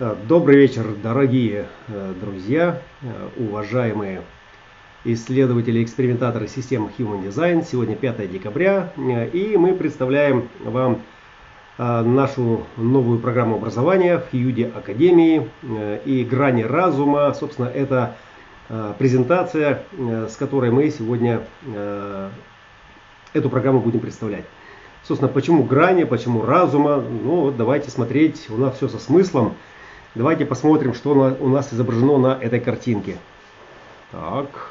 Э, 0.00 0.16
добрый 0.26 0.56
вечер, 0.56 0.86
дорогие 1.00 1.66
э, 1.86 2.14
друзья, 2.20 2.82
э, 3.00 3.06
уважаемые 3.36 4.22
исследователи 5.04 5.84
экспериментаторы 5.84 6.48
системы 6.48 6.90
Human 6.98 7.24
Design. 7.24 7.64
Сегодня 7.64 7.94
5 7.94 8.28
декабря, 8.28 8.92
и 8.96 9.56
мы 9.56 9.72
представляем 9.74 10.48
вам 10.64 11.02
нашу 11.78 12.64
новую 12.76 13.20
программу 13.20 13.56
образования 13.56 14.18
в 14.18 14.30
Хьюде 14.30 14.72
Академии 14.74 15.48
и 16.04 16.24
грани 16.24 16.62
разума. 16.62 17.34
Собственно, 17.34 17.66
это 17.66 18.16
презентация, 18.98 19.82
с 19.98 20.36
которой 20.36 20.70
мы 20.70 20.88
сегодня 20.90 21.42
эту 23.32 23.50
программу 23.50 23.80
будем 23.80 24.00
представлять. 24.00 24.44
Собственно, 25.02 25.30
почему 25.30 25.64
грани, 25.64 26.04
почему 26.04 26.42
разума? 26.46 26.96
Ну 26.96 27.42
вот 27.42 27.56
давайте 27.56 27.90
смотреть, 27.90 28.48
у 28.48 28.56
нас 28.56 28.76
все 28.76 28.88
со 28.88 28.98
смыслом. 28.98 29.54
Давайте 30.14 30.46
посмотрим, 30.46 30.94
что 30.94 31.36
у 31.40 31.48
нас 31.48 31.74
изображено 31.74 32.18
на 32.18 32.38
этой 32.40 32.60
картинке. 32.60 33.16
Так. 34.12 34.70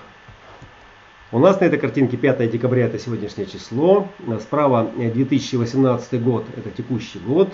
У 1.33 1.39
нас 1.39 1.59
на 1.59 1.65
этой 1.65 1.77
картинке 1.77 2.15
5 2.15 2.49
декабря, 2.49 2.85
это 2.85 2.97
сегодняшнее 2.97 3.45
число. 3.45 4.07
Справа 4.39 4.89
2018 4.95 6.23
год, 6.23 6.45
это 6.55 6.71
текущий 6.71 7.19
год. 7.19 7.51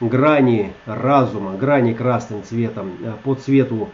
Грани 0.00 0.72
разума, 0.84 1.52
грани 1.56 1.92
красным 1.92 2.42
цветом 2.42 2.90
по 3.22 3.36
цвету 3.36 3.90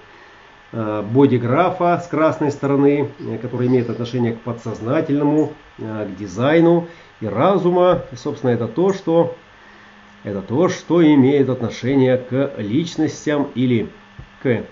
э, 0.73 1.03
бодиграфа 1.03 2.01
с 2.03 2.07
красной 2.07 2.51
стороны, 2.51 3.11
э, 3.21 3.37
который 3.37 3.67
имеет 3.67 3.91
отношение 3.91 4.33
к 4.33 4.41
подсознательному, 4.41 5.53
э, 5.77 6.07
к 6.07 6.17
дизайну. 6.17 6.87
И 7.21 7.27
разума, 7.27 8.05
собственно, 8.17 8.53
это 8.53 8.69
то, 8.69 8.95
что 8.95 9.37
это 10.25 10.43
то, 10.43 10.69
что 10.69 11.05
имеет 11.05 11.49
отношение 11.49 12.17
к 12.17 12.53
личностям 12.59 13.51
или 13.55 13.89
к 14.43 14.65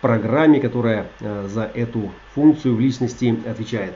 программе, 0.00 0.60
которая 0.60 1.06
э, 1.20 1.46
за 1.48 1.70
эту 1.74 2.10
функцию 2.34 2.76
в 2.76 2.80
личности 2.80 3.36
отвечает. 3.48 3.94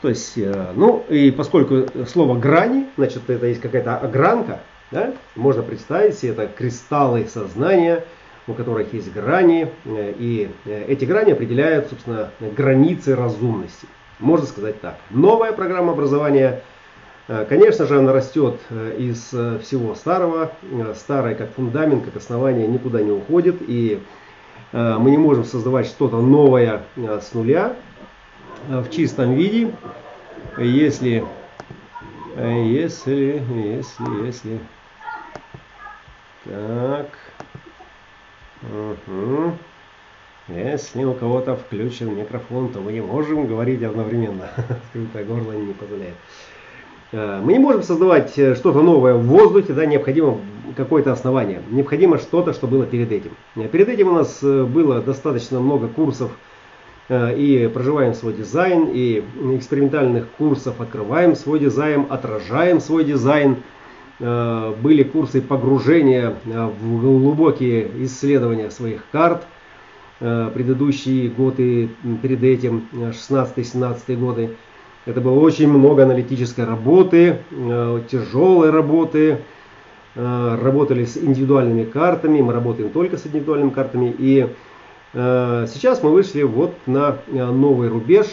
То 0.00 0.08
есть, 0.08 0.36
э, 0.36 0.72
ну 0.74 1.04
и 1.08 1.30
поскольку 1.30 1.86
слово 2.06 2.38
грани, 2.38 2.86
значит 2.96 3.28
это 3.28 3.46
есть 3.46 3.60
какая-то 3.60 3.96
огранка, 3.96 4.60
да, 4.90 5.14
можно 5.34 5.62
представить 5.62 6.18
себе 6.18 6.32
это 6.32 6.46
кристаллы 6.46 7.26
сознания, 7.26 8.04
у 8.46 8.54
которых 8.54 8.92
есть 8.92 9.12
грани, 9.12 9.70
э, 9.84 10.14
и 10.18 10.50
эти 10.64 11.04
грани 11.04 11.32
определяют, 11.32 11.88
собственно, 11.88 12.30
границы 12.40 13.14
разумности. 13.14 13.86
Можно 14.20 14.46
сказать 14.46 14.80
так. 14.80 14.98
Новая 15.10 15.52
программа 15.52 15.92
образования– 15.92 16.62
конечно 17.26 17.86
же, 17.86 17.98
она 17.98 18.12
растет 18.12 18.60
э, 18.70 18.96
из 18.98 19.32
э, 19.32 19.58
всего 19.60 19.94
старого. 19.94 20.52
Старое 20.94 21.34
как 21.34 21.52
фундамент, 21.54 22.04
как 22.04 22.16
основание 22.16 22.66
никуда 22.66 23.00
не 23.02 23.12
уходит. 23.12 23.56
И 23.66 24.00
мы 24.72 25.12
не 25.12 25.18
можем 25.18 25.44
создавать 25.44 25.86
что-то 25.86 26.20
новое 26.20 26.82
с 26.96 27.32
нуля 27.32 27.76
в 28.66 28.90
чистом 28.90 29.34
виде. 29.34 29.72
Если, 30.58 31.24
если, 32.36 33.40
если, 33.54 34.26
если. 34.26 34.58
Так. 36.44 37.06
Угу. 38.62 39.52
Если 40.48 41.04
у 41.04 41.14
кого-то 41.14 41.56
включен 41.56 42.16
микрофон, 42.16 42.70
то 42.70 42.80
мы 42.80 42.92
не 42.92 43.00
можем 43.00 43.46
говорить 43.46 43.82
одновременно. 43.82 44.48
Скрытое 44.90 45.24
горло 45.24 45.52
не 45.52 45.72
позволяет. 45.72 46.14
Э, 47.12 47.40
мы 47.42 47.52
не 47.52 47.58
можем 47.58 47.82
создавать 47.82 48.38
э, 48.38 48.54
что-то 48.54 48.82
новое 48.82 49.14
в 49.14 49.24
воздухе, 49.24 49.72
да, 49.72 49.86
необходимо 49.86 50.38
какое-то 50.76 51.12
основание. 51.12 51.62
Необходимо 51.70 52.18
что-то, 52.18 52.52
что 52.52 52.66
было 52.66 52.86
перед 52.86 53.12
этим. 53.12 53.32
Э, 53.56 53.68
перед 53.68 53.88
этим 53.88 54.08
у 54.08 54.12
нас 54.12 54.42
было 54.42 55.00
достаточно 55.00 55.60
много 55.60 55.88
курсов 55.88 56.32
и 57.10 57.70
проживаем 57.74 58.14
свой 58.14 58.32
дизайн, 58.32 58.88
и 58.90 59.22
экспериментальных 59.52 60.26
курсов 60.38 60.80
открываем 60.80 61.36
свой 61.36 61.58
дизайн, 61.58 62.06
отражаем 62.08 62.80
свой 62.80 63.04
дизайн. 63.04 63.56
Были 64.18 65.02
курсы 65.02 65.42
погружения 65.42 66.34
в 66.46 67.00
глубокие 67.02 67.90
исследования 68.06 68.70
своих 68.70 69.04
карт. 69.12 69.44
Предыдущие 70.18 71.28
годы, 71.28 71.90
перед 72.22 72.42
этим, 72.42 72.88
16-17 72.94 74.16
годы. 74.16 74.56
Это 75.06 75.20
было 75.20 75.38
очень 75.38 75.68
много 75.68 76.04
аналитической 76.04 76.64
работы, 76.64 77.40
э, 77.50 78.00
тяжелой 78.10 78.70
работы. 78.70 79.38
Э, 80.14 80.58
работали 80.62 81.04
с 81.04 81.18
индивидуальными 81.18 81.84
картами, 81.84 82.40
мы 82.40 82.54
работаем 82.54 82.88
только 82.88 83.18
с 83.18 83.26
индивидуальными 83.26 83.70
картами. 83.70 84.14
И 84.18 84.48
э, 85.12 85.66
сейчас 85.68 86.02
мы 86.02 86.10
вышли 86.10 86.42
вот 86.42 86.74
на 86.86 87.18
новый 87.30 87.88
рубеж, 87.88 88.26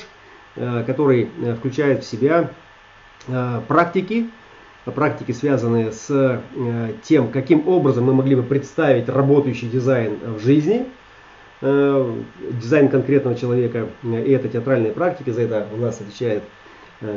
который 0.86 1.30
включает 1.60 2.04
в 2.04 2.08
себя 2.08 2.50
практики, 3.70 4.30
практики, 4.84 5.32
связанные 5.32 5.94
с 5.94 6.42
тем, 7.04 7.30
каким 7.30 7.70
образом 7.70 8.04
мы 8.04 8.14
могли 8.14 8.36
бы 8.36 8.44
представить 8.44 9.08
работающий 9.08 9.70
дизайн 9.70 10.18
в 10.22 10.40
жизни, 10.44 10.88
дизайн 11.62 12.90
конкретного 12.90 13.38
человека. 13.38 13.88
И 14.04 14.32
это 14.32 14.50
театральные 14.50 14.92
практики, 14.92 15.30
за 15.30 15.44
это 15.44 15.68
у 15.74 15.78
нас 15.78 16.02
отвечает 16.02 16.44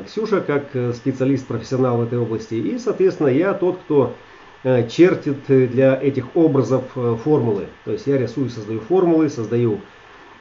Ксюша 0.06 0.40
как 0.40 0.74
э, 0.74 0.92
специалист, 0.94 1.46
профессионал 1.46 1.98
в 1.98 2.02
этой 2.02 2.18
области. 2.18 2.54
И, 2.54 2.78
соответственно, 2.78 3.28
я 3.28 3.52
тот, 3.52 3.78
кто 3.84 4.14
э, 4.62 4.88
чертит 4.88 5.44
для 5.46 5.94
этих 6.00 6.34
образов 6.34 6.84
формулы. 7.22 7.66
То 7.84 7.92
есть 7.92 8.06
я 8.06 8.16
рисую, 8.16 8.48
создаю 8.48 8.80
формулы, 8.80 9.28
создаю 9.28 9.80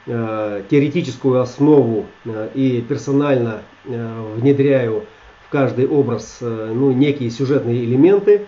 теоретическую 0.06 1.40
основу 1.40 2.04
и 2.52 2.84
персонально 2.86 3.62
внедряю 3.86 5.04
в 5.46 5.50
каждый 5.50 5.88
образ 5.88 6.40
ну, 6.42 6.92
некие 6.92 7.30
сюжетные 7.30 7.82
элементы. 7.82 8.42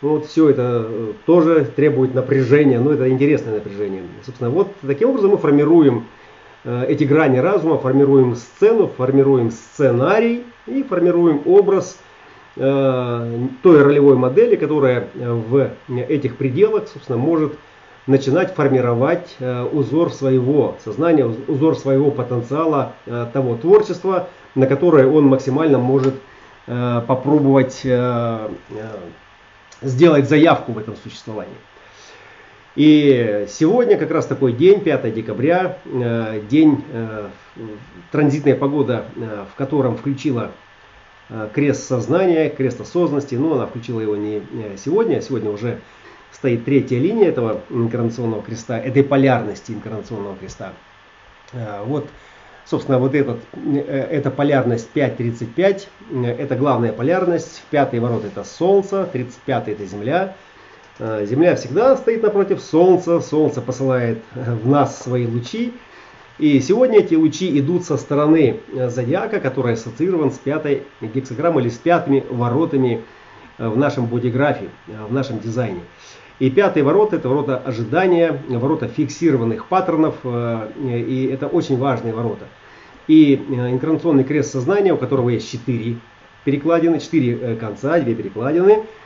Вот 0.00 0.26
все 0.26 0.48
это 0.48 0.88
тоже 1.24 1.64
требует 1.64 2.14
напряжения, 2.14 2.78
но 2.78 2.92
это 2.92 3.10
интересное 3.10 3.54
напряжение. 3.54 4.02
Собственно, 4.24 4.48
вот 4.48 4.76
таким 4.80 5.10
образом 5.10 5.32
мы 5.32 5.38
формируем 5.38 6.04
Э, 6.04 6.25
эти 6.66 7.04
грани 7.04 7.38
разума, 7.38 7.78
формируем 7.78 8.34
сцену, 8.34 8.88
формируем 8.88 9.50
сценарий 9.50 10.44
и 10.66 10.82
формируем 10.82 11.42
образ 11.46 11.98
э, 12.56 13.46
той 13.62 13.82
ролевой 13.82 14.16
модели, 14.16 14.56
которая 14.56 15.08
в 15.14 15.70
этих 15.86 16.36
пределах, 16.36 16.88
собственно, 16.88 17.18
может 17.18 17.52
начинать 18.08 18.54
формировать 18.54 19.36
э, 19.38 19.64
узор 19.72 20.12
своего 20.12 20.76
сознания, 20.84 21.24
узор 21.24 21.78
своего 21.78 22.10
потенциала, 22.10 22.94
того 23.32 23.56
творчества, 23.56 24.28
на 24.56 24.66
которое 24.66 25.06
он 25.06 25.26
максимально 25.26 25.78
может 25.78 26.14
попробовать 26.66 27.86
сделать 29.82 30.28
заявку 30.28 30.72
в 30.72 30.78
этом 30.78 30.96
существовании. 30.96 31.54
И 32.76 33.46
сегодня 33.48 33.96
как 33.96 34.10
раз 34.10 34.26
такой 34.26 34.52
день, 34.52 34.80
5 34.80 35.14
декабря, 35.14 35.78
э, 35.86 36.42
день, 36.48 36.84
э, 36.92 37.28
транзитная 38.12 38.54
погода, 38.54 39.06
э, 39.16 39.44
в 39.50 39.56
котором 39.56 39.96
включила 39.96 40.52
крест 41.54 41.88
сознания, 41.88 42.48
крест 42.50 42.80
осознанности, 42.80 43.34
но 43.34 43.54
она 43.54 43.66
включила 43.66 43.98
его 43.98 44.14
не 44.14 44.42
сегодня, 44.76 45.16
а 45.16 45.20
сегодня 45.20 45.50
уже 45.50 45.80
стоит 46.30 46.64
третья 46.64 47.00
линия 47.00 47.30
этого 47.30 47.62
инкарнационного 47.68 48.42
креста, 48.44 48.78
этой 48.78 49.02
полярности 49.02 49.72
инкарнационного 49.72 50.36
креста. 50.36 50.72
Вот, 51.86 52.06
собственно, 52.64 53.00
вот 53.00 53.16
этот, 53.16 53.40
эта 53.88 54.30
полярность 54.30 54.88
5.35, 54.94 55.88
это 56.38 56.54
главная 56.54 56.92
полярность, 56.92 57.64
пятый 57.72 57.98
ворот 57.98 58.24
это 58.24 58.44
Солнце, 58.44 59.08
35 59.12 59.66
это 59.66 59.84
Земля, 59.84 60.36
Земля 60.98 61.56
всегда 61.56 61.94
стоит 61.96 62.22
напротив 62.22 62.62
Солнца, 62.62 63.20
Солнце 63.20 63.60
посылает 63.60 64.18
э, 64.34 64.54
в 64.54 64.66
нас 64.66 65.02
свои 65.02 65.26
лучи. 65.26 65.74
И 66.38 66.58
сегодня 66.60 67.00
эти 67.00 67.14
лучи 67.14 67.58
идут 67.58 67.84
со 67.84 67.98
стороны 67.98 68.60
э, 68.72 68.88
зодиака, 68.88 69.38
который 69.40 69.74
ассоциирован 69.74 70.30
с 70.30 70.38
пятой 70.38 70.84
гексограммой 71.02 71.64
или 71.64 71.70
с 71.70 71.76
пятыми 71.76 72.24
воротами 72.30 73.02
в 73.58 73.76
нашем 73.76 74.06
бодиграфе, 74.06 74.68
в 74.86 75.12
нашем 75.12 75.40
дизайне. 75.40 75.80
И 76.38 76.50
пятый 76.50 76.82
ворот 76.82 77.14
это 77.14 77.28
ворота 77.28 77.56
ожидания, 77.56 78.38
ворота 78.48 78.86
фиксированных 78.86 79.66
паттернов, 79.66 80.14
и 80.24 81.30
это 81.32 81.46
очень 81.46 81.78
важные 81.78 82.12
ворота. 82.12 82.44
И 83.08 83.34
инкарнационный 83.34 84.24
крест 84.24 84.52
сознания, 84.52 84.92
у 84.92 84.98
которого 84.98 85.30
есть 85.30 85.50
четыре 85.50 85.96
перекладины, 86.44 87.00
четыре 87.00 87.56
конца, 87.56 87.98
две 87.98 88.14
перекладины– 88.14 88.84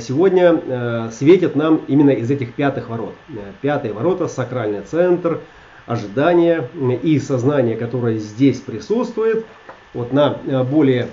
сегодня 0.00 0.58
э, 0.66 1.10
светит 1.12 1.54
нам 1.54 1.82
именно 1.86 2.10
из 2.10 2.30
этих 2.30 2.54
пятых 2.54 2.88
ворот. 2.88 3.14
Э, 3.28 3.52
пятые 3.60 3.92
ворота, 3.92 4.26
сакральный 4.26 4.80
центр, 4.80 5.40
ожидание 5.86 6.68
и 7.02 7.18
сознание, 7.18 7.76
которое 7.76 8.18
здесь 8.18 8.58
присутствует, 8.60 9.44
вот 9.94 10.12
на 10.12 10.38
более 10.64 11.08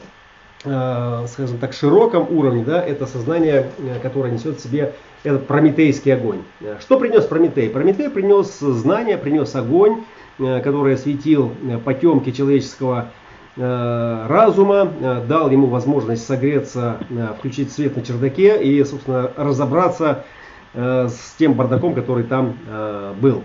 скажем 0.62 1.58
так, 1.60 1.74
широком 1.74 2.26
уровне, 2.30 2.64
да, 2.64 2.82
это 2.82 3.06
сознание, 3.06 3.70
которое 4.02 4.32
несет 4.32 4.60
в 4.60 4.64
себе 4.64 4.94
этот 5.24 5.46
прометейский 5.46 6.14
огонь. 6.14 6.40
Что 6.80 6.98
принес 6.98 7.26
Прометей? 7.26 7.70
Прометей 7.70 8.10
принес 8.10 8.60
знание, 8.60 9.18
принес 9.18 9.54
огонь, 9.56 10.06
который 10.38 10.94
осветил 10.94 11.52
потемки 11.84 12.32
человеческого 12.32 13.10
разума, 13.56 14.92
дал 15.28 15.52
ему 15.52 15.68
возможность 15.68 16.26
согреться, 16.26 16.98
включить 17.38 17.72
свет 17.72 17.96
на 17.96 18.02
чердаке 18.02 18.64
и, 18.64 18.84
собственно, 18.84 19.32
разобраться 19.38 20.26
с 20.74 21.36
тем 21.38 21.54
бардаком, 21.54 21.94
который 21.94 22.24
там 22.24 22.58
был. 23.22 23.44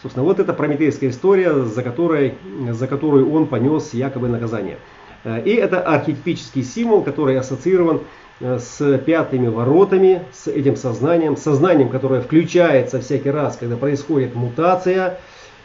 Собственно, 0.00 0.24
вот 0.24 0.38
это 0.38 0.52
прометейская 0.52 1.10
история, 1.10 1.64
за, 1.64 1.82
которой, 1.82 2.34
за 2.70 2.86
которую 2.86 3.32
он 3.32 3.48
понес 3.48 3.94
якобы 3.94 4.28
наказание. 4.28 4.78
Э, 5.24 5.42
и 5.42 5.50
это 5.50 5.80
архетипический 5.80 6.62
символ, 6.62 7.02
который 7.02 7.36
ассоциирован 7.36 8.02
э, 8.40 8.58
с 8.60 8.98
пятыми 8.98 9.48
воротами, 9.48 10.22
с 10.32 10.46
этим 10.46 10.76
сознанием, 10.76 11.36
сознанием, 11.36 11.88
которое 11.88 12.20
включается 12.20 13.00
всякий 13.00 13.30
раз, 13.30 13.56
когда 13.56 13.76
происходит 13.76 14.36
мутация, 14.36 15.18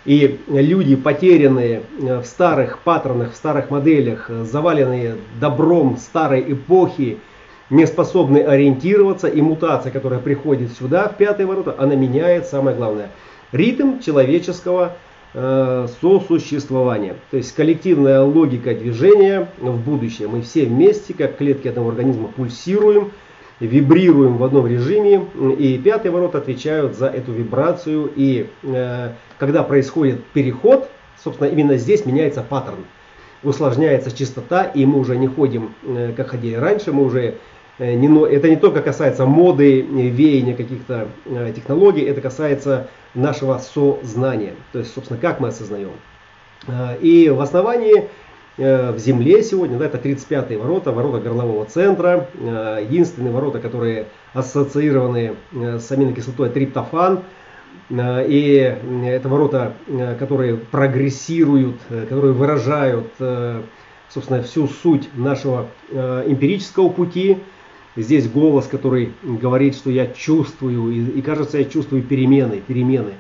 и 0.06 0.40
люди, 0.48 0.96
потерянные 0.96 1.84
э, 2.02 2.20
в 2.20 2.26
старых 2.26 2.80
паттернах, 2.80 3.34
в 3.34 3.36
старых 3.36 3.70
моделях, 3.70 4.30
заваленные 4.30 5.16
добром 5.40 5.98
старой 5.98 6.44
эпохи, 6.52 7.20
не 7.70 7.88
способны 7.88 8.40
ориентироваться, 8.40 9.28
и 9.28 9.42
мутация, 9.42 9.92
которая 9.92 10.20
приходит 10.20 10.72
сюда, 10.74 11.08
в 11.08 11.18
пятые 11.18 11.48
ворота, 11.48 11.76
она 11.78 11.96
меняет 11.96 12.48
самое 12.48 12.76
главное– 12.76 13.10
ритм 13.54 14.00
человеческого 14.00 14.98
э, 15.34 15.88
сосуществования. 16.02 17.16
То 17.32 17.38
есть 17.38 17.56
коллективная 17.56 18.22
логика 18.22 18.74
движения 18.74 19.48
в 19.60 19.78
будущее. 19.78 20.28
Мы 20.28 20.42
все 20.42 20.66
вместе, 20.66 21.14
как 21.14 21.38
клетки 21.38 21.68
этого 21.68 21.90
организма, 21.90 22.28
пульсируем, 22.28 23.12
вибрируем 23.60 24.38
в 24.38 24.44
одном 24.44 24.68
режиме. 24.68 25.26
И 25.58 25.78
пятые 25.78 26.12
ворота 26.12 26.40
отвечают 26.40 26.96
за 26.96 27.08
эту 27.08 27.32
вибрацию. 27.32 28.12
И 28.16 28.50
э, 28.64 29.12
когда 29.38 29.64
происходит 29.64 30.24
переход, 30.26 30.90
собственно, 31.24 31.48
именно 31.48 31.78
здесь 31.78 32.06
меняется 32.06 32.42
паттерн. 32.42 32.86
Усложняется 33.44 34.16
частота, 34.16 34.64
и 34.64 34.86
мы 34.86 35.00
уже 35.00 35.18
не 35.18 35.28
ходим, 35.28 35.74
э, 35.84 36.14
как 36.16 36.30
ходили 36.30 36.56
раньше, 36.56 36.92
мы 36.92 37.04
уже 37.04 37.36
Э, 37.80 37.96
это 37.96 38.50
не 38.50 38.56
только 38.56 38.82
касается 38.82 39.26
моды, 39.26 39.82
веяния 39.82 40.56
каких-то 40.56 41.08
э, 41.26 41.54
технологий, 41.56 42.04
это 42.04 42.22
касается 42.22 42.88
нашего 43.14 43.58
сознания. 43.58 44.54
То 44.72 44.80
есть, 44.80 44.94
собственно, 44.94 45.20
как 45.20 45.40
мы 45.40 45.50
осознаем. 45.50 45.92
Э, 46.68 46.98
и 47.02 47.30
в 47.30 47.42
основании 47.42 48.10
в 48.58 48.98
земле 48.98 49.42
сегодня, 49.42 49.78
да, 49.78 49.86
это 49.86 49.98
35-е 49.98 50.58
ворота, 50.58 50.92
ворота 50.92 51.20
горлового 51.20 51.66
центра, 51.66 52.28
единственные 52.36 53.34
ворота, 53.34 53.60
которые 53.60 54.08
ассоциированы 54.34 55.36
с 55.52 55.92
аминокислотой 55.92 56.50
триптофан, 56.50 57.22
и 57.90 58.78
это 59.06 59.28
ворота, 59.28 59.74
которые 60.20 60.58
прогрессируют, 60.58 61.78
которые 62.08 62.34
выражают, 62.34 63.08
собственно, 64.10 64.44
всю 64.44 64.68
суть 64.68 65.10
нашего 65.16 65.68
эмпирического 65.92 66.90
пути, 66.90 67.40
Здесь 67.96 68.28
голос, 68.28 68.66
который 68.66 69.14
говорит, 69.22 69.76
что 69.76 69.92
я 69.92 70.08
чувствую, 70.08 70.92
и, 70.92 71.20
и 71.20 71.22
кажется, 71.22 71.60
я 71.60 71.66
чувствую 71.66 72.02
перемены, 72.02 72.60
перемены. 72.60 73.14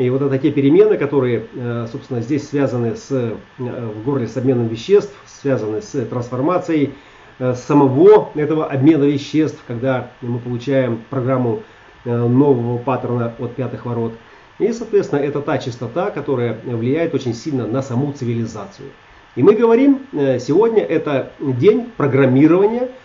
И 0.00 0.08
вот 0.08 0.22
это 0.22 0.38
те 0.38 0.50
перемены, 0.50 0.96
которые, 0.96 1.46
э, 1.54 1.86
собственно, 1.92 2.22
здесь 2.22 2.48
связаны 2.48 2.96
с, 2.96 3.10
э, 3.10 3.34
в 3.58 4.02
горле 4.02 4.26
с 4.26 4.34
обменом 4.34 4.66
веществ, 4.66 5.12
связаны 5.26 5.82
с 5.82 5.90
трансформацией 6.06 6.94
э, 7.38 7.52
самого 7.54 8.30
этого 8.34 8.64
обмена 8.64 9.04
веществ, 9.04 9.62
когда 9.66 10.10
мы 10.22 10.38
получаем 10.38 11.00
программу 11.10 11.60
нового 12.06 12.78
паттерна 12.78 13.34
от 13.38 13.56
пятых 13.56 13.84
ворот. 13.84 14.14
И, 14.58 14.72
соответственно, 14.72 15.20
это 15.20 15.42
та 15.42 15.58
частота, 15.58 16.10
которая 16.10 16.58
влияет 16.64 17.14
очень 17.14 17.34
сильно 17.34 17.66
на 17.66 17.82
саму 17.82 18.12
цивилизацию. 18.12 18.88
И 19.36 19.42
мы 19.42 19.54
говорим, 19.54 20.06
сегодня 20.12 20.82
это 20.82 21.32
день 21.40 21.90
программирования– 21.94 22.88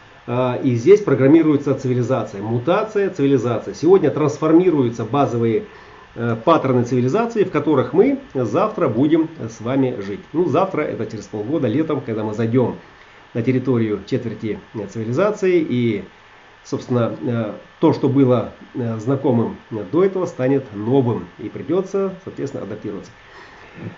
и 0.64 0.74
здесь 0.74 1.02
программируется 1.02 1.76
цивилизация. 1.76 2.42
Мутация, 2.42 3.12
цивилизация. 3.12 3.76
Сегодня 3.76 4.10
трансформируются 4.10 5.06
базовые 5.06 5.66
паттерны 6.44 6.84
цивилизации, 6.84 7.44
в 7.44 7.52
которых 7.52 7.94
мы 7.94 8.20
завтра 8.34 8.88
будем 8.88 9.30
с 9.50 9.60
вами 9.62 10.00
жить. 10.02 10.22
Ну, 10.34 10.46
завтра, 10.48 10.82
это 10.82 11.06
через 11.06 11.26
полгода, 11.26 11.68
летом, 11.68 12.02
когда 12.02 12.24
мы 12.24 12.34
зайдем 12.34 12.76
на 13.34 13.42
территорию 13.42 14.02
четверти 14.08 14.60
э, 14.74 14.88
цивилизации. 14.88 15.66
И, 15.68 16.06
собственно, 16.64 17.16
э, 17.22 17.54
то, 17.80 17.94
что 17.94 18.08
было 18.08 18.54
знакомым 18.74 19.58
до 19.92 20.04
этого, 20.04 20.26
станет 20.26 20.64
новым. 20.74 21.28
И 21.38 21.50
придется, 21.50 22.16
соответственно, 22.24 22.64
адаптироваться. 22.64 23.12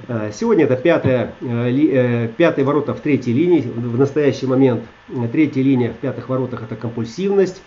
Э, 0.07 0.31
сегодня 0.33 0.65
это 0.65 0.75
пятая, 0.75 1.33
э, 1.41 1.69
э, 1.69 2.27
пятые 2.35 2.65
ворота 2.65 2.93
в 2.93 2.99
третьей 2.99 3.33
линии. 3.33 3.61
В 3.61 3.97
настоящий 3.97 4.47
момент 4.47 4.83
третья 5.31 5.61
линия 5.61 5.93
в 5.93 5.97
пятых 5.97 6.29
воротах 6.29 6.63
это 6.63 6.75
компульсивность 6.75 7.61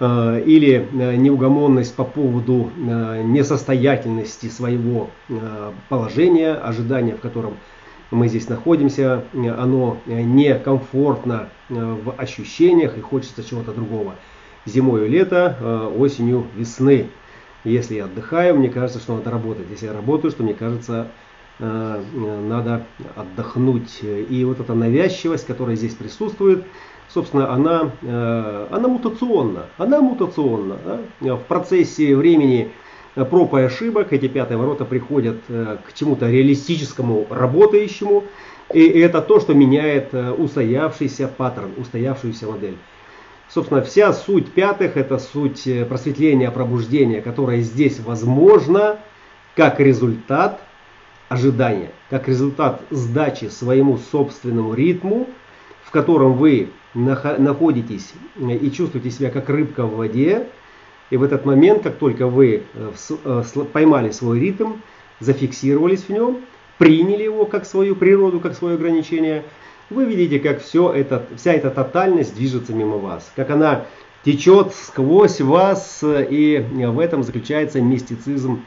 или 0.00 0.88
неугомонность 0.92 1.94
по 1.94 2.04
поводу 2.04 2.70
несостоятельности 2.76 4.46
своего 4.46 5.10
положения, 5.88 6.54
ожидания, 6.54 7.14
в 7.14 7.20
котором 7.20 7.56
мы 8.10 8.28
здесь 8.28 8.48
находимся, 8.48 9.24
оно 9.32 9.98
некомфортно 10.06 11.48
в 11.68 12.14
ощущениях 12.18 12.98
и 12.98 13.00
хочется 13.00 13.44
чего-то 13.44 13.72
другого. 13.72 14.14
Зимой 14.66 15.08
лето, 15.08 15.90
осенью 15.96 16.46
весны. 16.56 17.08
Если 17.64 17.94
я 17.94 18.04
отдыхаю, 18.04 18.56
мне 18.56 18.68
кажется, 18.68 19.00
что 19.00 19.16
надо 19.16 19.30
работать. 19.30 19.66
Если 19.70 19.86
я 19.86 19.94
работаю, 19.94 20.30
что 20.30 20.42
мне 20.42 20.52
кажется, 20.52 21.08
э, 21.58 22.02
надо 22.46 22.84
отдохнуть. 23.16 24.00
И 24.02 24.44
вот 24.44 24.60
эта 24.60 24.74
навязчивость, 24.74 25.46
которая 25.46 25.74
здесь 25.74 25.94
присутствует, 25.94 26.64
собственно, 27.14 27.52
она, 27.52 27.92
э, 28.02 28.66
она 28.70 28.88
мутационна. 28.88 29.66
Она 29.78 30.00
мутационна. 30.00 30.76
Да? 31.20 31.36
В 31.36 31.44
процессе 31.44 32.14
времени 32.16 32.72
проб 33.14 33.54
и 33.54 33.60
ошибок 33.60 34.12
эти 34.12 34.28
пятые 34.28 34.58
ворота 34.58 34.84
приходят 34.84 35.38
э, 35.48 35.76
к 35.86 35.94
чему-то 35.94 36.28
реалистическому, 36.28 37.26
работающему. 37.30 38.24
И 38.72 38.82
это 38.82 39.22
то, 39.22 39.40
что 39.40 39.54
меняет 39.54 40.12
устоявшийся 40.12 41.28
паттерн, 41.28 41.72
устоявшуюся 41.76 42.46
модель. 42.46 42.76
Собственно, 43.48 43.82
вся 43.82 44.12
суть 44.12 44.52
пятых– 44.52 44.96
это 44.96 45.18
суть 45.18 45.66
э, 45.68 45.84
просветления, 45.84 46.50
пробуждения, 46.50 47.20
которое 47.20 47.60
здесь 47.60 48.00
возможно 48.00 48.98
как 49.54 49.78
результат 49.78 50.60
ожидания, 51.28 51.92
как 52.10 52.26
результат 52.26 52.82
сдачи 52.90 53.44
своему 53.44 53.98
собственному 53.98 54.74
ритму, 54.74 55.28
котором 55.94 56.34
вы 56.34 56.68
находитесь 56.94 58.12
э, 58.36 58.56
и 58.56 58.70
чувствуете 58.70 59.10
себя 59.10 59.30
как 59.30 59.48
рыбка 59.48 59.86
в 59.86 59.96
воде. 59.96 60.46
И 61.10 61.16
в 61.16 61.22
этот 61.22 61.44
момент, 61.46 61.82
как 61.82 61.96
только 61.96 62.26
вы 62.26 62.64
э, 62.74 63.42
поймали 63.72 64.10
свой 64.10 64.40
ритм, 64.40 64.74
зафиксировались 65.20 66.02
в 66.02 66.10
нем, 66.10 66.40
приняли 66.78 67.22
его 67.22 67.46
как 67.46 67.64
свою 67.64 67.96
природу, 67.96 68.40
как 68.40 68.54
свое 68.54 68.74
ограничение– 68.74 69.44
вы 69.90 70.06
видите, 70.06 70.40
как 70.40 70.62
все 70.62 70.92
это, 70.92 71.26
вся 71.36 71.52
эта 71.52 71.70
тотальность 71.70 72.34
движется 72.34 72.72
мимо 72.72 72.96
вас, 72.96 73.30
как 73.36 73.50
она 73.50 73.84
течет 74.24 74.74
сквозь 74.74 75.40
вас, 75.40 76.00
и 76.02 76.66
в 76.72 76.98
этом 76.98 77.22
заключается 77.22 77.82
мистицизм 77.82 78.64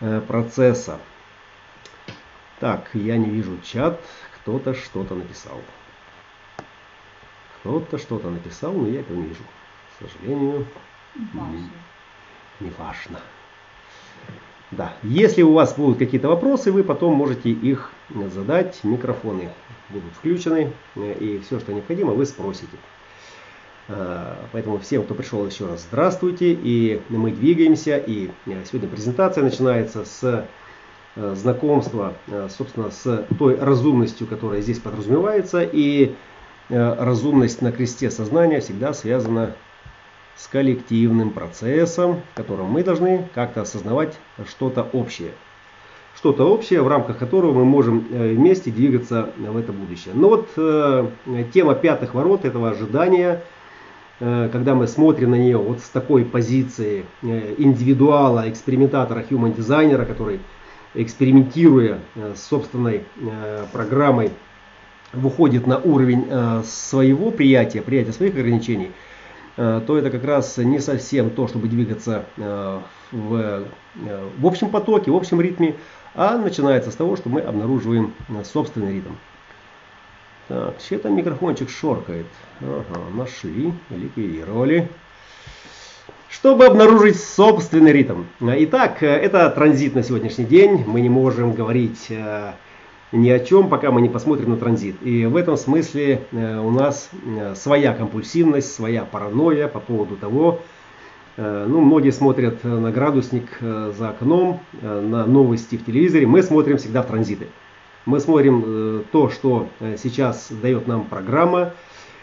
э, 0.00 0.20
процесса. 0.26 0.98
Так, 2.58 2.90
я 2.94 3.16
не 3.16 3.30
вижу 3.30 3.52
чат, 3.62 4.00
кто-то 4.34 4.74
что-то 4.74 5.14
написал. 5.14 5.60
Кто-то 7.68 7.98
что-то 7.98 8.30
написал, 8.30 8.72
но 8.72 8.88
я 8.88 9.00
этого 9.00 9.18
не 9.18 9.24
вижу. 9.24 9.42
К 9.98 10.08
сожалению, 10.08 10.64
не, 11.34 11.70
не 12.60 12.72
важно. 12.78 13.20
Да, 14.70 14.94
если 15.02 15.42
у 15.42 15.52
вас 15.52 15.74
будут 15.76 15.98
какие-то 15.98 16.28
вопросы, 16.28 16.72
вы 16.72 16.82
потом 16.82 17.12
можете 17.12 17.50
их 17.50 17.90
задать. 18.32 18.82
Микрофоны 18.84 19.50
будут 19.90 20.14
включены, 20.14 20.72
э, 20.96 21.12
и 21.20 21.40
все, 21.40 21.60
что 21.60 21.74
необходимо, 21.74 22.14
вы 22.14 22.24
спросите. 22.24 22.74
Э, 23.88 24.36
поэтому 24.52 24.78
всем, 24.78 25.02
кто 25.02 25.14
пришел 25.14 25.44
еще 25.46 25.66
раз, 25.66 25.82
здравствуйте. 25.90 26.54
И 26.54 27.02
мы 27.10 27.32
двигаемся. 27.32 27.98
И 27.98 28.30
э, 28.46 28.64
сегодня 28.64 28.88
презентация 28.88 29.44
начинается 29.44 30.06
с 30.06 30.48
знакомства, 31.16 32.14
собственно, 32.48 32.92
с 32.92 33.26
той 33.38 33.58
разумностью, 33.58 34.26
которая 34.26 34.60
здесь 34.60 34.78
подразумевается. 34.78 35.62
И 35.64 36.14
разумность 36.68 37.62
на 37.62 37.72
кресте 37.72 38.10
сознания 38.10 38.60
всегда 38.60 38.92
связана 38.92 39.54
с 40.36 40.46
коллективным 40.46 41.30
процессом, 41.30 42.22
в 42.32 42.36
котором 42.36 42.66
мы 42.66 42.84
должны 42.84 43.28
как-то 43.34 43.62
осознавать 43.62 44.18
что-то 44.46 44.82
общее. 44.92 45.32
что-то 46.16 46.44
общее, 46.44 46.82
в 46.82 46.88
рамках 46.88 47.18
которого 47.18 47.52
мы 47.52 47.64
можем 47.64 48.06
э, 48.10 48.34
вместе 48.34 48.72
двигаться 48.72 49.30
в 49.36 49.56
это 49.56 49.72
будущее. 49.72 50.14
Но 50.14 50.28
вот 50.28 50.48
э, 50.56 51.08
тема 51.54 51.74
пятых 51.76 52.14
ворот, 52.14 52.44
этого 52.44 52.70
ожидания, 52.70 53.42
э, 54.18 54.48
когда 54.50 54.74
мы 54.74 54.88
смотрим 54.88 55.30
на 55.30 55.36
нее 55.36 55.58
вот 55.58 55.78
с 55.80 55.88
такой 55.88 56.24
позиции 56.24 57.04
э, 57.22 57.54
индивидуала, 57.58 58.50
экспериментатора, 58.50 59.24
human 59.30 59.54
дизайнера, 59.54 60.04
который 60.04 60.40
экспериментируя 60.94 62.00
э, 62.16 62.34
с 62.34 62.42
собственной 62.42 63.04
э, 63.20 63.64
программой, 63.72 64.32
выходит 65.12 65.66
на 65.66 65.78
уровень 65.78 66.26
э, 66.28 66.62
своего 66.66 67.30
приятия, 67.30 67.82
приятия 67.82 68.12
своих 68.12 68.34
ограничений, 68.34 68.92
то 69.56 69.98
это 69.98 70.10
как 70.10 70.22
раз 70.22 70.56
не 70.58 70.78
совсем 70.78 71.30
то, 71.30 71.48
чтобы 71.48 71.66
двигаться 71.66 72.26
в, 72.36 73.64
в 74.38 74.46
общем 74.46 74.70
потоке, 74.70 75.10
в 75.10 75.16
общем 75.16 75.40
ритме, 75.40 75.74
а 76.14 76.38
начинается 76.38 76.92
с 76.92 76.94
того, 76.94 77.16
что 77.16 77.28
мы 77.28 77.40
обнаруживаем 77.40 78.14
собственный 78.44 78.94
ритм. 78.94 79.14
Так, 80.46 80.76
че 80.80 80.98
там 80.98 81.16
микрофончик 81.16 81.70
шоркает? 81.70 82.26
Ага, 82.60 83.00
нашли, 83.16 83.72
ликвидировали 83.90 84.88
чтобы 86.28 86.66
обнаружить 86.66 87.20
собственный 87.20 87.92
ритм. 87.92 88.24
Итак, 88.40 89.02
это 89.02 89.50
транзит 89.50 89.94
на 89.94 90.02
сегодняшний 90.02 90.44
день. 90.44 90.84
Мы 90.86 91.00
не 91.00 91.08
можем 91.08 91.52
говорить 91.52 92.06
э, 92.10 92.52
ни 93.12 93.30
о 93.30 93.38
чем, 93.38 93.68
пока 93.68 93.90
мы 93.90 94.02
не 94.02 94.08
посмотрим 94.08 94.50
на 94.50 94.56
транзит. 94.56 94.96
И 95.02 95.26
в 95.26 95.36
этом 95.36 95.56
смысле 95.56 96.22
э, 96.30 96.58
у 96.58 96.70
нас 96.70 97.10
э, 97.24 97.54
своя 97.54 97.94
компульсивность, 97.94 98.72
своя 98.72 99.04
паранойя 99.04 99.68
по 99.68 99.80
поводу 99.80 100.16
того, 100.16 100.60
ну, 101.36 101.80
многие 101.80 102.10
смотрят 102.10 102.64
на 102.64 102.90
градусник 102.90 103.60
за 103.60 104.08
окном, 104.08 104.58
на 104.82 105.24
новости 105.24 105.76
в 105.76 105.84
телевизоре. 105.84 106.26
Мы 106.26 106.42
смотрим 106.42 106.78
всегда 106.78 107.02
в 107.02 107.06
транзиты. 107.06 107.46
Мы 108.06 108.18
смотрим 108.18 109.04
то, 109.12 109.30
что 109.30 109.68
сейчас 109.96 110.48
дает 110.50 110.88
нам 110.88 111.04
программа, 111.04 111.74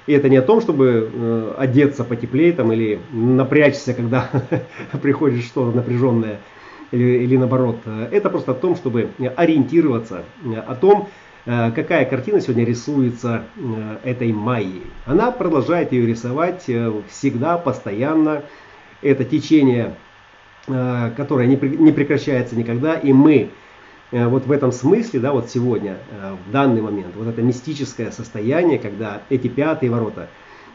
и 0.08 0.14
это 0.14 0.30
не 0.30 0.38
о 0.38 0.42
том, 0.44 0.62
чтобы 0.62 1.10
э, 1.12 1.54
одеться 1.58 2.04
потеплее 2.04 2.54
там, 2.54 2.72
или 2.72 3.00
напрячься, 3.12 3.94
когда 3.94 4.30
приходит 5.02 5.44
что-то 5.44 5.76
напряженное, 5.76 6.40
или, 6.92 7.24
или 7.24 7.38
наоборот. 7.38 7.78
Это 8.12 8.30
просто 8.30 8.52
о 8.52 8.56
том, 8.56 8.76
чтобы 8.76 9.10
ориентироваться 9.36 10.24
о 10.68 10.76
том, 10.76 11.10
э, 11.46 11.72
какая 11.72 12.06
картина 12.06 12.42
сегодня 12.42 12.66
рисуется 12.66 13.44
э, 13.56 13.98
этой 14.04 14.32
Майей. 14.32 14.84
Она 15.06 15.32
продолжает 15.32 15.92
ее 15.92 16.06
рисовать 16.06 16.70
всегда, 17.10 17.58
постоянно. 17.58 18.44
Это 19.02 19.24
течение, 19.24 19.96
которое 20.66 21.46
не 21.46 21.92
прекращается 21.92 22.56
никогда, 22.56 22.96
и 22.96 23.14
мы 23.14 23.52
Э, 24.12 24.28
вот 24.28 24.46
в 24.46 24.52
этом 24.52 24.72
смысле, 24.72 25.20
да, 25.20 25.34
вот 25.34 25.50
сегодня, 25.50 25.98
э, 26.12 26.36
в 26.48 26.52
данный 26.52 26.82
момент, 26.82 27.16
вот 27.16 27.28
это 27.28 27.42
мистическое 27.42 28.12
состояние, 28.12 28.80
когда 28.80 29.22
эти 29.30 29.48
пятые 29.48 29.90
ворота 29.90 30.30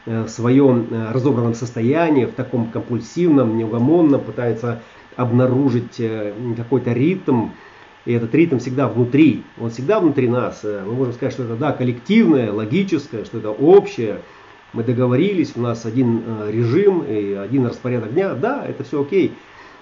э, 0.06 0.24
в 0.24 0.28
своем 0.28 0.88
разобранном 1.12 1.54
состоянии, 1.54 2.24
в 2.24 2.32
таком 2.32 2.70
компульсивном, 2.70 3.56
неугомонном 3.56 4.20
пытаются 4.20 4.82
обнаружить 5.16 6.00
какой-то 6.56 6.92
ритм, 6.92 7.48
и 8.06 8.12
этот 8.12 8.34
ритм 8.34 8.58
всегда 8.58 8.88
внутри, 8.88 9.42
он 9.58 9.70
всегда 9.70 10.00
внутри 10.00 10.28
нас. 10.28 10.62
Мы 10.64 10.92
можем 10.92 11.12
сказать, 11.12 11.34
что 11.34 11.44
это 11.44 11.56
да, 11.56 11.72
коллективное, 11.72 12.50
логическое, 12.52 13.24
что 13.24 13.38
это 13.38 13.50
общее. 13.50 14.20
Мы 14.72 14.84
договорились, 14.84 15.52
у 15.56 15.60
нас 15.60 15.84
один 15.84 16.22
режим 16.48 17.02
и 17.02 17.34
один 17.34 17.66
распорядок 17.66 18.14
дня. 18.14 18.34
Да, 18.34 18.64
это 18.66 18.84
все 18.84 19.02
окей. 19.02 19.34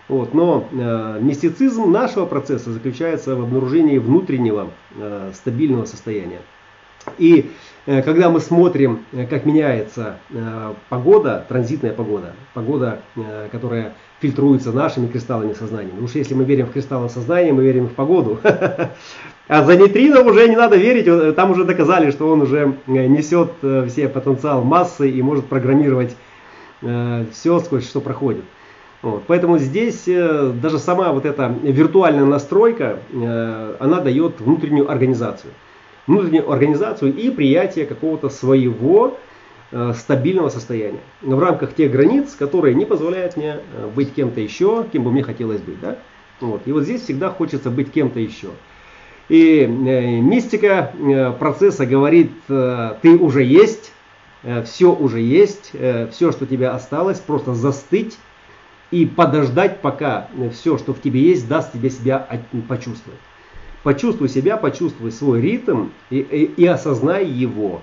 Вот, 0.09 0.33
но 0.33 0.67
э, 0.73 1.19
мистицизм 1.21 1.93
нашего 1.93 2.25
процесса 2.25 2.73
заключается 2.73 3.37
в 3.37 3.43
обнаружении 3.43 3.99
внутреннего 3.99 4.71
э, 4.97 5.33
стабильного 5.35 5.85
состояния. 5.85 6.41
И 7.19 7.51
э, 7.87 8.03
когда 8.03 8.31
мы 8.31 8.41
смотрим, 8.41 9.05
э, 9.13 9.27
как 9.27 9.47
меняется 9.47 10.19
э, 10.31 10.75
погода, 10.89 11.45
транзитная 11.49 11.93
погода, 11.93 12.35
погода, 12.55 13.01
которая 13.51 13.95
фильтруется 14.21 14.73
нашими 14.73 15.07
кристаллами 15.07 15.55
сознания. 15.55 15.91
Потому 15.91 16.09
что 16.09 16.19
если 16.19 16.35
мы 16.35 16.45
верим 16.45 16.67
в 16.67 16.73
кристаллы 16.73 17.09
сознания, 17.09 17.53
мы 17.53 17.63
верим 17.63 17.89
в 17.89 17.95
погоду. 17.95 18.39
А 19.51 19.65
за 19.65 19.79
нейтрино 19.79 20.21
уже 20.21 20.47
не 20.47 20.57
надо 20.57 20.77
верить, 20.77 21.35
там 21.35 21.53
уже 21.53 21.65
доказали, 21.65 22.11
что 22.11 22.29
он 22.29 22.43
уже 22.43 22.77
несет 22.87 23.53
все 23.89 24.07
потенциал 24.11 24.63
массы 24.63 25.09
и 25.09 25.23
может 25.23 25.47
программировать 25.47 26.15
все, 26.83 27.59
сквозь 27.61 27.89
что 27.89 28.03
проходит. 28.03 28.45
Вот, 29.01 29.23
поэтому 29.27 29.57
здесь 29.57 30.05
даже 30.05 30.79
сама 30.79 31.15
вот 31.15 31.25
эта 31.25 31.49
виртуальная 31.63 32.27
настройка, 32.27 32.99
она 33.11 34.01
дает 34.01 34.39
внутреннюю 34.39 34.91
организацию. 34.91 35.55
Внутреннюю 36.09 36.51
организацию 36.51 37.15
и 37.15 37.29
приятие 37.29 37.85
какого-то 37.85 38.31
своего 38.31 39.19
э, 39.71 39.93
стабильного 39.95 40.49
состояния. 40.49 41.01
В 41.21 41.39
рамках 41.39 41.75
тех 41.75 41.93
границ, 41.93 42.35
которые 42.35 42.75
не 42.75 42.87
позволяют 42.87 43.37
мне 43.37 43.59
э, 43.59 43.91
быть 43.95 44.15
кем-то 44.15 44.41
еще, 44.41 44.87
кем 44.91 45.05
бы 45.05 45.13
мне 45.13 45.23
хотелось 45.23 45.61
быть. 45.61 45.79
Да? 45.81 45.99
Вот. 46.41 46.63
И 46.65 46.73
вот 46.73 46.85
здесь 46.85 47.03
всегда 47.03 47.29
хочется 47.29 47.69
быть 47.69 47.93
кем-то 47.93 48.21
еще. 48.21 48.49
И 49.29 49.61
э, 49.61 49.67
мистика 50.21 50.93
процесса 51.39 51.85
говорит, 51.85 52.33
ты 52.47 53.19
уже 53.21 53.45
есть, 53.45 53.93
все 54.65 54.95
уже 54.95 55.21
есть, 55.21 55.73
все, 56.13 56.33
что 56.33 56.47
тебе 56.47 56.69
осталось, 56.69 57.19
просто 57.19 57.53
застыть 57.53 58.17
и 58.91 59.05
подождать, 59.05 59.83
пока 59.83 60.29
все, 60.53 60.79
что 60.79 60.95
в 60.95 61.03
тебе 61.03 61.21
есть, 61.21 61.47
даст 61.49 61.73
тебе 61.73 61.91
себя 61.91 62.27
почувствовать. 62.67 63.21
Почувствуй 63.83 64.29
себя, 64.29 64.57
почувствуй 64.57 65.13
свой 65.13 65.41
ритм 65.41 65.89
и, 66.11 66.19
и, 66.19 66.45
и 66.45 66.67
осознай 66.67 67.27
его 67.27 67.81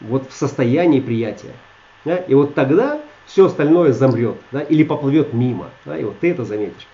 вот 0.00 0.28
в 0.30 0.34
состоянии 0.34 1.00
приятия. 1.00 1.52
Да? 2.04 2.16
И 2.16 2.34
вот 2.34 2.54
тогда 2.54 3.00
все 3.26 3.46
остальное 3.46 3.92
замрет 3.92 4.36
да? 4.52 4.60
или 4.60 4.84
поплывет 4.84 5.32
мимо. 5.32 5.70
Да? 5.84 5.96
И 5.96 6.04
вот 6.04 6.18
ты 6.20 6.30
это 6.30 6.44
заметишь. 6.44 6.86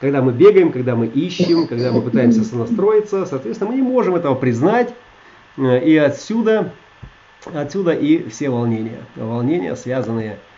Когда 0.00 0.22
мы 0.22 0.32
бегаем, 0.32 0.70
когда 0.70 0.94
мы 0.94 1.06
ищем, 1.06 1.66
когда 1.66 1.90
мы 1.90 2.02
пытаемся 2.02 2.44
сонастроиться, 2.44 3.26
соответственно, 3.26 3.70
мы 3.70 3.76
не 3.76 3.82
можем 3.82 4.14
этого 4.14 4.34
признать. 4.34 4.94
Э, 5.56 5.82
и 5.84 5.96
отсюда, 5.96 6.72
отсюда 7.52 7.92
и 7.92 8.28
все 8.28 8.48
волнения. 8.48 9.00
Волнения, 9.16 9.74
связанные 9.74 10.38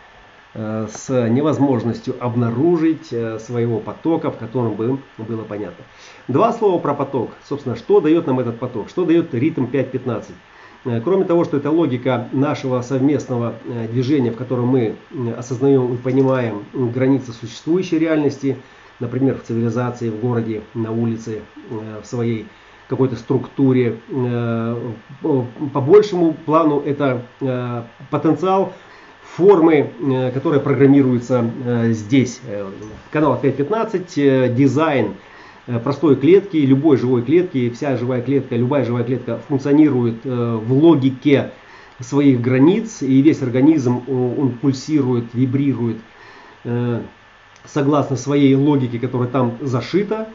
с 0.53 1.29
невозможностью 1.29 2.15
обнаружить 2.19 3.13
э, 3.13 3.39
своего 3.39 3.79
потока, 3.79 4.31
в 4.31 4.37
котором 4.37 4.73
бы 4.75 4.99
было 5.17 5.43
понятно. 5.43 5.85
Два 6.27 6.51
слова 6.51 6.77
про 6.79 6.93
поток. 6.93 7.31
Собственно, 7.47 7.77
что 7.77 8.01
дает 8.01 8.27
нам 8.27 8.39
этот 8.39 8.59
поток? 8.59 8.89
Что 8.89 9.05
дает 9.05 9.33
ритм 9.33 9.65
5.15? 9.65 10.25
Э, 10.83 11.01
кроме 11.01 11.23
того, 11.23 11.45
что 11.45 11.55
это 11.55 11.71
логика 11.71 12.27
нашего 12.33 12.81
совместного 12.81 13.53
движения, 13.91 14.31
в 14.31 14.35
котором 14.35 14.67
мы 14.67 14.95
осознаем 15.37 15.93
и 15.93 15.97
понимаем 15.97 16.65
границы 16.73 17.31
существующей 17.31 17.97
реальности, 17.97 18.57
например, 18.99 19.37
в 19.37 19.43
цивилизации, 19.43 20.09
в 20.09 20.19
городе, 20.19 20.63
на 20.73 20.91
улице, 20.91 21.43
в 21.69 22.05
своей 22.05 22.47
какой-то 22.89 23.15
структуре. 23.15 23.99
По 25.21 25.81
большему 25.81 26.33
плану 26.33 26.81
это 26.81 27.25
потенциал 28.09 28.73
формы, 29.35 29.91
э, 29.99 30.31
которые 30.31 30.61
программируются 30.61 31.49
э, 31.65 31.91
здесь. 31.91 32.41
Э, 32.45 32.69
канал 33.11 33.39
5.15, 33.41 34.53
дизайн 34.53 35.15
простой 35.83 36.15
клетки, 36.15 36.57
любой 36.57 36.97
живой 36.97 37.21
клетки, 37.21 37.69
вся 37.69 37.95
живая 37.95 38.21
клетка, 38.21 38.55
любая 38.55 38.83
живая 38.83 39.03
клетка 39.03 39.39
функционирует 39.47 40.25
в 40.25 40.73
логике 40.73 41.51
своих 41.99 42.41
границ, 42.41 43.03
и 43.03 43.21
весь 43.21 43.43
организм, 43.43 44.01
он 44.09 44.53
пульсирует, 44.59 45.25
вибрирует 45.33 45.97
согласно 47.63 48.15
своей 48.15 48.55
логике, 48.55 48.97
которая 48.97 49.29
там 49.29 49.59
зашита. 49.61 50.29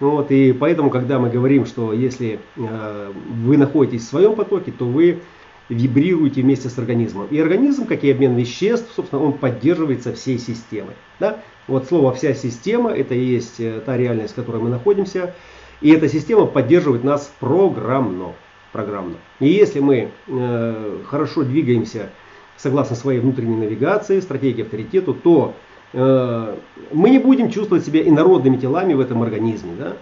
Вот, 0.00 0.32
и 0.32 0.52
поэтому, 0.52 0.90
когда 0.90 1.20
мы 1.20 1.30
говорим, 1.30 1.64
что 1.64 1.92
если 1.92 2.40
вы 2.56 3.56
находитесь 3.56 4.02
в 4.02 4.08
своем 4.08 4.34
потоке, 4.34 4.72
то 4.76 4.84
вы 4.84 5.20
вибрируете 5.68 6.42
вместе 6.42 6.68
с 6.68 6.78
организмом. 6.78 7.26
И 7.30 7.38
организм, 7.38 7.86
как 7.86 8.04
и 8.04 8.10
обмен 8.10 8.34
веществ, 8.36 8.92
собственно, 8.94 9.22
он 9.22 9.34
поддерживается 9.34 10.12
всей 10.12 10.38
системой. 10.38 10.94
Да? 11.20 11.38
Вот 11.68 11.86
слово 11.86 12.12
«вся 12.12 12.34
система»– 12.34 12.90
это 12.92 13.14
и 13.14 13.24
есть 13.24 13.60
э, 13.60 13.80
та 13.84 13.96
реальность, 13.96 14.32
в 14.32 14.36
которой 14.36 14.60
мы 14.60 14.68
находимся. 14.68 15.34
И 15.80 15.90
эта 15.90 16.08
система 16.08 16.46
поддерживает 16.46 17.04
нас 17.04 17.32
программно. 17.40 18.32
программно. 18.72 19.16
И 19.40 19.48
если 19.48 19.80
мы 19.80 20.10
э, 20.26 20.98
хорошо 21.08 21.44
двигаемся 21.44 22.10
согласно 22.56 22.96
своей 22.96 23.20
внутренней 23.20 23.56
навигации, 23.56 24.20
стратегии 24.20 24.62
авторитету, 24.62 25.14
то 25.14 25.54
э, 25.92 26.56
мы 26.92 27.10
не 27.10 27.18
будем 27.18 27.50
чувствовать 27.50 27.84
себя 27.84 28.06
инородными 28.06 28.56
телами 28.56 28.94
в 28.94 29.00
этом 29.00 29.22
организме. 29.22 29.72
Да? 29.78 29.96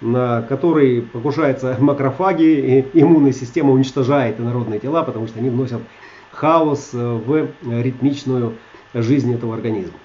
На 0.00 0.42
который 0.42 1.02
покушаются 1.02 1.76
макрофаги, 1.80 2.84
и 2.92 3.00
иммунная 3.00 3.32
система 3.32 3.72
уничтожает 3.72 4.40
инородные 4.40 4.80
тела, 4.80 5.02
потому 5.02 5.26
что 5.26 5.38
они 5.38 5.50
вносят 5.50 5.80
хаос 6.32 6.90
э, 6.92 6.98
в 6.98 7.48
ритмичную 7.66 8.54
жизнь 8.94 9.34
этого 9.34 9.54
организма. 9.54 9.98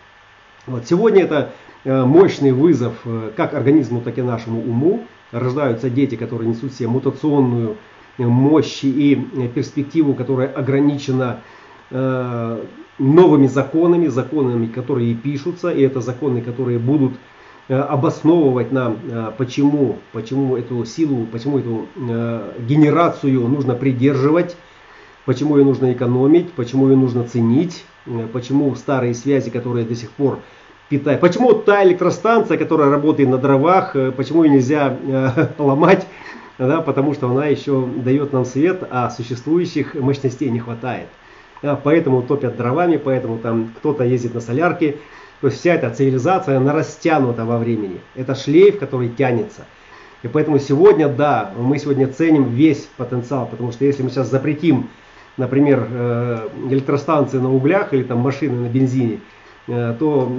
Вот 0.67 0.85
сегодня 0.87 1.23
это 1.23 1.51
мощный 1.83 2.51
вызов 2.51 2.93
как 3.35 3.55
организму, 3.55 4.01
так 4.01 4.17
и 4.19 4.21
нашему 4.21 4.59
уму. 4.61 5.07
Рождаются 5.31 5.89
дети, 5.89 6.15
которые 6.15 6.49
несут 6.49 6.73
себе 6.73 6.87
мутационную 6.89 7.77
мощь 8.19 8.83
и 8.83 9.15
перспективу, 9.55 10.13
которая 10.13 10.49
ограничена 10.49 11.39
новыми 11.89 13.47
законами, 13.47 14.07
законами, 14.07 14.67
которые 14.67 15.15
пишутся, 15.15 15.71
и 15.71 15.81
это 15.81 16.01
законы, 16.01 16.41
которые 16.41 16.77
будут 16.77 17.13
Э, 17.13 17.30
обосновывать 17.75 18.71
нам, 18.71 18.97
э, 19.09 19.31
почему, 19.37 19.97
почему 20.11 20.57
эту 20.57 20.83
силу, 20.85 21.25
почему 21.25 21.59
эту 21.59 21.87
э, 21.95 22.51
генерацию 22.59 23.47
нужно 23.47 23.75
придерживать, 23.75 24.57
почему 25.25 25.57
ее 25.57 25.63
нужно 25.63 25.93
экономить, 25.93 26.51
почему 26.51 26.89
ее 26.89 26.97
нужно 26.97 27.23
ценить, 27.23 27.85
почему 28.33 28.75
старые 28.75 29.13
связи, 29.13 29.51
которые 29.51 29.85
до 29.85 29.95
сих 29.95 30.09
пор 30.11 30.39
питают, 30.89 31.21
почему 31.21 31.53
та 31.53 31.83
электростанция, 31.85 32.57
которая 32.57 32.89
работает 32.89 33.29
на 33.29 33.37
дровах, 33.37 33.95
почему 34.17 34.43
ее 34.43 34.49
нельзя 34.49 34.97
ломать, 35.57 36.05
да, 36.57 36.81
потому 36.81 37.13
что 37.13 37.29
она 37.29 37.45
еще 37.45 37.87
дает 37.97 38.33
нам 38.33 38.43
свет, 38.43 38.83
а 38.89 39.09
существующих 39.09 39.93
мощностей 39.95 40.49
не 40.49 40.59
хватает. 40.59 41.07
Поэтому 41.83 42.23
топят 42.23 42.57
дровами, 42.57 42.97
поэтому 42.97 43.37
там 43.37 43.71
кто-то 43.77 44.03
ездит 44.03 44.33
на 44.33 44.41
солярке, 44.41 44.97
то 45.41 45.47
есть 45.47 45.59
вся 45.59 45.73
эта 45.73 45.89
цивилизация, 45.89 46.57
она 46.57 46.71
растянута 46.71 47.45
во 47.45 47.57
времени. 47.57 47.99
Это 48.15 48.35
шлейф, 48.35 48.77
который 48.77 49.09
тянется. 49.09 49.65
И 50.21 50.27
поэтому 50.27 50.59
сегодня, 50.59 51.09
да, 51.09 51.51
мы 51.57 51.79
сегодня 51.79 52.07
ценим 52.07 52.49
весь 52.49 52.87
потенциал, 52.95 53.47
потому 53.47 53.71
что 53.71 53.83
если 53.83 54.03
мы 54.03 54.11
сейчас 54.11 54.29
запретим, 54.29 54.89
например, 55.37 55.87
э, 55.89 56.47
электростанции 56.69 57.39
на 57.39 57.51
углях 57.51 57.91
или 57.91 58.03
там 58.03 58.19
машины 58.19 58.67
на 58.67 58.69
бензине, 58.69 59.19
э, 59.67 59.95
то 59.97 60.31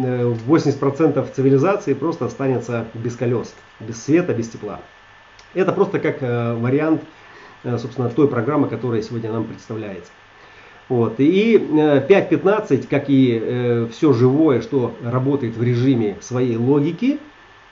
80% 0.46 1.18
э, 1.18 1.32
цивилизации 1.34 1.94
просто 1.94 2.26
останется 2.26 2.86
без 2.94 3.16
колес, 3.16 3.52
без 3.80 4.00
света, 4.04 4.32
без 4.32 4.48
тепла. 4.50 4.78
Это 5.52 5.72
просто 5.72 5.98
как 5.98 6.22
вариант, 6.22 7.02
собственно, 7.62 8.08
той 8.08 8.26
программы, 8.26 8.68
которая 8.68 9.02
сегодня 9.02 9.30
нам 9.30 9.44
представляется. 9.44 10.10
Вот. 10.92 11.14
И 11.20 11.56
5.15, 11.56 12.66
э, 12.70 12.86
как 12.86 13.08
и 13.08 13.40
э, 13.42 13.88
все 13.90 14.12
живое, 14.12 14.60
что 14.60 14.94
работает 15.02 15.56
в 15.56 15.62
режиме 15.62 16.18
своей 16.20 16.56
логики, 16.56 17.18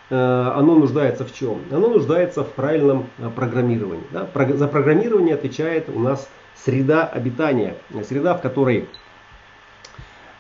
э, 0.09 0.15
оно 0.17 0.75
нуждается 0.75 1.27
в 1.27 1.35
чем? 1.35 1.59
Оно 1.71 1.89
нуждается 1.89 2.45
в 2.45 2.49
правильном 2.53 3.09
программировании. 3.37 4.05
Да? 4.11 4.27
За 4.55 4.67
программирование 4.69 5.35
отвечает 5.35 5.91
у 5.95 6.01
нас 6.01 6.31
среда 6.55 7.05
обитания, 7.05 7.75
среда, 8.09 8.33
в 8.33 8.41
которой 8.41 8.89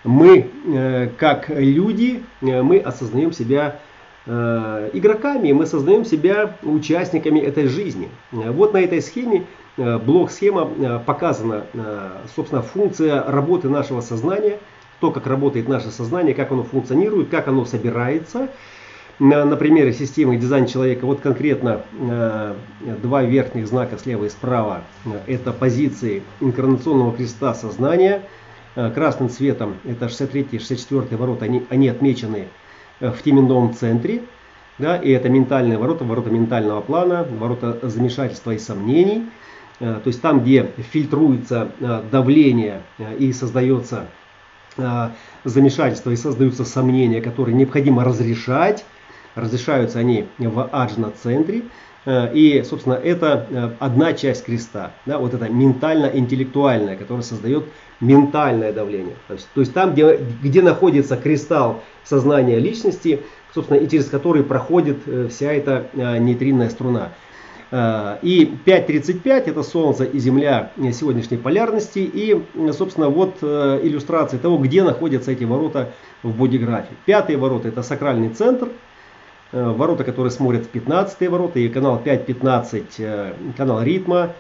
мы, 0.02 0.50
как 1.18 1.50
люди, 1.50 2.22
мы 2.40 2.78
осознаем 2.78 3.32
себя 3.32 3.78
игроками, 4.26 5.52
мы 5.52 5.66
сознаем 5.66 6.06
себя 6.06 6.56
участниками 6.62 7.40
этой 7.40 7.66
жизни. 7.66 8.08
Вот 8.32 8.72
на 8.72 8.78
этой 8.78 9.02
схеме 9.02 9.44
блок-схема 9.80 10.70
э, 10.76 10.99
показана, 11.04 11.64
э, 11.72 12.10
собственно, 12.37 12.62
функция 12.62 13.22
работы 13.22 13.68
нашего 13.68 14.02
сознания, 14.02 14.58
то, 15.00 15.10
как 15.10 15.26
работает 15.26 15.68
наше 15.68 15.90
сознание, 15.90 16.34
как 16.34 16.52
оно 16.52 16.62
функционирует, 16.62 17.30
как 17.30 17.49
оно 17.49 17.64
собирается. 17.64 18.49
На 19.18 19.56
примере 19.56 19.92
системы 19.92 20.37
дизайн 20.37 20.64
человека, 20.64 21.04
вот 21.04 21.20
конкретно 21.20 21.82
два 23.02 23.22
верхних 23.22 23.66
знака 23.66 23.99
слева 23.99 24.25
и 24.25 24.30
справа, 24.30 24.80
это 25.26 25.52
позиции 25.52 26.22
инкарнационного 26.40 27.12
креста 27.14 27.52
сознания. 27.52 28.22
Красным 28.75 29.28
цветом 29.28 29.75
это 29.84 30.06
63-64 30.06 31.16
ворота, 31.18 31.44
они, 31.44 31.66
они 31.68 31.88
отмечены 31.88 32.49
в 32.99 33.22
теменном 33.22 33.75
центре. 33.75 34.22
Да, 34.78 34.96
и 34.96 35.10
это 35.10 35.28
ментальные 35.28 35.76
ворота, 35.76 36.04
ворота 36.04 36.30
ментального 36.30 36.80
плана, 36.80 37.26
ворота 37.38 37.78
замешательства 37.82 38.52
и 38.52 38.58
сомнений. 38.58 39.26
Э, 39.80 39.99
то 40.02 40.08
есть 40.08 40.20
там, 40.20 40.40
где 40.40 40.70
фильтруется 40.92 41.72
э, 41.80 42.02
давление 42.10 42.82
э, 42.99 43.16
и 43.16 43.32
создается 43.32 44.06
замешательство 45.42 46.10
и 46.10 46.16
создаются 46.16 46.64
сомнения, 46.64 47.20
которые 47.20 47.56
необходимо 47.56 48.04
разрешать. 48.04 48.84
Разрешаются 49.34 49.99
они 49.99 50.28
в 50.38 50.68
аджна-центре. 50.72 51.64
И, 52.06 52.64
собственно, 52.64 52.95
это 52.95 53.75
одна 53.80 54.12
часть 54.14 54.45
креста. 54.45 54.93
Да, 55.06 55.19
вот 55.19 55.34
это 55.34 55.49
ментально-интеллектуальное, 55.49 56.97
которое 56.97 57.23
создает 57.23 57.64
ментальное 58.00 58.73
давление. 58.73 59.16
То 59.26 59.34
есть, 59.34 59.49
то 59.52 59.60
есть 59.60 59.75
там, 59.75 59.93
где, 59.93 60.16
где 60.40 60.62
находится 60.62 61.16
кристалл 61.16 61.82
сознания 62.04 62.60
личности, 62.60 63.21
собственно, 63.52 63.78
и 63.78 63.88
через 63.88 64.06
который 64.06 64.45
проходит 64.45 64.99
вся 65.30 65.52
эта 65.52 65.88
нейтринная 65.95 66.71
струна. 66.71 67.10
Э, 67.71 68.19
и 68.23 68.52
5.35 68.67 69.30
это 69.47 69.63
Солнце 69.63 70.04
и 70.04 70.19
Земля 70.19 70.73
сегодняшней 70.93 71.37
полярности. 71.37 72.00
И, 72.00 72.43
собственно, 72.73 73.09
вот 73.09 73.39
э, 73.43 73.80
иллюстрация 73.83 74.41
того, 74.41 74.59
где 74.59 74.83
находятся 74.83 75.33
эти 75.33 75.45
ворота 75.45 75.93
в 76.23 76.37
бодиграфе. 76.37 76.95
Пятые 77.06 77.37
ворота 77.39 77.69
это 77.69 77.83
сакральный 77.83 78.30
центр. 78.30 78.69
Э, 79.52 79.71
ворота, 79.71 80.04
которые 80.04 80.30
смотрят 80.30 80.65
в 80.65 80.69
15 80.69 81.28
ворота. 81.28 81.59
И 81.61 81.69
канал 81.69 82.00
5.15 82.04 83.54
канал 83.56 83.83
ритма, 83.83 84.35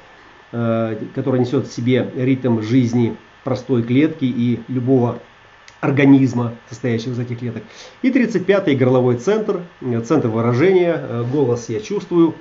который 0.50 1.38
несет 1.38 1.68
в 1.68 1.72
себе 1.72 2.10
ритм 2.16 2.60
жизни 2.60 3.16
простой 3.44 3.84
клетки 3.84 4.24
и 4.24 4.60
любого 4.66 5.20
организма, 5.80 6.54
состоящего 6.68 7.12
из 7.12 7.20
этих 7.20 7.38
клеток. 7.38 7.62
И 8.02 8.10
35-й 8.10 8.74
горловой 8.74 9.16
центр, 9.16 9.60
центр 10.04 10.26
выражения, 10.26 11.24
голос 11.32 11.68
я 11.68 11.78
чувствую, 11.78 12.34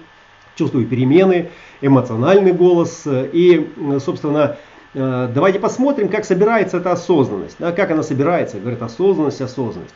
чувствую 0.56 0.86
перемены, 0.86 1.50
эмоциональный 1.82 2.54
голос. 2.54 3.04
И, 3.08 3.70
собственно, 4.04 4.58
э, 4.94 5.30
давайте 5.34 5.60
посмотрим, 5.60 6.10
как 6.10 6.26
собирается 6.26 6.78
эта 6.78 6.92
осознанность. 6.92 7.56
Да, 7.60 7.72
как 7.72 7.92
она 7.92 8.04
собирается, 8.04 8.60
говорит 8.60 8.82
осознанность, 8.82 9.42
осознанность. 9.42 9.96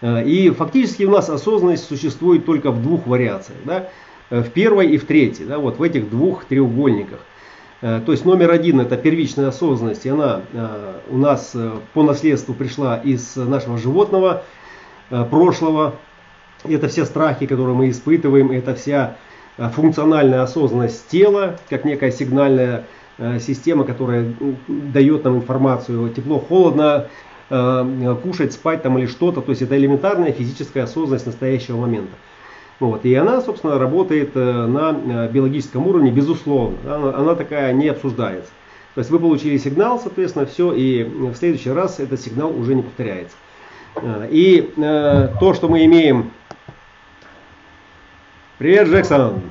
Э, 0.00 0.24
и 0.24 0.50
фактически 0.50 1.04
у 1.04 1.10
нас 1.10 1.28
осознанность 1.28 1.84
существует 1.84 2.44
только 2.44 2.70
в 2.70 2.82
двух 2.82 3.06
вариациях. 3.06 3.58
Да, 3.64 3.88
в 4.30 4.48
первой 4.50 4.88
и 4.88 4.98
в 4.98 5.04
третьей, 5.04 5.44
да, 5.44 5.58
вот 5.58 5.78
в 5.78 5.82
этих 5.82 6.08
двух 6.08 6.44
треугольниках. 6.44 7.20
Э, 7.80 8.00
то 8.04 8.12
есть 8.12 8.24
номер 8.24 8.50
один 8.50 8.80
это 8.80 8.96
первичная 8.96 9.48
осознанность, 9.48 10.06
и 10.06 10.10
она 10.10 10.42
у 11.08 11.16
нас 11.16 11.56
по 11.94 12.02
наследству 12.02 12.54
пришла 12.54 12.98
из 12.98 13.36
нашего 13.36 13.78
животного 13.78 14.44
прошлого. 15.08 15.94
Это 16.64 16.86
все 16.88 17.04
страхи, 17.04 17.46
которые 17.46 17.74
мы 17.74 17.90
испытываем, 17.90 18.52
это 18.52 18.74
вся 18.76 19.16
Э, 19.16 19.30
функциональная 19.56 20.42
осознанность 20.42 21.08
тела, 21.08 21.58
как 21.68 21.84
некая 21.84 22.10
сигнальная 22.10 22.84
э, 23.18 23.38
система, 23.38 23.84
которая 23.84 24.34
дает 24.66 25.24
нам 25.24 25.36
информацию 25.36 26.08
тепло, 26.10 26.38
холодно, 26.38 27.08
э, 27.50 28.16
кушать, 28.22 28.54
спать 28.54 28.82
там 28.82 28.98
или 28.98 29.06
что-то. 29.06 29.40
То 29.42 29.50
есть 29.50 29.62
это 29.62 29.76
элементарная 29.76 30.32
физическая 30.32 30.84
осознанность 30.84 31.26
настоящего 31.26 31.76
момента. 31.76 32.14
Вот. 32.80 33.04
И 33.04 33.14
она, 33.14 33.40
собственно, 33.42 33.78
работает 33.78 34.34
на 34.34 35.28
биологическом 35.32 35.86
уровне, 35.86 36.10
безусловно. 36.10 36.76
Она 37.16 37.36
такая 37.36 37.72
не 37.72 37.88
обсуждается. 37.88 38.50
То 38.94 38.98
есть 38.98 39.10
вы 39.10 39.20
получили 39.20 39.56
сигнал, 39.56 40.00
соответственно, 40.00 40.46
все, 40.46 40.72
и 40.72 41.04
в 41.04 41.36
следующий 41.36 41.70
раз 41.70 42.00
этот 42.00 42.20
сигнал 42.20 42.50
уже 42.50 42.74
не 42.74 42.82
повторяется. 42.82 43.36
И 44.30 44.72
то, 44.76 45.54
что 45.54 45.68
мы 45.68 45.84
имеем 45.84 46.32
Привет, 48.62 48.86
Джексон! 48.86 49.42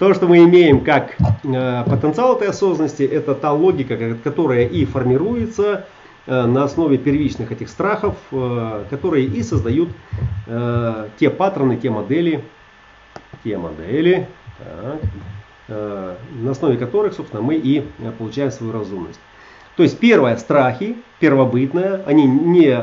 То, 0.00 0.12
что 0.12 0.26
мы 0.26 0.38
имеем 0.38 0.82
как 0.82 1.14
э, 1.44 1.84
потенциал 1.86 2.34
этой 2.34 2.48
осознанности, 2.48 3.04
это 3.04 3.32
та 3.36 3.52
логика, 3.52 4.16
которая 4.24 4.66
и 4.66 4.84
формируется 4.84 5.86
э, 6.26 6.46
на 6.46 6.64
основе 6.64 6.98
первичных 6.98 7.52
этих 7.52 7.68
страхов, 7.68 8.16
э, 8.32 8.86
которые 8.90 9.26
и 9.26 9.44
создают 9.44 9.90
те 10.48 11.30
паттерны, 11.30 11.76
те 11.76 11.90
модели, 11.90 12.42
те 13.44 13.56
модели, 13.56 14.26
так, 14.58 15.00
на 15.68 16.50
основе 16.50 16.76
которых, 16.76 17.14
собственно, 17.14 17.40
мы 17.40 17.54
и 17.54 17.86
получаем 18.18 18.50
свою 18.50 18.72
разумность. 18.72 19.20
То 19.76 19.84
есть 19.84 19.96
первое, 20.00 20.36
страхи, 20.38 20.96
первобытное, 21.20 22.02
они 22.04 22.26
не, 22.26 22.76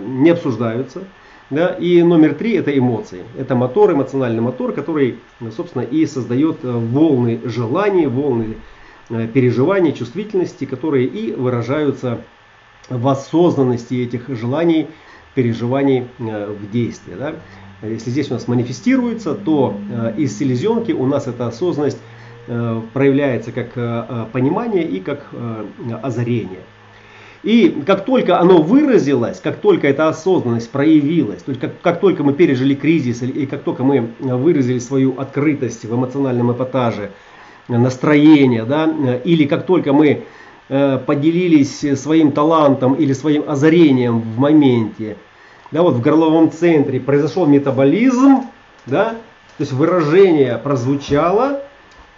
не 0.00 0.30
обсуждаются, 0.30 1.02
да? 1.50 1.68
И 1.74 2.02
номер 2.02 2.34
три 2.34 2.54
это 2.54 2.76
эмоции. 2.76 3.24
Это 3.36 3.54
мотор, 3.54 3.92
эмоциональный 3.92 4.40
мотор, 4.40 4.72
который, 4.72 5.18
собственно, 5.54 5.82
и 5.82 6.06
создает 6.06 6.64
э, 6.64 6.70
волны 6.70 7.40
желаний, 7.44 8.06
волны 8.06 8.56
э, 9.10 9.26
переживаний, 9.26 9.92
чувствительности, 9.92 10.64
которые 10.64 11.06
и 11.06 11.32
выражаются 11.32 12.20
в 12.88 13.06
осознанности 13.08 13.94
этих 13.94 14.28
желаний, 14.28 14.86
переживаний 15.34 16.06
э, 16.18 16.52
в 16.52 16.70
действии. 16.70 17.14
Да? 17.18 17.34
Если 17.82 18.10
здесь 18.10 18.30
у 18.30 18.34
нас 18.34 18.46
манифестируется, 18.46 19.34
то 19.34 19.74
из 20.18 20.36
селезенки 20.36 20.92
у 20.92 21.06
нас 21.06 21.26
эта 21.26 21.46
осознанность 21.46 21.96
проявляется 22.46 23.52
как 23.52 23.72
понимание 24.32 24.86
и 24.86 25.00
как 25.00 25.28
озарение. 26.02 26.60
И 27.42 27.82
как 27.86 28.04
только 28.04 28.38
оно 28.38 28.60
выразилось, 28.60 29.40
как 29.40 29.56
только 29.56 29.88
эта 29.88 30.08
осознанность 30.08 30.70
проявилась, 30.70 31.42
то 31.42 31.50
есть 31.50 31.60
как, 31.60 31.80
как 31.80 32.00
только 32.00 32.22
мы 32.22 32.34
пережили 32.34 32.74
кризис, 32.74 33.22
и 33.22 33.46
как 33.46 33.62
только 33.62 33.82
мы 33.82 34.10
выразили 34.20 34.78
свою 34.78 35.18
открытость 35.18 35.84
в 35.84 35.94
эмоциональном 35.94 36.52
эпатаже, 36.52 37.12
настроение, 37.68 38.64
да, 38.64 38.92
или 39.24 39.46
как 39.46 39.64
только 39.64 39.92
мы 39.94 40.24
э, 40.68 40.98
поделились 40.98 41.98
своим 41.98 42.32
талантом 42.32 42.94
или 42.94 43.14
своим 43.14 43.48
озарением 43.48 44.20
в 44.20 44.38
моменте, 44.38 45.16
да, 45.70 45.82
вот 45.82 45.94
в 45.94 46.00
горловом 46.02 46.50
центре 46.50 47.00
произошел 47.00 47.46
метаболизм, 47.46 48.42
да, 48.84 49.10
то 49.56 49.62
есть 49.62 49.72
выражение 49.72 50.58
прозвучало, 50.58 51.62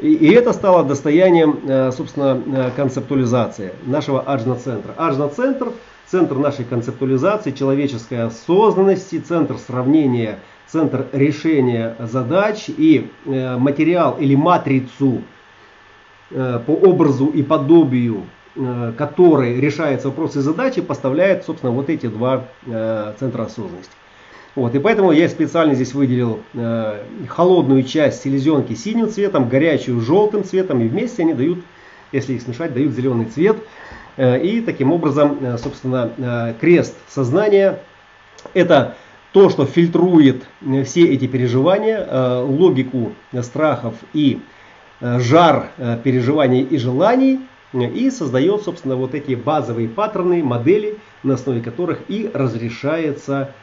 и, 0.03 0.33
это 0.33 0.53
стало 0.53 0.83
достоянием, 0.83 1.61
э, 1.65 1.93
собственно, 1.93 2.43
э, 2.45 2.71
концептуализации 2.75 3.73
нашего 3.85 4.21
аджна-центра. 4.21 4.95
Аджна-центр– 4.97 5.73
центр 6.07 6.37
нашей 6.37 6.65
концептуализации, 6.65 7.53
человеческой 7.53 8.25
осознанности, 8.25 9.21
центр 9.21 9.59
сравнения, 9.59 10.41
центр 10.67 11.07
решения 11.13 11.97
задач 12.01 12.65
и 12.69 13.11
э, 13.25 13.57
материал 13.57 14.17
или 14.19 14.35
матрицу 14.35 15.23
по 16.31 16.73
образу 16.73 17.27
и 17.27 17.43
подобию 17.43 18.23
которой 18.97 19.61
решаются 19.61 20.09
вопросы 20.09 20.39
и 20.39 20.41
задачи, 20.41 20.81
поставляет, 20.81 21.45
собственно, 21.45 21.73
вот 21.73 21.91
эти 21.91 22.07
два 22.07 22.45
центра 22.65 23.43
осознанности. 23.43 23.93
Вот, 24.55 24.75
и 24.75 24.79
поэтому 24.79 25.13
я 25.13 25.29
специально 25.31 25.75
здесь 25.75 25.95
выделил 25.95 26.41
э, 26.53 27.03
холодную 27.29 27.85
часть 27.85 28.23
селезенки 28.23 28.75
синим 28.75 29.09
цветом, 29.09 29.49
горячую 29.49 30.01
желтым 30.03 30.45
цветом, 30.45 30.83
и 30.83 30.89
вместе 30.89 31.23
они 31.23 31.33
дают, 31.33 31.61
если 32.13 32.35
их 32.35 32.43
смешать, 32.43 32.75
дают 32.75 32.93
зеленый 32.93 33.25
цвет. 33.25 33.57
Э, 34.19 34.39
и 34.39 34.61
таким 34.61 34.93
образом, 34.93 35.39
э, 35.41 35.57
собственно, 35.57 36.13
э, 36.19 36.55
крест 36.61 36.95
сознания– 37.09 37.79
это 38.55 38.95
то, 39.33 39.49
что 39.49 39.65
фильтрует 39.65 40.45
э, 40.61 40.85
все 40.85 41.07
эти 41.07 41.27
переживания, 41.27 42.07
э, 42.07 42.45
логику 42.47 43.13
страхов 43.41 43.95
и 44.13 44.41
э, 45.01 45.19
жар 45.19 45.71
э, 45.79 45.99
переживаний 46.05 46.61
и 46.61 46.77
желаний, 46.77 47.41
э, 47.73 47.89
и 47.89 48.11
создает, 48.11 48.63
собственно, 48.65 48.97
вот 48.97 49.15
эти 49.15 49.35
базовые 49.35 49.89
паттерны, 49.89 50.45
модели, 50.45 50.99
на 51.23 51.35
основе 51.35 51.63
которых 51.63 52.03
и 52.09 52.31
разрешается 52.35 53.55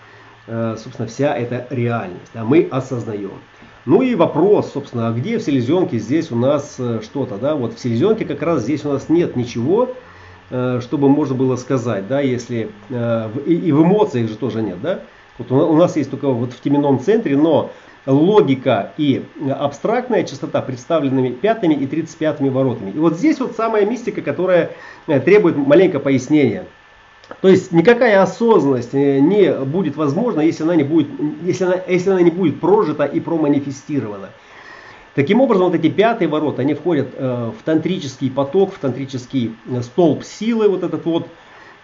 собственно, 0.77 1.07
вся 1.07 1.35
эта 1.35 1.67
реальность. 1.69 2.31
Да, 2.33 2.43
мы 2.43 2.67
осознаем. 2.71 3.39
Ну 3.85 4.01
и 4.01 4.15
вопрос, 4.15 4.71
собственно, 4.73 5.07
а 5.07 5.11
где 5.11 5.37
в 5.37 5.41
селезенке 5.41 5.97
здесь 5.99 6.31
у 6.31 6.35
нас 6.35 6.75
э, 6.79 6.99
что-то, 7.01 7.37
да, 7.37 7.55
вот 7.55 7.73
в 7.73 7.79
селезенке 7.79 8.25
как 8.25 8.41
раз 8.41 8.63
здесь 8.63 8.83
у 8.85 8.89
нас 8.91 9.09
нет 9.09 9.35
ничего, 9.35 9.89
э, 10.49 10.79
чтобы 10.81 11.09
можно 11.09 11.33
было 11.33 11.55
сказать, 11.55 12.07
да, 12.07 12.19
если, 12.19 12.69
и 12.89 13.71
в 13.71 13.81
эмоциях 13.81 14.29
же 14.29 14.35
тоже 14.35 14.61
нет, 14.61 14.81
да, 14.81 14.99
вот 15.37 15.51
у 15.51 15.75
нас 15.75 15.95
есть 15.95 16.11
только 16.11 16.27
вот 16.27 16.51
в 16.51 16.61
теменном 16.61 16.99
центре, 16.99 17.37
но 17.37 17.71
логика 18.05 18.93
и 18.97 19.23
абстрактная 19.49 20.23
частота 20.23 20.61
представленными 20.61 21.29
пятыми 21.29 21.73
и 21.73 21.87
35 21.87 22.41
воротами. 22.41 22.91
И 22.91 22.97
вот 22.99 23.17
здесь 23.17 23.39
вот 23.39 23.55
самая 23.55 23.85
мистика, 23.85 24.21
которая 24.21 24.71
требует 25.05 25.55
маленького 25.55 26.01
пояснения. 26.01 26.65
То 27.41 27.47
есть 27.47 27.71
никакая 27.71 28.21
осознанность 28.21 28.93
э, 28.93 29.19
не 29.19 29.53
будет 29.53 29.95
возможна, 29.95 30.41
если 30.41 30.63
она 30.63 30.75
не 30.75 30.83
будет, 30.83 31.07
если 31.43 31.63
она, 31.65 31.75
если 31.87 32.09
она 32.09 32.21
не 32.21 32.31
будет 32.31 32.59
прожита 32.59 33.05
и 33.05 33.19
проманифестирована. 33.19 34.29
Таким 35.15 35.41
образом, 35.41 35.65
вот 35.65 35.75
эти 35.75 35.89
пятые 35.89 36.27
ворота, 36.27 36.63
они 36.63 36.73
входят 36.73 37.09
э, 37.15 37.51
в 37.57 37.63
тантрический 37.63 38.31
поток, 38.31 38.73
в 38.73 38.79
тантрический 38.79 39.55
э, 39.67 39.81
столб 39.81 40.23
силы, 40.23 40.69
вот 40.69 40.83
этот 40.83 41.05
вот, 41.05 41.27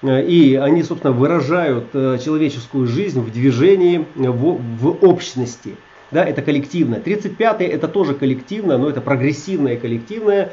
и 0.03 0.59
они, 0.61 0.83
собственно, 0.83 1.13
выражают 1.13 1.93
человеческую 1.93 2.85
жизнь 2.85 3.21
в 3.21 3.31
движении, 3.31 4.05
в, 4.13 4.59
в 4.59 5.03
общности. 5.03 5.77
Да, 6.11 6.23
это 6.23 6.43
коллективное. 6.43 6.99
35-е 6.99 7.67
это 7.67 7.87
тоже 7.87 8.13
коллективное, 8.13 8.77
но 8.77 8.89
это 8.89 9.01
прогрессивное 9.01 9.77
коллективное, 9.77 10.51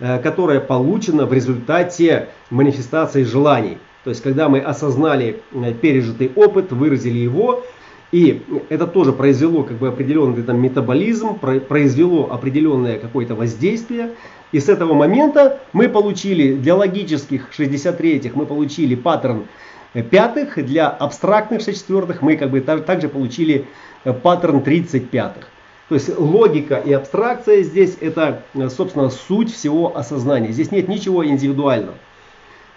которое 0.00 0.58
получено 0.58 1.26
в 1.26 1.32
результате 1.32 2.30
манифестации 2.50 3.22
желаний. 3.22 3.78
То 4.08 4.12
есть, 4.12 4.22
когда 4.22 4.48
мы 4.48 4.60
осознали 4.60 5.42
э, 5.52 5.74
пережитый 5.74 6.32
опыт, 6.34 6.72
выразили 6.72 7.18
его, 7.18 7.62
и 8.10 8.42
это 8.70 8.86
тоже 8.86 9.12
произвело 9.12 9.64
как 9.64 9.76
бы 9.76 9.88
определенный 9.88 10.42
там, 10.44 10.58
метаболизм, 10.62 11.38
произвело 11.38 12.32
определенное 12.32 12.98
какое-то 12.98 13.34
воздействие. 13.34 14.12
И 14.50 14.60
с 14.60 14.70
этого 14.70 14.94
момента 14.94 15.60
мы 15.74 15.90
получили 15.90 16.54
для 16.54 16.74
логических 16.74 17.50
63-х 17.50 18.30
мы 18.34 18.46
получили 18.46 18.94
паттерн 18.94 19.44
э, 19.92 20.02
пятых, 20.02 20.56
для 20.64 20.88
абстрактных 20.88 21.60
64-х 21.60 22.20
мы 22.22 22.38
как 22.38 22.50
бы 22.50 22.62
также 22.62 23.10
получили 23.10 23.66
э, 24.04 24.14
паттерн 24.14 24.60
35-х. 24.60 25.48
То 25.90 25.94
есть 25.94 26.18
логика 26.18 26.76
и 26.76 26.94
абстракция 26.94 27.62
здесь 27.62 27.98
это, 28.00 28.42
собственно, 28.74 29.10
суть 29.10 29.52
всего 29.52 29.94
осознания. 29.94 30.50
Здесь 30.50 30.70
нет 30.70 30.88
ничего 30.88 31.26
индивидуального. 31.26 31.96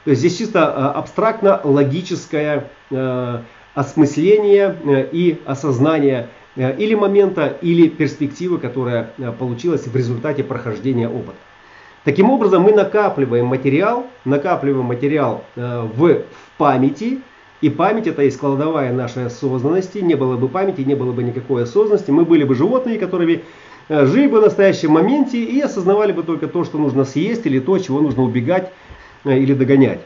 То 0.04 0.12
есть 0.12 0.22
здесь 0.22 0.38
чисто 0.38 0.60
э, 0.60 1.00
абстрактно-логическое 1.00 2.70
э, 2.90 3.40
осмысление 3.76 4.76
э, 4.84 5.08
и 5.12 5.40
осознание 5.46 6.30
или 6.58 6.96
момента, 6.96 7.48
или 7.62 7.88
перспективы, 7.88 8.58
которая 8.58 9.14
получилась 9.40 9.88
в 9.88 9.96
результате 9.96 10.44
прохождения 10.44 11.08
опыта. 11.08 11.38
Таким 12.04 12.30
образом, 12.30 12.64
мы 12.64 12.74
накапливаем 12.74 13.46
материал, 13.46 14.08
накапливаем 14.26 14.86
материал 14.86 15.46
в, 15.56 16.24
памяти, 16.58 17.22
и 17.62 17.70
память 17.70 18.08
это 18.08 18.24
есть 18.24 18.38
кладовая 18.38 18.92
нашей 18.92 19.28
осознанности. 19.28 20.00
Не 20.00 20.16
было 20.16 20.36
бы 20.36 20.50
памяти, 20.50 20.82
не 20.82 20.94
было 20.94 21.14
бы 21.14 21.24
никакой 21.24 21.64
осознанности. 21.64 22.12
Мы 22.12 22.26
были 22.26 22.44
бы 22.44 22.54
животными, 22.54 22.98
которые 22.98 23.44
жили 23.88 24.28
бы 24.28 24.42
в 24.42 24.44
настоящем 24.44 24.92
моменте 24.92 25.42
и 25.42 25.62
осознавали 25.62 26.12
бы 26.12 26.24
только 26.24 26.48
то, 26.48 26.66
что 26.66 26.78
нужно 26.78 27.06
съесть, 27.06 27.46
или 27.46 27.60
то, 27.60 27.78
чего 27.78 28.02
нужно 28.02 28.24
убегать 28.24 28.74
или 29.24 29.54
догонять. 29.54 30.02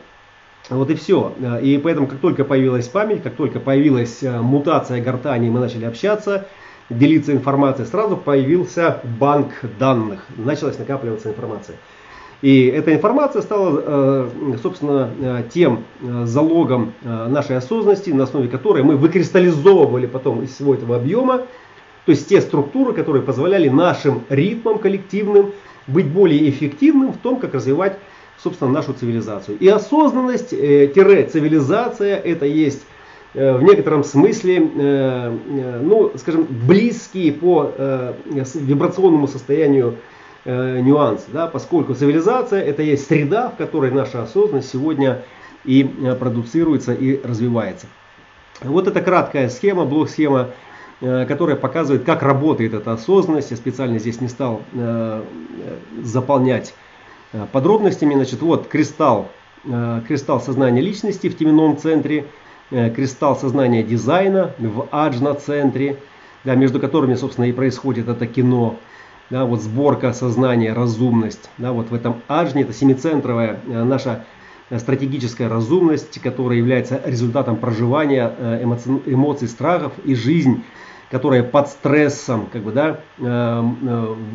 Вот 0.70 0.90
и 0.90 0.96
все. 0.96 1.34
Э, 1.40 1.62
и 1.62 1.78
поэтому, 1.78 2.08
как 2.08 2.20
только 2.20 2.44
появилась 2.44 2.88
память, 2.88 3.24
как 3.24 3.36
только 3.36 3.60
появилась 3.60 4.24
э, 4.24 4.42
мутация 4.42 5.02
гортани, 5.02 5.50
мы 5.50 5.60
начали 5.60 5.86
общаться, 5.86 6.48
делиться 6.90 7.32
информацией, 7.32 7.88
сразу 7.88 8.18
появился 8.18 9.02
банк 9.20 9.52
данных, 9.80 10.26
началась 10.38 10.78
накапливаться 10.78 11.30
информация. 11.30 11.78
И 12.42 12.66
эта 12.66 12.94
информация 12.94 13.42
стала, 13.42 14.30
собственно, 14.62 15.10
тем 15.52 15.86
залогом 16.02 16.94
нашей 17.02 17.58
осознанности, 17.58 18.12
на 18.12 18.26
основе 18.26 18.50
которой 18.50 18.84
мы 18.84 18.98
выкристаллизовывали 18.98 20.06
потом 20.06 20.44
из 20.44 20.54
всего 20.54 20.76
этого 20.76 20.98
объема, 20.98 21.44
то 22.06 22.12
есть 22.12 22.30
те 22.30 22.42
структуры, 22.42 22.94
которые 22.94 23.24
позволяли 23.24 23.70
нашим 23.70 24.26
ритмам 24.30 24.78
коллективным 24.78 25.54
быть 25.88 26.08
более 26.08 26.48
эффективным 26.50 27.14
в 27.14 27.18
том, 27.18 27.40
как 27.40 27.56
развивать 27.56 27.98
собственно, 28.38 28.72
нашу 28.72 28.94
цивилизацию. 28.94 29.58
И 29.58 29.68
осознанность, 29.68 30.54
э, 30.54 30.88
это 32.14 32.46
есть 32.46 32.84
э, 33.34 33.58
в 33.58 33.64
некотором 33.64 34.04
смысле, 34.04 34.70
э, 34.76 35.38
ну, 35.82 36.12
скажем, 36.16 36.48
близкие 36.50 37.34
по 37.34 37.72
вибрационному 38.26 39.28
состоянию 39.28 39.98
нюансы, 40.46 41.26
да, 41.34 41.48
поскольку 41.48 41.96
цивилизация 41.96 42.62
это 42.62 42.84
есть 42.84 43.08
среда, 43.08 43.50
в 43.50 43.56
которой 43.56 43.90
наша 43.90 44.22
осознанность 44.22 44.70
сегодня 44.70 45.24
и 45.64 45.84
продуцируется 46.20 46.94
и 46.94 47.20
развивается. 47.26 47.88
Вот 48.62 48.88
это 48.88 49.02
краткая 49.02 49.50
схема, 49.50 49.86
блок-схема, 49.86 50.52
которая 51.00 51.56
показывает, 51.56 52.04
как 52.04 52.22
работает 52.22 52.76
эта 52.76 52.94
осознанность. 52.94 53.50
Я 53.50 53.58
специально 53.58 53.98
здесь 53.98 54.22
не 54.22 54.28
стал 54.28 54.62
заполнять 56.04 56.76
подробностями. 57.52 58.16
Значит, 58.16 58.42
вот 58.42 58.68
кристалл, 58.68 59.30
э, 59.66 60.02
кристалл 60.08 60.40
сознания 60.42 60.82
личности 60.82 61.28
в 61.30 61.38
теменном 61.38 61.78
центре, 61.78 62.26
э, 62.72 62.90
кристалл 62.90 63.36
сознания 63.36 63.84
дизайна 63.84 64.52
в 64.60 64.88
аджна-центре, 64.92 65.98
да, 66.44 66.56
между 66.56 66.80
которыми, 66.80 67.16
собственно, 67.16 67.46
и 67.46 67.52
происходит 67.52 68.08
это 68.08 68.28
кино. 68.28 68.76
Да, 69.30 69.46
вот 69.46 69.62
сборка 69.62 70.14
сознания, 70.14 70.74
разумность. 70.74 71.50
Да, 71.58 71.72
вот 71.72 71.90
в 71.90 71.96
этом 71.96 72.22
аджне, 72.28 72.62
это 72.62 72.74
семицентровая 72.74 73.60
наша 73.66 74.24
стратегическая 74.78 75.48
разумность, 75.48 76.20
которая 76.22 76.60
является 76.60 77.02
результатом 77.04 77.56
проживания 77.56 78.32
эмоций, 78.62 79.02
эмоций 79.08 79.48
страхов 79.48 79.94
и 80.04 80.14
жизнь, 80.14 80.64
которая 81.10 81.42
под 81.42 81.70
стрессом 81.70 82.48
как 82.54 82.62
бы, 82.62 82.72
да, 82.72 83.00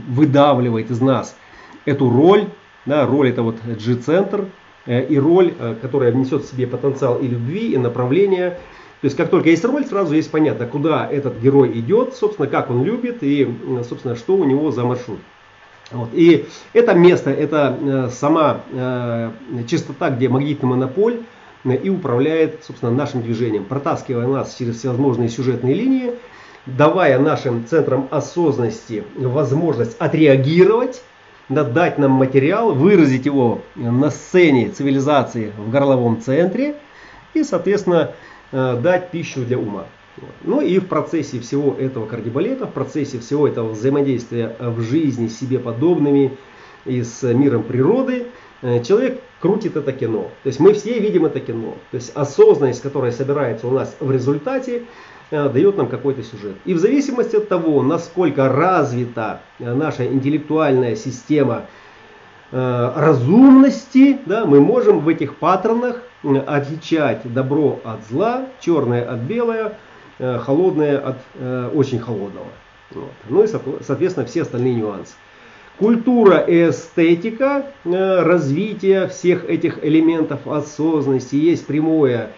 выдавливает 0.09 0.91
из 0.91 1.01
нас 1.01 1.37
эту 1.85 2.11
роль 2.11 2.49
да, 2.87 3.07
роль 3.07 3.31
это 3.31 3.43
вот 3.43 3.57
G-центр 3.65 4.47
э, 4.87 5.07
и 5.07 5.19
роль, 5.19 5.55
э, 5.59 5.75
которая 5.81 6.13
несет 6.13 6.45
в 6.45 6.51
себе 6.51 6.67
потенциал 6.67 7.19
и 7.19 7.27
любви, 7.27 7.73
и 7.73 7.79
направления. 7.79 8.59
То 9.01 9.07
есть 9.07 9.17
как 9.17 9.31
только 9.31 9.51
есть 9.51 9.65
роль, 9.65 9.85
сразу 9.85 10.15
есть 10.15 10.31
понятно, 10.31 10.67
куда 10.67 11.09
этот 11.11 11.39
герой 11.41 11.79
идет, 11.79 12.15
собственно, 12.15 12.49
как 12.49 12.71
он 12.71 12.85
любит 12.85 13.23
и, 13.23 13.49
собственно, 13.89 14.15
что 14.15 14.35
у 14.37 14.45
него 14.45 14.71
за 14.71 14.85
маршрут. 14.85 15.21
Вот. 15.91 16.11
И 16.13 16.47
это 16.73 16.95
место, 16.95 17.31
это 17.31 17.77
э, 17.81 18.09
сама 18.11 18.61
частота, 19.67 20.11
где 20.11 20.29
магнитный 20.29 20.69
монополь 20.69 21.21
и 21.65 21.91
управляет, 21.91 22.65
собственно, 22.65 22.91
нашим 22.91 23.23
движением, 23.23 23.65
протаскивая 23.65 24.27
нас 24.27 24.55
через 24.57 24.79
всевозможные 24.79 25.29
сюжетные 25.29 25.75
линии, 25.75 26.13
давая 26.67 27.19
нашим 27.19 27.67
центрам 27.67 28.09
осознанности 28.11 29.05
возможность 29.17 29.97
отреагировать, 29.99 31.03
дать 31.51 31.99
нам 31.99 32.13
материал, 32.13 32.75
выразить 32.75 33.27
его 33.27 33.61
на 33.75 34.11
сцене 34.11 34.71
цивилизации 34.71 35.53
в 35.59 35.71
горловом 35.71 36.21
центре 36.21 36.77
и, 37.35 37.43
соответственно, 37.45 38.13
дать 38.53 39.11
пищу 39.11 39.45
для 39.45 39.59
ума. 39.59 39.85
Ну 40.43 40.61
и 40.61 40.79
в 40.79 40.87
процессе 40.87 41.41
всего 41.41 41.75
этого 41.79 42.07
кардибалета, 42.07 42.67
в 42.67 42.73
процессе 42.73 43.19
всего 43.19 43.47
этого 43.47 43.71
взаимодействия 43.71 44.57
в 44.59 44.81
жизни 44.81 45.29
с 45.29 45.39
себе 45.39 45.59
подобными 45.59 46.37
и 46.85 47.03
с 47.03 47.23
миром 47.23 47.63
природы, 47.63 48.27
э, 48.63 48.83
человек 48.83 49.21
крутит 49.41 49.77
это 49.77 49.93
кино. 49.93 50.31
То 50.43 50.47
есть 50.47 50.61
мы 50.61 50.73
все 50.73 50.99
видим 50.99 51.27
это 51.27 51.41
кино. 51.41 51.77
То 51.91 51.97
есть 51.97 52.13
осознанность, 52.15 52.83
которая 52.83 53.13
собирается 53.13 53.67
у 53.67 53.71
нас 53.71 53.97
в 54.01 54.11
результате, 54.11 54.79
э, 54.79 54.83
дает 55.31 55.77
нам 55.77 55.89
какой-то 55.89 56.23
сюжет. 56.23 56.57
И 56.65 56.75
в 56.75 56.79
зависимости 56.79 57.37
от 57.37 57.49
того, 57.49 57.83
насколько 57.83 58.49
развита 58.49 59.41
э, 59.59 59.73
наша 59.73 60.07
интеллектуальная 60.07 60.97
система 60.97 61.67
разумности, 62.53 64.19
да, 64.27 64.45
мы 64.45 64.61
можем 64.61 64.99
в 64.99 65.09
этих 65.09 65.37
паттернах 65.37 66.03
отличать 66.49 67.21
добро 67.33 67.79
от 67.85 68.05
зла, 68.09 68.47
черное 68.59 69.09
от 69.09 69.21
белого, 69.21 69.75
Э, 70.23 70.39
холодное 70.39 70.99
от 70.99 71.17
э, 71.37 71.71
очень 71.75 71.99
холодного. 71.99 72.49
Вот. 72.91 73.11
Ну 73.31 73.43
и, 73.43 73.47
соответственно, 73.47 74.27
все 74.27 74.43
остальные 74.43 74.75
нюансы. 74.75 75.15
Культура 75.79 76.41
и 76.41 76.69
эстетика 76.69 77.65
э, 77.85 78.23
развития 78.23 79.09
всех 79.09 79.49
этих 79.49 79.83
элементов 79.83 80.47
осознанности 80.47 81.37
есть 81.37 81.67
прямое, 81.67 82.33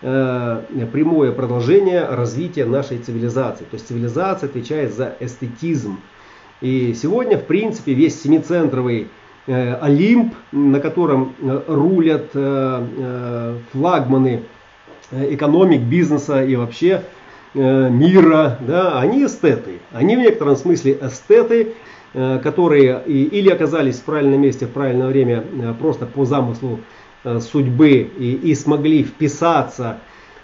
прямое 0.00 1.32
продолжение 1.32 2.04
развития 2.04 2.64
нашей 2.64 2.98
цивилизации. 2.98 3.64
То 3.64 3.74
есть 3.74 3.88
цивилизация 3.88 4.48
отвечает 4.48 4.94
за 4.94 5.16
эстетизм. 5.18 5.98
И 6.60 6.94
сегодня, 6.94 7.36
в 7.36 7.44
принципе, 7.44 7.94
весь 7.94 8.20
семицентровый 8.22 9.08
Олимп, 9.46 10.34
на 10.52 10.78
котором 10.78 11.34
рулят 11.66 12.30
флагманы 13.72 14.42
экономик, 15.10 15.80
бизнеса 15.80 16.44
и 16.44 16.54
вообще 16.54 17.02
Э, 17.54 17.88
мира, 17.88 18.58
да, 18.60 19.00
они 19.00 19.24
эстеты. 19.24 19.80
Они 19.92 20.16
в 20.16 20.20
некотором 20.20 20.56
смысле 20.56 20.98
эстеты, 21.00 21.74
э, 22.12 22.40
которые 22.42 23.02
или 23.06 23.48
оказались 23.48 23.96
в 23.96 24.04
правильном 24.04 24.42
месте 24.42 24.66
в 24.66 24.70
правильное 24.70 25.08
время 25.08 25.42
э, 25.42 25.74
просто 25.78 26.04
по 26.06 26.26
замыслу 26.26 26.80
судьбы 27.40 28.10
и, 28.18 28.34
и 28.34 28.54
смогли 28.54 29.02
вписаться, 29.02 29.98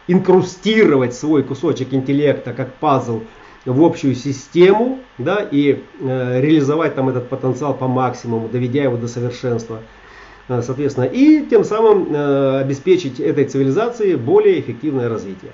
инкрустировать 0.08 1.14
свой 1.14 1.42
кусочек 1.42 1.94
интеллекта 1.94 2.52
как 2.52 2.74
пазл 2.74 3.22
в 3.64 3.82
общую 3.82 4.14
систему 4.14 4.98
да, 5.18 5.46
и 5.50 5.82
э, 6.00 6.40
реализовать 6.40 6.94
там 6.94 7.08
этот 7.08 7.28
потенциал 7.28 7.74
по 7.74 7.88
максимуму, 7.88 8.48
доведя 8.48 8.82
его 8.82 8.96
до 8.96 9.08
совершенства. 9.08 9.80
Соответственно, 10.46 11.04
и 11.04 11.46
тем 11.46 11.64
самым 11.64 12.14
э, 12.14 12.60
обеспечить 12.60 13.18
этой 13.18 13.46
цивилизации 13.46 14.14
более 14.14 14.60
эффективное 14.60 15.08
развитие. 15.08 15.52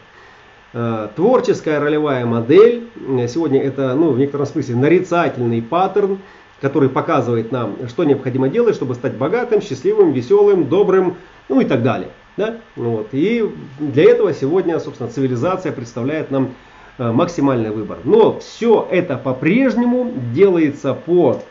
Э, 0.73 1.09
творческая 1.15 1.79
ролевая 1.79 2.27
модель, 2.27 2.89
э, 2.97 3.29
сегодня 3.29 3.63
это 3.63 3.95
ну, 3.95 4.11
в 4.11 4.19
некотором 4.19 4.47
смысле 4.47 4.75
нарицательный 4.75 5.63
паттерн, 5.63 6.19
который 6.61 6.89
показывает 6.89 7.53
нам, 7.53 7.77
что 7.89 8.05
необходимо 8.05 8.49
делать, 8.49 8.75
чтобы 8.75 8.95
стать 8.95 9.15
богатым, 9.15 9.61
счастливым, 9.61 10.13
веселым, 10.13 10.69
добрым, 10.69 11.17
ну 11.49 11.61
и 11.61 11.65
так 11.65 11.83
далее. 11.83 12.09
Да? 12.37 12.57
Вот. 12.77 13.09
И 13.13 13.49
для 13.79 14.11
этого 14.11 14.33
сегодня, 14.33 14.79
собственно, 14.79 15.11
цивилизация 15.11 15.73
представляет 15.73 16.31
нам 16.31 16.55
э, 16.99 17.11
максимальный 17.11 17.71
выбор. 17.71 17.99
Но 18.05 18.39
все 18.39 18.87
это 18.91 19.17
по-прежнему 19.17 20.13
делается 20.35 20.95
по 20.95 21.43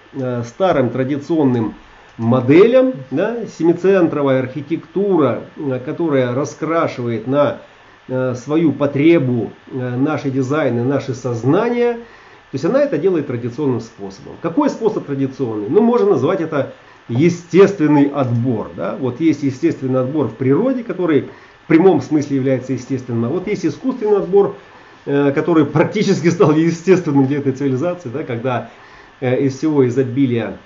старым 0.44 0.90
традиционным 0.90 1.76
моделям. 2.18 2.94
Да? 3.12 3.46
Семицентровая 3.46 4.40
архитектура, 4.40 5.42
которая 5.86 6.34
раскрашивает 6.34 7.28
на 7.28 7.60
Э, 8.12 8.34
свою 8.34 8.72
потребу, 8.72 9.52
э, 9.72 9.96
наши 9.96 10.32
дизайны, 10.32 10.84
наши 10.84 11.14
сознания. 11.14 12.00
То 12.52 12.56
есть 12.56 12.66
она 12.66 12.82
это 12.82 12.98
делает 12.98 13.28
традиционным 13.28 13.80
способом. 13.80 14.34
Какой 14.42 14.70
способ 14.70 15.06
традиционный? 15.06 15.70
Ну, 15.70 15.82
можно 15.82 16.12
назвать 16.12 16.42
это 16.42 16.74
естественный 17.08 18.10
отбор. 18.10 18.72
Да? 18.76 18.96
Вот 19.00 19.20
есть 19.22 19.44
естественный 19.44 20.02
отбор 20.02 20.28
в 20.28 20.36
природе, 20.36 20.84
который 20.84 21.30
в 21.64 21.68
прямом 21.68 22.02
смысле 22.02 22.38
является 22.38 22.74
естественным. 22.74 23.26
А 23.26 23.30
вот 23.30 23.48
есть 23.48 23.66
искусственный 23.66 24.18
отбор, 24.18 24.56
э, 25.06 25.32
который 25.32 25.66
практически 25.66 26.30
стал 26.30 26.52
естественным 26.56 27.28
для 27.28 27.38
этой 27.38 27.52
цивилизации, 27.52 28.10
да? 28.10 28.24
когда 28.24 28.72
из 29.22 29.58
всего 29.58 29.86
изобилия 29.86 30.58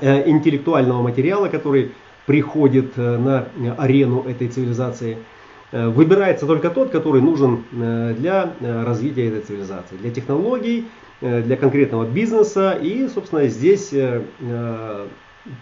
интеллектуального 0.00 1.02
материала, 1.02 1.48
который 1.48 1.90
приходит 2.24 2.96
на 2.96 3.48
арену 3.76 4.22
этой 4.22 4.46
цивилизации– 4.46 5.18
Э, 5.72 5.88
выбирается 5.88 6.46
только 6.46 6.70
тот, 6.70 6.90
который 6.90 7.22
нужен 7.22 7.64
э, 7.72 8.14
для 8.18 8.54
э, 8.60 8.84
развития 8.84 9.28
этой 9.28 9.40
цивилизации, 9.42 9.96
для 9.96 10.10
технологий, 10.10 10.88
для 11.20 11.56
конкретного 11.56 12.06
бизнеса. 12.06 12.78
И, 12.80 13.08
собственно, 13.08 13.46
здесь 13.48 13.92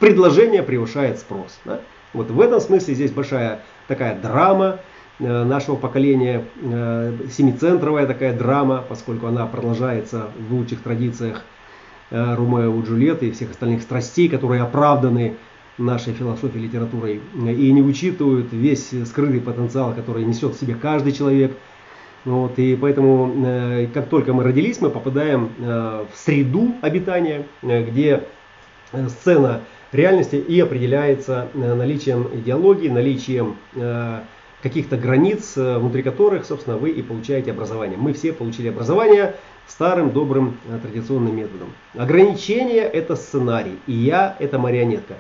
предложение 0.01 0.62
превышает 0.62 1.18
спрос. 1.18 1.59
Да? 1.64 1.81
Вот 2.12 2.31
в 2.31 2.40
этом 2.40 2.61
смысле 2.61 2.94
здесь 2.94 3.11
большая 3.11 3.61
такая 3.87 4.18
драма 4.18 4.81
нашего 5.18 5.77
поколения, 5.77 6.44
семицентровая 6.62 8.07
такая 8.07 8.37
драма, 8.37 8.85
поскольку 8.88 9.27
она 9.27 9.47
продолжается 9.47 10.29
в 10.49 10.55
лучших 10.55 10.81
традициях 10.83 11.42
Ромео 12.11 12.81
и 12.81 12.87
Джульетты 12.87 13.27
и 13.29 13.33
всех 13.33 13.51
остальных 13.51 13.83
страстей, 13.83 14.29
которые 14.29 14.62
оправданы 14.62 15.37
нашей 15.77 16.12
философией, 16.12 16.64
литературой 16.64 17.21
и 17.35 17.73
не 17.73 17.83
учитывают 17.83 18.53
весь 18.53 18.90
скрытый 19.07 19.40
потенциал, 19.40 19.92
который 19.92 20.25
несет 20.25 20.55
в 20.55 20.61
себе 20.61 20.75
каждый 20.75 21.12
человек. 21.12 21.57
Вот, 22.24 22.59
и 22.59 22.76
поэтому, 22.76 23.33
э, 23.46 23.87
как 23.94 24.09
только 24.09 24.33
мы 24.33 24.42
родились, 24.44 24.81
мы 24.81 24.90
попадаем 24.90 25.52
э, 25.59 26.04
в 26.12 26.16
среду 26.16 26.74
обитания, 26.83 27.46
э, 27.62 27.85
где 27.85 28.24
сцена 28.92 29.61
реальности 29.92 30.37
и 30.37 30.59
определяется 30.61 31.48
наличием 31.54 32.28
идеологии, 32.33 32.88
наличием 32.88 33.57
каких-то 34.62 34.96
границ, 34.96 35.57
внутри 35.57 36.02
которых, 36.02 36.46
собственно, 36.46 36.78
вы 36.78 36.90
и 36.90 37.02
получаете 37.02 37.50
образование. 37.50 37.98
Мы 37.98 38.14
все 38.14 38.33
получили 38.33 38.68
образование 38.68 39.35
старым 39.66 40.11
добрым 40.11 40.59
традиционным 40.83 41.37
методом. 41.37 41.68
Ограничение– 41.94 42.83
это 42.83 43.14
сценарий, 43.14 43.78
и 43.87 43.92
я– 43.92 44.37
это 44.38 44.59
марионетка. 44.59 45.16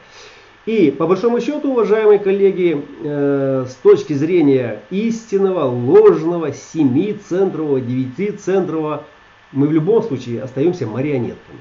И 0.68 0.90
по 0.90 1.06
большому 1.06 1.40
счету, 1.40 1.70
уважаемые 1.70 2.18
коллеги, 2.18 2.84
э, 3.02 3.64
с 3.66 3.74
точки 3.76 4.12
зрения 4.12 4.82
истинного, 4.90 5.64
ложного, 5.64 6.52
семицентрового, 6.52 7.80
девятицентрового, 7.80 9.04
мы 9.52 9.66
в 9.66 9.72
любом 9.72 10.02
случае 10.02 10.42
остаемся 10.42 10.86
марионетками. 10.86 11.60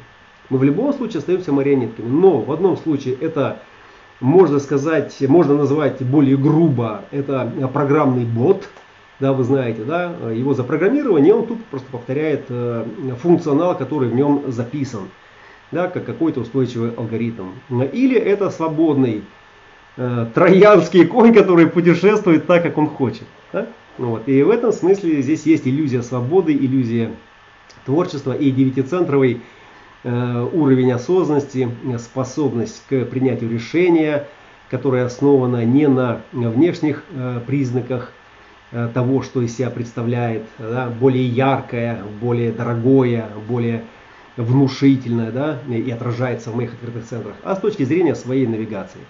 Мы 0.50 0.58
в 0.58 0.63
любом 0.65 0.91
случае 0.91 1.20
остаемся 1.20 1.54
марионетками. 1.54 2.10
Но 2.10 2.39
в 2.41 2.52
одном 2.52 2.76
случае 2.76 3.15
это, 3.22 3.60
можно 4.20 4.60
сказать, 4.60 5.15
можно 5.22 5.56
назвать 5.56 6.02
более 6.02 6.36
грубо, 6.36 7.06
это 7.12 7.50
программный 7.74 8.26
бот, 8.26 8.67
да, 9.22 9.32
вы 9.32 9.46
знаете, 9.46 9.86
да, 9.86 10.12
его 10.34 10.54
запрограммирование, 10.54 11.34
он 11.34 11.48
тут 11.48 11.63
просто 11.67 11.88
повторяет 11.93 12.48
э, 12.50 12.84
функционал, 13.22 13.78
который 13.78 14.10
в 14.10 14.15
нем 14.15 14.43
записан 14.48 15.04
да, 15.71 15.88
как 15.88 16.06
какой-то 16.06 16.41
устойчивый 16.41 16.91
алгоритм. 16.95 17.51
Или 17.91 18.17
это 18.17 18.49
свободный 18.49 19.23
э, 19.97 20.25
троянский 20.34 21.06
конь, 21.06 21.34
который 21.34 21.67
путешествует 21.67 22.47
так, 22.47 22.63
как 22.63 22.77
он 22.77 22.88
хочет. 22.88 23.27
Да? 23.51 23.67
Вот. 23.97 24.27
И 24.27 24.43
в 24.43 24.49
этом 24.49 24.71
смысле 24.71 25.21
здесь 25.21 25.45
есть 25.45 25.67
иллюзия 25.67 26.03
свободы, 26.03 26.53
иллюзия 26.53 27.12
творчества 27.86 28.34
и 28.34 28.51
девятицентровый 28.51 29.41
э, 30.03 30.49
уровень 30.53 30.91
осознанности, 30.91 31.69
способность 31.97 32.84
к 32.89 33.06
принятию 33.06 33.49
решения, 33.49 34.27
которая 34.69 35.06
основана 35.06 35.63
не 35.65 35.88
на 35.88 36.21
внешних 36.32 37.03
э, 37.12 37.41
признаках 37.45 38.12
э, 38.71 38.89
того, 38.93 39.23
что 39.23 39.41
из 39.41 39.56
себя 39.56 39.69
представляет, 39.69 40.43
да, 40.60 40.89
более 40.89 41.27
яркое, 41.27 42.03
более 42.21 42.51
дорогое, 42.51 43.27
более 43.47 43.84
внушительная, 44.38 45.32
да, 45.32 45.60
и 45.67 45.89
отражается 45.91 46.52
в 46.52 46.56
моих 46.56 46.73
открытых 46.73 47.06
центрах, 47.06 47.36
а 47.43 47.56
с 47.56 47.60
точки 47.60 47.84
зрения 47.84 48.15
своей 48.15 48.45
навигации, 48.45 49.02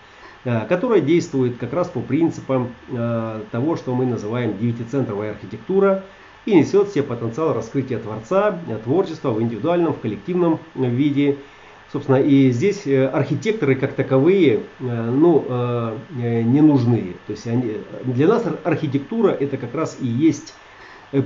э, 0.45 0.65
которая 0.67 1.01
действует 1.01 1.57
как 1.57 1.73
раз 1.73 1.89
по 1.89 1.99
принципам 1.99 2.69
э, 2.89 3.41
того, 3.51 3.75
что 3.75 3.93
мы 3.93 4.05
называем 4.05 4.57
девятицентровая 4.57 5.31
архитектура, 5.31 6.03
и 6.45 6.55
несет 6.55 6.87
в 6.87 6.93
себе 6.93 7.03
потенциал 7.03 7.53
раскрытия 7.53 7.99
Творца, 7.99 8.57
э, 8.67 8.77
творчества 8.83 9.31
в 9.31 9.41
индивидуальном, 9.41 9.93
в 9.93 9.99
коллективном 9.99 10.59
виде, 10.75 11.37
Собственно, 11.89 12.17
и 12.17 12.51
здесь 12.51 12.85
архитекторы 12.85 13.75
как 13.75 13.93
таковые 13.93 14.63
ну, 14.81 15.95
не 16.11 16.59
нужны. 16.59 17.15
То 17.27 17.31
есть 17.31 17.47
они, 17.47 17.77
для 18.03 18.27
нас 18.27 18.43
архитектура 18.65 19.29
это 19.29 19.55
как 19.55 19.73
раз 19.73 19.95
и 20.01 20.05
есть 20.05 20.53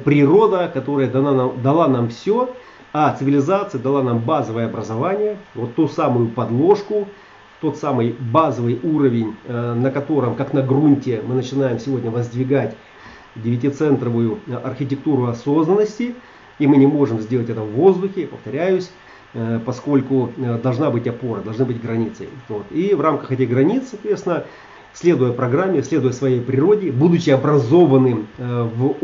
природа, 0.05 0.69
которая 0.71 1.09
дана 1.09 1.33
нам, 1.33 1.61
дала 1.63 1.87
нам 1.87 2.09
все, 2.09 2.53
а 2.93 3.13
цивилизация 3.13 3.79
дала 3.79 4.03
нам 4.03 4.19
базовое 4.19 4.65
образование, 4.65 5.37
вот 5.55 5.75
ту 5.75 5.87
самую 5.87 6.27
подложку, 6.29 7.07
тот 7.61 7.77
самый 7.77 8.15
базовый 8.19 8.79
уровень, 8.83 9.35
э, 9.45 9.73
на 9.73 9.91
котором, 9.91 10.35
как 10.35 10.53
на 10.53 10.61
грунте, 10.61 11.21
мы 11.25 11.35
начинаем 11.35 11.79
сегодня 11.79 12.11
воздвигать 12.11 12.75
девятицентровую 13.35 14.39
архитектуру 14.63 15.27
осознанности, 15.27 16.15
и 16.59 16.67
мы 16.67 16.77
не 16.77 16.87
можем 16.87 17.21
сделать 17.21 17.49
это 17.49 17.61
в 17.61 17.71
воздухе, 17.71 18.27
повторяюсь, 18.27 18.91
э, 19.33 19.59
поскольку 19.65 20.31
э, 20.35 20.59
должна 20.61 20.89
быть 20.89 21.07
опора, 21.07 21.41
должны 21.41 21.63
быть 21.63 21.81
границы. 21.81 22.27
Вот. 22.49 22.65
И 22.71 22.93
в 22.93 22.99
рамках 22.99 23.31
этих 23.31 23.49
границ, 23.49 23.83
соответственно, 23.91 24.43
следуя 24.93 25.31
программе, 25.31 25.81
следуя 25.81 26.11
своей 26.11 26.41
природе, 26.41 26.91
будучи 26.91 27.29
образованным 27.29 28.27
в 28.37 28.95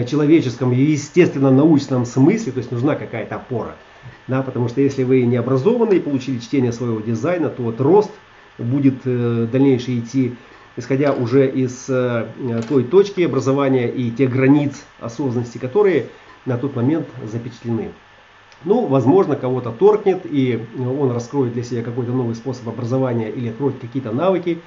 общечеловеческом 0.00 0.72
и 0.72 0.76
естественно 0.76 1.50
научном 1.50 2.06
смысле, 2.06 2.52
то 2.52 2.58
есть 2.58 2.72
нужна 2.72 2.94
какая-то 2.94 3.36
опора. 3.36 3.76
Да, 4.26 4.42
потому 4.42 4.68
что 4.68 4.80
если 4.80 5.04
вы 5.04 5.22
не 5.22 5.36
образованы 5.36 5.94
и 5.94 6.00
получили 6.00 6.38
чтение 6.38 6.72
своего 6.72 7.00
дизайна, 7.00 7.48
то 7.48 7.62
вот 7.62 7.80
рост 7.80 8.10
будет 8.58 9.00
э, 9.04 9.46
дальнейший 9.50 10.00
идти, 10.00 10.34
исходя 10.76 11.12
уже 11.12 11.48
из 11.48 11.86
э, 11.88 12.26
той 12.68 12.84
точки 12.84 13.22
образования 13.22 13.88
и 13.88 14.10
тех 14.10 14.30
границ 14.30 14.84
осознанности, 15.00 15.58
которые 15.58 16.06
на 16.46 16.58
тот 16.58 16.74
момент 16.74 17.06
запечатлены. 17.24 17.90
Ну, 18.64 18.86
возможно, 18.86 19.34
кого-то 19.34 19.72
торкнет, 19.72 20.20
и 20.24 20.64
он 20.78 21.10
раскроет 21.10 21.52
для 21.52 21.64
себя 21.64 21.82
какой-то 21.82 22.12
новый 22.12 22.36
способ 22.36 22.68
образования 22.68 23.28
или 23.28 23.48
откроет 23.48 23.78
какие-то 23.80 24.12
навыки, 24.12 24.60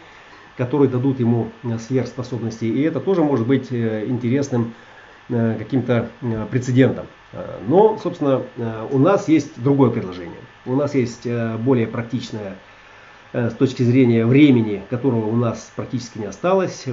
которые 0.58 0.90
дадут 0.90 1.20
ему 1.20 1.50
сверхспособности. 1.80 2.66
И 2.66 2.82
это 2.82 3.00
тоже 3.00 3.24
может 3.24 3.48
быть 3.48 3.72
э, 3.72 4.06
интересным 4.08 4.64
э, 4.64 4.95
каким-то 5.30 6.10
э, 6.22 6.48
прецедентом. 6.52 7.08
Э, 7.36 7.60
но, 7.68 7.98
собственно, 7.98 8.44
э, 8.58 8.88
у 8.92 9.00
нас 9.00 9.28
есть 9.28 9.62
другое 9.62 9.92
предложение. 9.92 10.40
У 10.66 10.76
нас 10.76 10.96
есть 10.96 11.26
э, 11.26 11.58
более 11.58 11.88
практичное 11.88 12.56
с 13.34 13.54
точки 13.54 13.84
зрения 13.84 14.26
времени, 14.26 14.82
которого 14.90 15.26
у 15.26 15.36
нас 15.36 15.70
практически 15.76 16.20
не 16.20 16.26
осталось. 16.26 16.86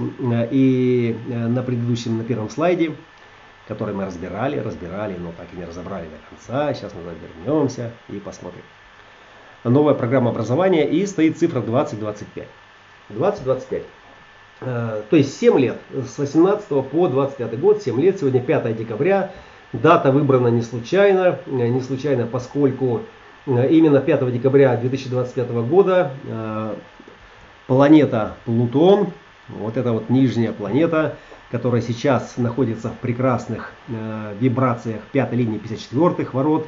И 0.50 1.16
на 1.28 1.62
предыдущем, 1.62 2.18
на 2.18 2.24
первом 2.24 2.50
слайде, 2.50 2.96
который 3.68 3.94
мы 3.94 4.06
разбирали, 4.06 4.58
разбирали, 4.58 5.16
но 5.16 5.30
так 5.36 5.46
и 5.52 5.56
не 5.56 5.64
разобрали 5.64 6.06
до 6.06 6.16
конца. 6.28 6.74
Сейчас 6.74 6.94
мы 6.94 7.02
вернемся 7.46 7.92
и 8.08 8.18
посмотрим. 8.18 8.62
Новая 9.62 9.94
программа 9.94 10.30
образования 10.30 10.88
и 10.88 11.06
стоит 11.06 11.38
цифра 11.38 11.60
2025. 11.60 12.48
2025. 13.10 13.82
То 14.64 15.16
есть 15.16 15.38
7 15.38 15.58
лет, 15.58 15.78
с 15.92 16.18
18 16.18 16.68
по 16.68 17.08
25 17.08 17.58
год, 17.58 17.82
7 17.82 18.00
лет, 18.00 18.20
сегодня 18.20 18.40
5 18.40 18.76
декабря. 18.76 19.32
Дата 19.72 20.12
выбрана 20.12 20.48
не 20.48 20.60
случайно, 20.60 21.38
э, 21.46 21.68
не 21.68 21.80
случайно, 21.80 22.26
поскольку 22.26 23.00
э, 23.46 23.68
именно 23.70 24.00
5 24.00 24.30
декабря 24.30 24.76
2025 24.76 25.50
года 25.66 26.10
э, 26.24 26.74
планета 27.66 28.36
Плутон, 28.44 29.08
вот 29.48 29.78
эта 29.78 29.92
вот 29.92 30.10
нижняя 30.10 30.52
планета, 30.52 31.16
которая 31.50 31.80
сейчас 31.80 32.36
находится 32.36 32.90
в 32.90 32.98
прекрасных 32.98 33.72
вибрациях 34.40 35.02
пятой 35.12 35.38
линии 35.38 35.58
54 35.58 36.28
ворот, 36.32 36.66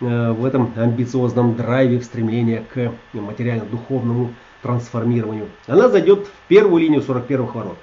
в 0.00 0.44
этом 0.44 0.72
амбициозном 0.76 1.54
драйве 1.54 1.98
в 1.98 2.04
стремлении 2.04 2.62
к 2.74 2.92
материально-духовному 3.14 4.34
трансформированию. 4.62 5.48
Она 5.66 5.88
зайдет 5.88 6.26
в 6.26 6.48
первую 6.48 6.82
линию 6.82 7.02
41 7.02 7.46
ворот. 7.46 7.76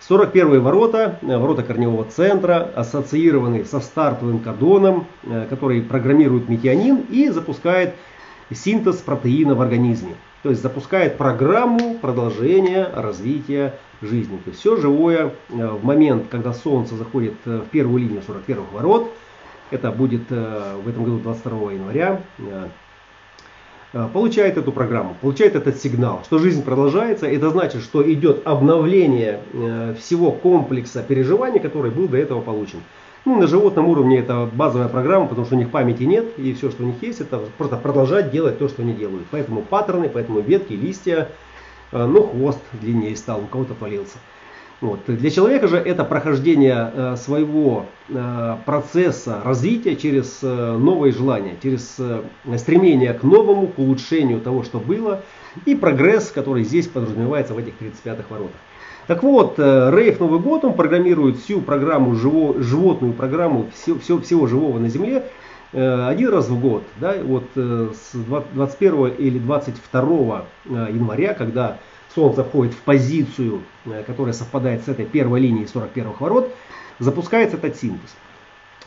41 0.00 0.60
ворота, 0.60 1.18
э, 1.20 1.36
ворота 1.36 1.62
корневого 1.62 2.04
центра, 2.04 2.70
ассоциированы 2.74 3.64
со 3.64 3.80
стартовым 3.80 4.40
кадоном, 4.40 5.06
э, 5.22 5.46
который 5.48 5.82
программирует 5.82 6.48
метионин 6.48 7.04
и 7.10 7.28
запускает 7.28 7.94
синтез 8.52 8.96
протеина 8.96 9.54
в 9.54 9.60
организме. 9.60 10.14
То 10.42 10.48
есть 10.48 10.62
запускает 10.62 11.18
программу 11.18 11.96
продолжения 11.96 12.90
развития 12.94 13.74
жизни. 14.00 14.38
То 14.38 14.50
есть 14.50 14.60
все 14.60 14.76
живое 14.76 15.34
э, 15.50 15.66
в 15.66 15.84
момент, 15.84 16.28
когда 16.30 16.54
Солнце 16.54 16.96
заходит 16.96 17.34
в 17.44 17.66
первую 17.70 18.00
линию 18.00 18.22
41 18.26 18.64
ворот, 18.72 19.12
это 19.70 19.92
будет 19.92 20.28
в 20.30 20.88
этом 20.88 21.04
году 21.04 21.18
22 21.18 21.72
января, 21.74 22.20
получает 23.92 24.56
эту 24.56 24.72
программу, 24.72 25.16
получает 25.20 25.56
этот 25.56 25.80
сигнал, 25.80 26.22
что 26.24 26.38
жизнь 26.38 26.62
продолжается. 26.62 27.26
Это 27.26 27.50
значит, 27.50 27.82
что 27.82 28.02
идет 28.12 28.46
обновление 28.46 29.40
э, 29.52 29.94
всего 29.98 30.32
комплекса 30.32 31.02
переживаний, 31.02 31.60
который 31.60 31.90
был 31.90 32.08
до 32.08 32.16
этого 32.16 32.40
получен. 32.40 32.80
Ну, 33.24 33.38
на 33.38 33.46
животном 33.46 33.88
уровне 33.88 34.18
это 34.20 34.48
базовая 34.50 34.88
программа, 34.88 35.26
потому 35.26 35.44
что 35.44 35.54
у 35.54 35.58
них 35.58 35.70
памяти 35.70 36.04
нет, 36.04 36.38
и 36.38 36.54
все, 36.54 36.70
что 36.70 36.84
у 36.84 36.86
них 36.86 37.02
есть, 37.02 37.20
это 37.20 37.40
просто 37.58 37.76
продолжать 37.76 38.30
делать 38.30 38.58
то, 38.58 38.68
что 38.68 38.82
они 38.82 38.94
делают. 38.94 39.26
Поэтому 39.30 39.60
паттерны, 39.60 40.08
поэтому 40.08 40.40
ветки, 40.40 40.72
листья, 40.72 41.28
э, 41.92 42.06
ну, 42.06 42.22
хвост 42.22 42.60
длиннее 42.72 43.16
стал, 43.16 43.40
у 43.40 43.46
кого-то 43.46 43.72
отвалился. 43.72 44.18
Вот. 44.80 45.00
Для 45.06 45.30
человека 45.30 45.68
же 45.68 45.76
это 45.76 46.04
прохождение 46.04 46.90
э, 46.92 47.16
своего 47.16 47.84
э, 48.08 48.56
процесса 48.64 49.42
развития 49.44 49.94
через 49.94 50.38
э, 50.42 50.76
новые 50.78 51.12
желания, 51.12 51.56
через 51.62 51.98
стремление 52.56 53.12
к 53.12 53.22
новому, 53.22 53.68
к 53.68 53.78
улучшению 53.78 54.40
того, 54.40 54.62
что 54.62 54.78
было, 54.78 55.22
и 55.66 55.74
прогресс, 55.74 56.30
который 56.30 56.64
здесь 56.64 56.86
подразумевается 56.86 57.52
в 57.52 57.58
этих 57.58 57.74
35-х 57.78 58.24
воротах. 58.30 58.56
Так 59.06 59.22
вот, 59.22 59.58
Рейв 59.58 60.20
Новый 60.20 60.38
год, 60.38 60.64
он 60.64 60.74
программирует 60.74 61.38
всю 61.38 61.60
программу, 61.60 62.14
живо, 62.14 62.62
животную 62.62 63.12
программу 63.12 63.66
все, 63.74 63.98
все, 63.98 64.18
всего 64.20 64.46
живого 64.46 64.78
на 64.78 64.88
Земле 64.88 65.24
один 65.72 66.30
раз 66.30 66.48
в 66.48 66.60
год. 66.60 66.84
Да, 67.00 67.14
вот 67.20 67.44
с 67.54 68.14
21 68.14 69.06
или 69.18 69.38
22 69.38 70.44
января, 70.66 71.34
когда 71.34 71.78
Солнце 72.14 72.42
входит 72.42 72.74
в 72.74 72.78
позицию, 72.78 73.62
э, 73.86 74.02
которая 74.06 74.32
совпадает 74.32 74.84
с 74.84 74.88
этой 74.88 75.04
первой 75.04 75.40
линией 75.40 75.66
41 75.66 76.12
ворот, 76.18 76.52
запускается 76.98 77.56
этот 77.56 77.76
синтез. 77.76 78.16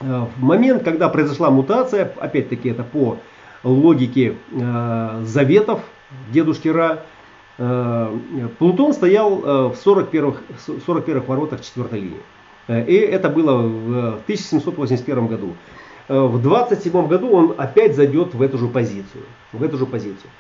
Э, 0.02 0.26
в 0.36 0.44
момент, 0.44 0.84
когда 0.84 1.10
произошла 1.10 1.50
мутация, 1.50 2.12
опять-таки 2.20 2.70
это 2.70 2.84
по 2.84 3.18
логике 3.64 4.36
э, 4.52 5.22
заветов 5.26 5.82
дедушки 6.32 6.68
Ра, 6.68 7.04
Плутон 8.58 8.94
стоял 8.94 9.70
в 9.70 9.76
41, 9.76 10.36
41 10.88 11.22
воротах 11.22 11.62
четвертой 11.62 12.00
линии. 12.00 12.88
И 12.90 12.96
это 12.96 13.30
было 13.30 13.62
в 13.62 14.22
1781 14.24 15.28
году. 15.28 15.54
В 16.08 16.42
27 16.42 17.08
году 17.08 17.30
он 17.30 17.54
опять 17.56 17.96
зайдет 17.96 18.34
в 18.34 18.42
эту 18.42 18.58
же 18.58 18.68
позицию. 18.68 19.26
В 19.52 19.62
эту 19.62 19.78
же 19.78 19.86
позицию. 19.86 20.32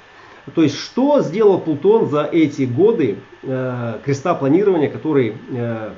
То 0.54 0.62
есть, 0.62 0.78
что 0.78 1.22
сделал 1.22 1.60
Плутон 1.60 2.10
за 2.10 2.24
эти 2.24 2.64
годы 2.64 3.18
э, 3.44 4.00
креста 4.04 4.34
планирования, 4.36 4.90
который 4.90 5.38
э, 5.50 5.94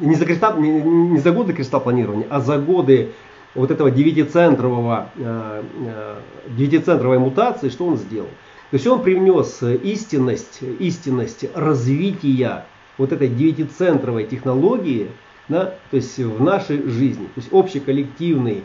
не, 0.00 0.16
за 0.16 0.24
креста, 0.24 0.52
не, 0.56 0.82
не 0.82 1.18
за 1.18 1.30
годы 1.30 1.52
креста 1.52 1.78
планирования, 1.78 2.26
а 2.28 2.40
за 2.40 2.58
годы 2.58 3.12
вот 3.54 3.70
этого 3.70 3.92
девятицентрового, 3.92 5.10
э, 5.16 5.62
э, 5.86 6.16
девятицентровой 6.56 7.20
мутации, 7.20 7.68
что 7.68 7.86
он 7.86 7.98
сделал? 7.98 8.28
То 8.70 8.74
есть 8.74 8.86
он 8.86 9.02
привнес 9.02 9.62
истинность, 9.62 10.60
истинность 10.80 11.44
развития 11.54 12.64
вот 12.98 13.12
этой 13.12 13.28
девятицентровой 13.28 14.24
технологии 14.24 15.08
да, 15.48 15.74
то 15.90 15.96
есть 15.96 16.18
в 16.18 16.42
нашей 16.42 16.82
жизни. 16.88 17.26
То 17.26 17.40
есть 17.40 17.52
общий 17.52 17.78
коллективный 17.78 18.62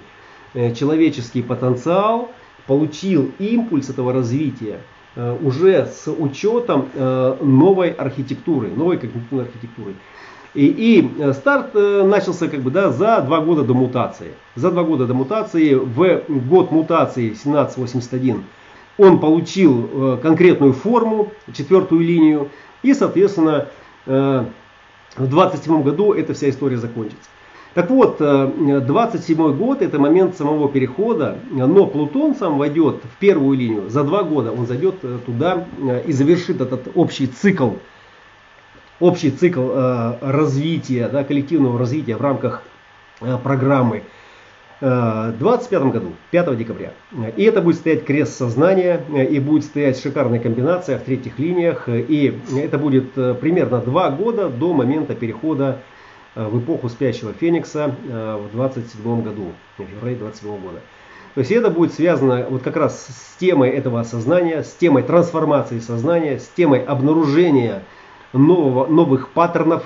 э, 0.55 0.73
человеческий 0.73 1.43
потенциал– 1.43 2.31
получил 2.67 3.31
импульс 3.39 3.89
этого 3.89 4.13
развития 4.13 4.81
э, 5.15 5.37
уже 5.41 5.85
с 5.87 6.11
учетом 6.11 6.89
э, 6.93 7.37
новой 7.41 7.91
архитектуры, 7.91 8.69
новой 8.69 8.97
когнитивной 8.97 9.45
архитектуры. 9.45 9.95
И, 10.53 10.65
и 10.65 11.11
э, 11.19 11.33
старт 11.33 11.73
начался 11.73 12.47
как 12.49 12.61
бы, 12.61 12.69
да, 12.69 12.91
за 12.91 13.21
два 13.21 13.39
года 13.39 13.63
до 13.63 13.73
мутации. 13.73 14.33
За 14.55 14.69
два 14.69 14.83
года 14.83 15.07
до 15.07 15.13
мутации, 15.13 15.73
в 15.73 16.21
год 16.27 16.71
мутации 16.71 17.29
1781, 17.29 18.43
он 18.97 19.19
получил 19.19 20.17
конкретную 20.23 20.73
форму, 20.73 21.31
четвертую 21.53 22.01
линию, 22.01 22.49
и, 22.81 22.95
соответственно, 22.95 23.67
в 24.07 24.47
27 25.17 25.83
году 25.83 26.13
эта 26.13 26.33
вся 26.33 26.49
история 26.49 26.77
закончится. 26.77 27.29
Так 27.73 27.89
вот, 27.89 28.17
27 28.17 29.39
э, 29.39 29.53
год 29.53 29.81
это 29.81 29.99
момент 29.99 30.35
самого 30.35 30.69
перехода, 30.69 31.37
но 31.51 31.85
Плутон 31.85 32.35
сам 32.35 32.57
войдет 32.57 33.01
в 33.03 33.19
первую 33.19 33.57
линию 33.57 33.89
за 33.89 34.03
два 34.03 34.23
года, 34.23 34.51
он 34.51 34.65
зайдет 34.65 34.95
э, 35.03 35.19
туда 35.25 35.65
э, 35.79 36.03
и 36.07 36.11
завершит 36.11 36.61
этот 36.61 36.87
общий 36.95 37.27
цикл, 37.27 37.71
общий 38.99 39.29
цикл 39.29 39.69
развития, 40.21 41.07
да, 41.07 41.23
коллективного 41.23 41.77
развития 41.77 42.15
в 42.15 42.21
рамках 42.21 42.63
программы 43.43 44.03
в 44.81 45.33
25 45.39 45.83
году, 45.85 46.13
5 46.31 46.57
декабря. 46.57 46.93
И 47.35 47.43
это 47.43 47.61
будет 47.61 47.77
стоять 47.77 48.05
крест 48.05 48.37
сознания, 48.37 49.03
и 49.29 49.39
будет 49.39 49.65
стоять 49.65 49.99
шикарная 49.99 50.39
комбинация 50.39 50.97
в 50.97 51.03
третьих 51.03 51.37
линиях. 51.37 51.87
И 51.87 52.39
это 52.55 52.79
будет 52.79 53.13
примерно 53.39 53.79
два 53.79 54.09
года 54.09 54.49
до 54.49 54.73
момента 54.73 55.13
перехода 55.13 55.79
в 56.37 56.59
эпоху 56.59 56.89
спящего 56.89 57.33
Феникса 57.33 57.95
в 58.05 58.51
27 58.51 59.23
году, 59.23 59.53
в 59.77 59.83
феврале 59.83 60.15
27 60.15 60.59
года. 60.59 60.81
То 61.37 61.41
есть 61.41 61.51
это 61.51 61.69
будет 61.69 61.93
связано 61.93 62.47
вот 62.49 62.63
как 62.63 62.77
раз 62.77 63.05
с 63.05 63.39
темой 63.39 63.69
этого 63.69 63.99
осознания, 63.99 64.63
с 64.63 64.73
темой 64.73 65.03
трансформации 65.03 65.77
сознания, 65.77 66.39
с 66.39 66.47
темой 66.47 66.83
обнаружения 66.83 67.83
нового, 68.33 68.87
новых 68.87 69.29
паттернов, 69.29 69.83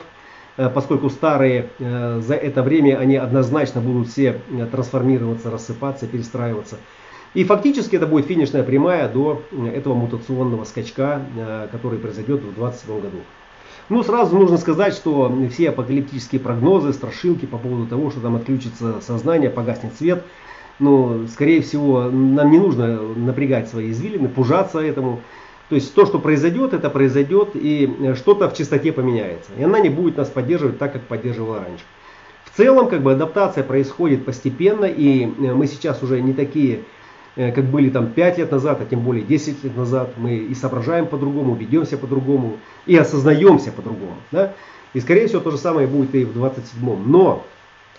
э, 0.56 0.70
поскольку 0.70 1.10
старые 1.10 1.68
э, 1.78 2.22
за 2.22 2.36
это 2.36 2.64
время 2.64 2.98
они 3.00 3.18
однозначно 3.18 3.82
будут 3.82 4.08
все 4.08 4.40
э, 4.50 4.66
трансформироваться, 4.66 5.52
рассыпаться, 5.52 6.08
перестраиваться. 6.08 6.78
И 7.34 7.44
фактически 7.44 7.98
это 7.98 8.08
будет 8.08 8.28
финишная 8.28 8.64
прямая 8.64 9.10
до 9.10 9.42
этого 9.74 9.94
мутационного 9.94 10.64
скачка, 10.64 11.22
который 11.72 12.00
произойдет 12.00 12.40
в 12.40 12.56
2027 12.56 13.02
году. 13.02 13.18
Ну, 13.90 14.04
сразу 14.04 14.38
нужно 14.38 14.58
сказать, 14.58 14.94
что 14.94 15.36
все 15.52 15.70
апокалиптические 15.70 16.40
прогнозы, 16.40 16.94
страшилки 16.94 17.46
по 17.46 17.58
поводу 17.58 17.88
того, 17.88 18.10
что 18.10 18.22
там 18.22 18.36
отключится 18.36 19.02
сознание, 19.02 19.50
погаснет 19.50 19.94
свет, 19.96 20.24
ну, 20.80 21.28
скорее 21.28 21.62
всего, 21.62 22.10
нам 22.10 22.50
не 22.52 22.58
нужно 22.58 23.02
напрягать 23.02 23.70
свои 23.70 23.92
извилины, 23.92 24.30
пужаться 24.30 24.80
этому. 24.80 25.22
То 25.70 25.76
есть 25.76 25.94
то, 25.94 26.06
что 26.06 26.20
произойдет, 26.20 26.74
это 26.74 26.90
произойдет, 26.90 27.50
и 27.54 28.14
что-то 28.16 28.50
в 28.50 28.56
чистоте 28.56 28.92
поменяется. 28.92 29.52
И 29.58 29.64
она 29.64 29.80
не 29.80 29.90
будет 29.90 30.18
нас 30.18 30.30
поддерживать 30.30 30.80
так, 30.80 30.94
как 30.94 31.04
поддерживала 31.04 31.60
раньше. 31.60 31.84
В 32.46 32.58
целом, 32.58 32.90
как 32.90 33.02
бы 33.02 33.14
адаптация 33.14 33.64
происходит 33.64 34.26
постепенно, 34.26 34.86
и 34.86 35.26
мы 35.26 35.68
сейчас 35.68 36.04
уже 36.04 36.20
не 36.22 36.34
такие, 36.34 36.82
как 37.36 37.66
были 37.66 37.90
там 37.90 38.08
5 38.08 38.38
лет 38.40 38.52
назад, 38.52 38.80
а 38.82 38.86
тем 38.86 39.02
более 39.02 39.24
10 39.24 39.64
лет 39.64 39.78
назад. 39.78 40.12
Мы 40.18 40.36
и 40.36 40.54
соображаем 40.54 41.08
по-другому, 41.08 41.56
ведемся 41.56 41.98
по-другому, 41.98 42.58
и 42.86 42.96
осознаемся 42.98 43.72
по-другому. 43.72 44.16
Да? 44.32 44.54
И 44.94 45.00
скорее 45.00 45.28
всего 45.28 45.40
то 45.42 45.52
же 45.52 45.58
самое 45.58 45.88
будет 45.88 46.14
и 46.16 46.26
в 46.26 46.38
27-м. 46.38 47.10
Но 47.10 47.46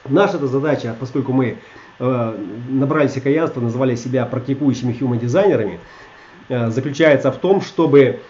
наша 0.08 0.38
задача, 0.46 0.94
поскольку 1.00 1.32
мы 1.32 1.56
э, 1.98 2.38
набрали 2.68 3.08
окаянства, 3.08 3.60
называли 3.60 3.94
себя 3.94 4.26
практикующими 4.26 4.92
human-дизайнерами, 4.92 5.78
Э, 6.48 6.70
заключается 6.70 7.32
в 7.32 7.36
том, 7.38 7.60
чтобы 7.60 8.20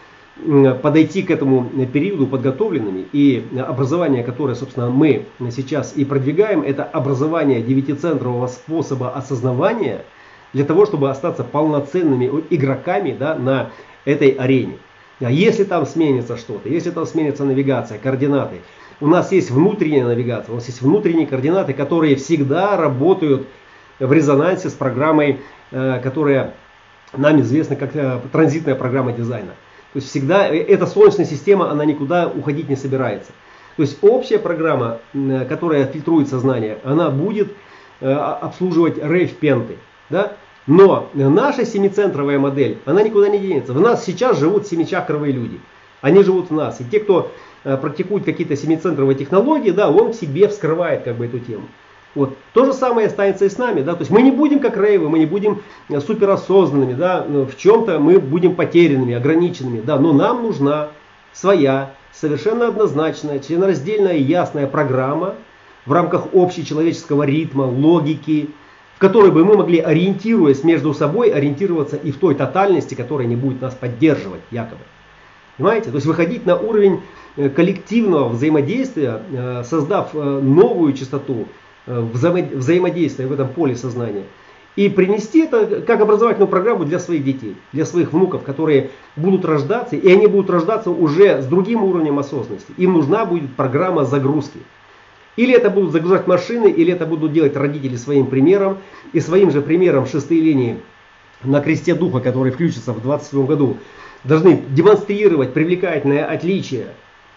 подойти 0.82 1.22
к 1.22 1.30
этому 1.30 1.68
периоду 1.92 2.26
подготовленными. 2.26 3.04
И 3.12 3.44
образование, 3.58 4.24
которое, 4.24 4.54
собственно, 4.54 4.88
мы 4.88 5.26
сейчас 5.50 5.92
и 5.94 6.06
продвигаем, 6.06 6.62
это 6.62 6.84
образование 6.84 7.60
девятицентрового 7.60 8.46
способа 8.46 9.10
осознавания 9.10 10.06
для 10.52 10.64
того, 10.64 10.86
чтобы 10.86 11.10
остаться 11.10 11.44
полноценными 11.44 12.44
игроками 12.50 13.16
да, 13.18 13.34
на 13.34 13.70
этой 14.04 14.30
арене. 14.30 14.78
А 15.20 15.30
если 15.30 15.64
там 15.64 15.86
сменится 15.86 16.36
что-то, 16.36 16.68
если 16.68 16.90
там 16.90 17.06
сменится 17.06 17.44
навигация, 17.44 17.98
координаты, 17.98 18.56
у 19.00 19.06
нас 19.06 19.32
есть 19.32 19.50
внутренняя 19.50 20.04
навигация, 20.04 20.52
у 20.52 20.56
нас 20.56 20.66
есть 20.66 20.82
внутренние 20.82 21.26
координаты, 21.26 21.72
которые 21.72 22.16
всегда 22.16 22.76
работают 22.76 23.46
в 23.98 24.12
резонансе 24.12 24.68
с 24.68 24.72
программой, 24.72 25.40
э, 25.70 26.00
которая 26.02 26.54
нам 27.16 27.40
известна 27.40 27.76
как 27.76 27.94
э, 27.94 28.20
транзитная 28.32 28.74
программа 28.74 29.12
дизайна. 29.12 29.54
То 29.92 29.98
есть 29.98 30.08
всегда 30.08 30.48
э, 30.48 30.56
эта 30.58 30.86
солнечная 30.86 31.26
система, 31.26 31.70
она 31.70 31.84
никуда 31.84 32.28
уходить 32.28 32.68
не 32.68 32.76
собирается. 32.76 33.32
То 33.76 33.82
есть 33.82 33.98
общая 34.02 34.38
программа, 34.38 34.98
которая 35.48 35.86
фильтрует 35.86 36.28
сознание, 36.28 36.76
она 36.84 37.08
будет 37.08 37.54
обслуживать 38.00 38.98
рейв-пенты. 39.02 39.78
Да? 40.10 40.32
Но 40.66 41.08
наша 41.14 41.64
семицентровая 41.64 42.38
модель, 42.38 42.78
она 42.84 43.02
никуда 43.02 43.28
не 43.28 43.38
денется. 43.38 43.72
В 43.72 43.80
нас 43.80 44.04
сейчас 44.04 44.38
живут 44.38 44.66
семичакровые 44.66 45.32
люди. 45.32 45.60
Они 46.00 46.22
живут 46.22 46.50
в 46.50 46.54
нас. 46.54 46.80
И 46.80 46.84
те, 46.84 47.00
кто 47.00 47.32
практикует 47.62 48.24
какие-то 48.24 48.56
семицентровые 48.56 49.16
технологии, 49.16 49.70
да, 49.70 49.90
он 49.90 50.12
себе 50.12 50.48
вскрывает 50.48 51.02
как 51.02 51.16
бы 51.16 51.26
эту 51.26 51.38
тему. 51.40 51.64
Вот. 52.14 52.36
То 52.52 52.66
же 52.66 52.72
самое 52.72 53.06
останется 53.06 53.46
и 53.46 53.48
с 53.48 53.56
нами. 53.56 53.80
Да? 53.80 53.94
То 53.94 54.00
есть 54.00 54.10
мы 54.10 54.22
не 54.22 54.30
будем 54.30 54.60
как 54.60 54.76
рейвы, 54.76 55.08
мы 55.08 55.18
не 55.18 55.26
будем 55.26 55.62
э, 55.88 56.00
суперосознанными, 56.00 56.92
да? 56.92 57.24
в 57.26 57.56
чем-то 57.56 57.98
мы 57.98 58.18
будем 58.18 58.54
потерянными, 58.54 59.14
ограниченными. 59.14 59.80
Да? 59.80 59.98
Но 59.98 60.12
нам 60.12 60.42
нужна 60.42 60.88
своя, 61.32 61.94
совершенно 62.12 62.68
однозначная, 62.68 63.38
членораздельная 63.38 64.14
и 64.14 64.22
ясная 64.22 64.66
программа 64.66 65.34
в 65.86 65.92
рамках 65.92 66.34
общечеловеческого 66.34 67.22
ритма, 67.22 67.62
логики, 67.62 68.50
которой 69.02 69.30
бы 69.30 69.44
мы 69.44 69.56
могли, 69.56 69.78
ориентируясь 69.78 70.64
между 70.64 70.94
собой, 70.94 71.28
ориентироваться 71.30 71.96
и 71.96 72.10
в 72.10 72.16
той 72.16 72.34
тотальности, 72.34 72.94
которая 72.94 73.26
не 73.26 73.36
будет 73.36 73.60
нас 73.60 73.74
поддерживать, 73.74 74.40
якобы. 74.50 74.80
Понимаете? 75.58 75.90
То 75.90 75.96
есть 75.96 76.06
выходить 76.06 76.46
на 76.46 76.56
уровень 76.56 77.02
э, 77.36 77.50
коллективного 77.50 78.30
взаимодействия, 78.30 79.22
э, 79.30 79.62
создав 79.64 80.14
новую 80.14 80.94
частоту, 80.94 81.46
Э, 81.84 82.00
взаимодействия 82.00 83.26
в 83.26 83.32
этом 83.32 83.48
поле 83.48 83.74
сознания. 83.74 84.22
И 84.76 84.88
принести 84.88 85.40
это 85.40 85.80
как 85.80 86.00
образовательную 86.00 86.48
программу 86.48 86.84
для 86.84 87.00
своих 87.00 87.24
детей, 87.24 87.56
для 87.72 87.84
своих 87.84 88.12
внуков, 88.12 88.44
которые 88.44 88.90
будут 89.16 89.44
рождаться, 89.44 89.96
и 89.96 90.12
они 90.12 90.28
будут 90.28 90.48
рождаться 90.48 90.90
уже 90.90 91.42
с 91.42 91.46
другим 91.46 91.82
уровнем 91.82 92.20
осознанности. 92.20 92.72
Им 92.76 92.92
нужна 92.92 93.24
будет 93.24 93.52
программа 93.54 94.04
загрузки. 94.04 94.60
Или 95.36 95.54
это 95.54 95.70
будут 95.70 95.92
загружать 95.92 96.26
машины, 96.26 96.68
или 96.68 96.92
это 96.92 97.06
будут 97.06 97.32
делать 97.32 97.56
родители 97.56 97.96
своим 97.96 98.26
примером. 98.26 98.78
И 99.12 99.20
своим 99.20 99.50
же 99.50 99.62
примером 99.62 100.06
шестые 100.06 100.40
линии 100.40 100.78
на 101.42 101.60
кресте 101.60 101.94
духа, 101.94 102.20
который 102.20 102.52
включится 102.52 102.92
в 102.92 103.02
2027 103.02 103.46
году, 103.46 103.76
должны 104.24 104.62
демонстрировать 104.68 105.52
привлекательное 105.52 106.24
отличие 106.24 106.88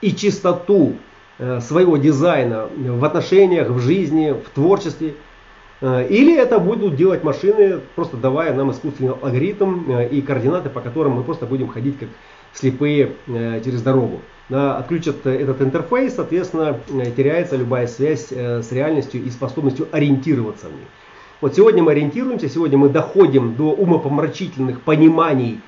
и 0.01 0.13
чистоту 0.13 0.95
Э, 1.37 1.59
своего 1.59 1.97
дизайна 1.97 2.69
в 2.77 3.03
отношениях, 3.03 3.67
в 3.67 3.79
жизни, 3.79 4.31
в 4.31 4.49
творчестве. 4.51 5.15
Э, 5.81 6.07
или 6.07 6.33
это 6.33 6.59
будут 6.59 6.95
делать 6.95 7.25
машины, 7.25 7.81
просто 7.95 8.15
давая 8.15 8.53
нам 8.53 8.71
искусственный 8.71 9.11
алгоритм 9.11 9.91
э, 9.91 10.07
и 10.07 10.21
координаты, 10.21 10.69
по 10.69 10.79
которым 10.79 11.13
мы 11.13 11.23
просто 11.23 11.45
будем 11.45 11.67
ходить 11.67 11.99
как 11.99 12.07
слепые 12.53 13.11
через 13.27 13.81
дорогу. 13.81 14.21
Отключат 14.49 15.25
этот 15.25 15.61
интерфейс, 15.61 16.15
соответственно, 16.15 16.77
теряется 17.17 17.55
любая 17.55 17.87
связь 17.87 18.31
с 18.31 18.71
реальностью 18.71 19.23
и 19.23 19.29
способностью 19.31 19.87
ориентироваться 19.91 20.67
в 20.67 20.71
ней. 20.71 20.85
Вот 21.41 21.55
сегодня 21.55 21.81
мы 21.81 21.93
ориентируемся, 21.93 22.47
сегодня 22.47 22.77
мы 22.77 22.89
доходим 22.89 23.55
до 23.55 23.71
умопомрачительных 23.71 24.81
пониманий 24.81 25.61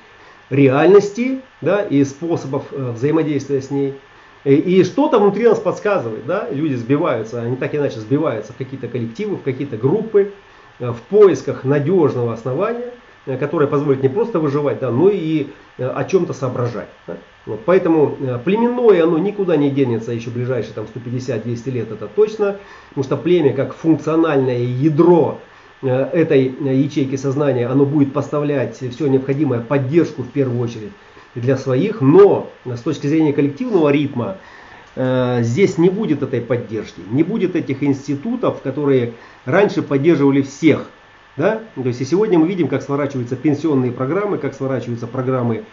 реальности 0.48 1.40
да, 1.60 1.82
и 1.82 2.04
способов 2.04 2.70
взаимодействия 2.70 3.60
с 3.60 3.70
ней. 3.70 3.94
И 4.44 4.82
что-то 4.84 5.18
внутри 5.18 5.46
нас 5.46 5.58
подсказывает, 5.58 6.24
да, 6.24 6.48
люди 6.50 6.74
сбиваются, 6.74 7.42
они 7.42 7.56
так 7.56 7.74
иначе 7.74 7.98
сбиваются 7.98 8.52
в 8.52 8.56
какие-то 8.56 8.86
коллективы, 8.88 9.36
в 9.36 9.42
какие-то 9.42 9.76
группы, 9.76 10.32
э, 10.78 10.90
в 10.90 11.00
поисках 11.02 11.64
надежного 11.64 12.32
основания, 12.32 12.92
э, 13.28 13.36
которое 13.36 13.66
позволит 13.68 14.02
не 14.02 14.08
просто 14.08 14.40
выживать, 14.40 14.80
да, 14.80 14.90
но 14.90 15.08
и 15.08 15.46
э, 15.78 15.86
о 15.86 16.04
чем-то 16.04 16.32
соображать. 16.32 16.88
Да. 17.06 17.16
Вот, 17.46 17.60
поэтому 17.64 18.16
племенное 18.44 19.04
оно 19.04 19.18
никуда 19.18 19.56
не 19.56 19.70
денется 19.70 20.12
еще 20.12 20.30
ближайшие 20.30 20.74
там 20.74 20.86
150-200 20.92 21.70
лет, 21.70 21.92
это 21.92 22.08
точно, 22.08 22.56
потому 22.88 23.04
что 23.04 23.16
племя 23.16 23.54
как 23.54 23.74
функциональное 23.74 24.58
ядро 24.58 25.38
этой 25.80 26.52
ячейки 26.60 27.14
сознания, 27.14 27.68
оно 27.68 27.84
будет 27.86 28.12
поставлять 28.12 28.76
все 28.76 29.06
необходимое 29.06 29.60
поддержку 29.60 30.24
в 30.24 30.28
первую 30.28 30.60
очередь 30.60 30.90
для 31.34 31.56
своих, 31.56 32.00
но 32.00 32.50
с 32.64 32.80
точки 32.80 33.06
зрения 33.06 33.32
коллективного 33.32 33.90
ритма 33.90 34.38
э, 34.96 35.42
здесь 35.42 35.78
не 35.78 35.90
будет 35.90 36.22
этой 36.22 36.40
поддержки, 36.40 37.00
не 37.10 37.22
будет 37.22 37.56
этих 37.56 37.82
институтов, 37.82 38.60
которые 38.62 39.14
раньше 39.44 39.82
поддерживали 39.82 40.42
всех. 40.42 40.86
Да? 41.38 41.62
То 41.76 41.86
есть 41.86 42.00
и 42.00 42.04
сегодня 42.04 42.36
мы 42.38 42.48
видим, 42.48 42.66
как 42.66 42.82
сворачиваются 42.82 43.36
пенсионные 43.36 43.92
программы, 43.92 44.38
как 44.38 44.54
сворачиваются 44.54 45.06
программы 45.06 45.64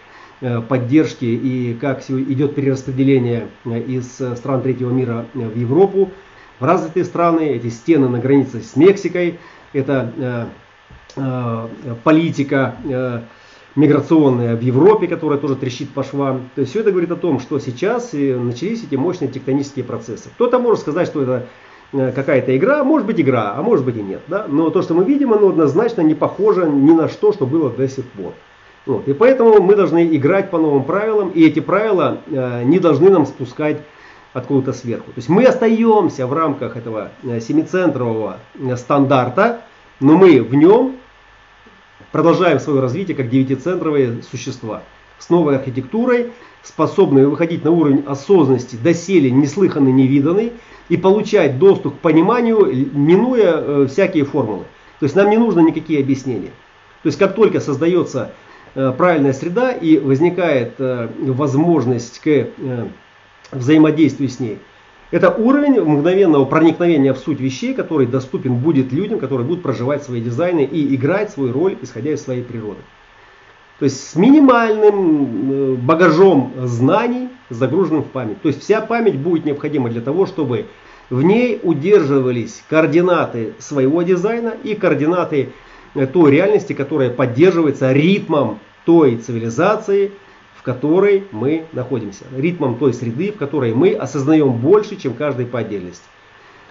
э, 0.42 0.62
поддержки 0.62 1.26
и 1.26 1.74
как 1.74 2.08
идет 2.08 2.54
перераспределение 2.54 3.48
э, 3.66 3.82
из 3.82 4.14
стран 4.38 4.62
третьего 4.62 4.92
мира 4.92 5.26
в 5.34 5.58
Европу, 5.58 6.12
в 6.60 6.64
развитые 6.64 7.04
страны, 7.04 7.50
эти 7.50 7.70
стены 7.70 8.08
на 8.08 8.20
границе 8.20 8.62
с 8.62 8.76
Мексикой, 8.76 9.40
это 9.74 10.48
политика 12.04 12.76
миграционная 13.76 14.56
в 14.56 14.62
Европе, 14.62 15.08
которая 15.08 15.38
тоже 15.38 15.56
трещит 15.56 15.90
по 15.90 16.04
швам. 16.04 16.50
То 16.56 16.62
есть 16.62 16.72
все 16.72 16.82
это 16.82 16.92
говорит 16.92 17.12
о 17.12 17.16
том, 17.16 17.40
что 17.40 17.60
сейчас 17.60 18.14
начались 18.14 18.84
эти 18.84 18.96
мощные 18.96 19.30
тектонические 19.30 19.84
процессы. 19.84 20.30
Кто-то 20.36 20.60
может 20.60 20.82
сказать, 20.82 21.08
что 21.08 21.24
это 21.24 21.32
э, 21.34 21.46
какая-то 22.16 22.56
игра, 22.56 22.84
может 22.84 23.08
быть 23.08 23.20
игра, 23.20 23.54
а 23.56 23.62
может 23.62 23.86
быть 23.86 23.98
и 23.98 24.02
нет. 24.02 24.22
Да? 24.28 24.46
Но 24.48 24.70
то, 24.70 24.82
что 24.82 24.94
мы 24.94 25.04
видим, 25.04 25.34
оно 25.34 25.50
однозначно 25.50 26.02
не 26.02 26.16
похоже 26.16 26.68
ни 26.68 26.92
на 26.92 27.08
что, 27.10 27.34
что 27.34 27.46
было 27.46 27.70
до 27.70 27.88
сих 27.88 28.06
пор. 28.06 28.34
Вот. 28.86 29.08
И 29.08 29.14
поэтому 29.14 29.62
мы 29.62 29.76
должны 29.76 30.16
играть 30.16 30.52
по 30.52 30.58
новым 30.58 30.84
правилам, 30.84 31.30
и 31.30 31.44
эти 31.44 31.60
правила 31.60 32.20
э, 32.28 32.64
не 32.64 32.80
должны 32.80 33.10
нам 33.10 33.26
спускать 33.26 33.78
откуда-то 34.34 34.74
сверху. 34.74 35.06
То 35.06 35.18
есть 35.18 35.30
мы 35.30 35.46
остаемся 35.46 36.28
в 36.28 36.34
рамках 36.34 36.78
этого 36.78 37.10
э, 37.24 37.40
семицентрового 37.40 38.38
э, 38.54 38.76
стандарта, 38.76 39.62
но 40.00 40.18
мы 40.18 40.42
в 40.42 40.54
нем 40.54 40.98
продолжаем 42.12 42.60
свое 42.60 42.80
развитие 42.80 43.16
как 43.16 43.30
девятицентровые 43.30 44.22
существа 44.22 44.84
с 45.26 45.30
новой 45.30 45.58
архитектурой, 45.58 46.34
способные 46.62 47.28
выходить 47.28 47.64
на 47.64 47.72
уровень 47.72 48.04
осознанности, 48.06 48.76
доселе 48.76 49.32
неслыханный, 49.32 49.92
невиданный, 49.92 50.54
и 50.88 50.98
получать 50.98 51.58
доступ 51.58 51.96
к 51.96 52.00
пониманию, 52.00 52.90
минуя 52.94 53.56
э, 53.56 53.88
всякие 53.90 54.24
формулы. 54.24 54.66
То 55.00 55.06
есть 55.06 55.16
нам 55.16 55.32
не 55.32 55.38
нужно 55.38 55.62
никакие 55.62 56.00
объяснения. 56.00 56.52
То 57.02 57.08
есть 57.08 57.18
как 57.18 57.34
только 57.34 57.60
создается 57.60 58.34
э, 58.76 58.94
правильная 58.96 59.34
среда 59.34 59.72
и 59.72 59.98
возникает 59.98 60.76
э, 60.78 61.10
возможность 61.22 62.20
к 62.20 62.48
взаимодействию 63.52 64.30
с 64.30 64.40
ней, 64.40 64.60
это 65.10 65.32
уровень 65.32 65.82
мгновенного 65.82 66.46
проникновения 66.46 67.14
в 67.14 67.18
суть 67.18 67.40
вещей, 67.40 67.74
который 67.74 68.06
доступен 68.06 68.58
будет 68.58 68.92
людям, 68.92 69.18
которые 69.18 69.48
будут 69.48 69.64
проживать 69.64 70.04
свои 70.04 70.22
дизайны 70.22 70.62
и 70.66 70.94
играть 70.94 71.32
свою 71.32 71.52
роль, 71.52 71.78
исходя 71.82 72.12
из 72.12 72.22
своей 72.22 72.44
природы. 72.44 72.80
То 73.80 73.86
есть 73.86 74.12
с 74.12 74.16
минимальным 74.16 75.52
э, 75.52 75.76
багажом 75.76 76.54
знаний, 76.64 77.30
загруженным 77.50 78.04
в 78.04 78.08
память. 78.08 78.42
То 78.42 78.48
есть 78.48 78.62
вся 78.62 78.80
память 78.80 79.18
будет 79.18 79.46
необходима 79.46 79.90
для 79.90 80.02
того, 80.02 80.26
чтобы 80.26 80.68
в 81.10 81.22
ней 81.22 81.60
удерживались 81.62 82.64
координаты 82.70 83.54
своего 83.60 84.02
дизайна 84.02 84.54
и 84.64 84.76
координаты 84.76 85.50
э, 85.94 86.08
той 86.08 86.32
реальности, 86.32 86.72
которая 86.72 87.10
поддерживается 87.10 87.92
ритмом 87.92 88.60
той 88.86 89.18
цивилизации, 89.18 90.12
в 90.56 90.64
которой 90.64 91.26
мы 91.32 91.66
находимся. 91.74 92.24
Ритмом 92.36 92.78
той 92.78 92.94
среды, 92.94 93.34
в 93.34 93.38
которой 93.38 93.74
мы 93.74 93.92
осознаем 93.92 94.54
больше, 94.54 94.96
чем 94.96 95.16
каждый 95.16 95.48
по 95.48 95.60
отдельности. 95.60 96.06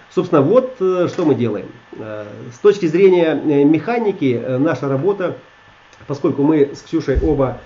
Собственно, 0.09 0.41
вот 0.41 0.77
э, 0.79 1.07
что 1.07 1.23
мы 1.23 1.35
делаем. 1.35 1.67
С 2.53 2.57
точки 2.59 2.87
зрения 2.87 3.35
механики, 3.63 4.43
наша 4.57 4.89
работа 4.89 5.37
поскольку 6.07 6.43
мы 6.43 6.71
с 6.73 6.81
Ксюшей 6.81 7.19
оба 7.21 7.59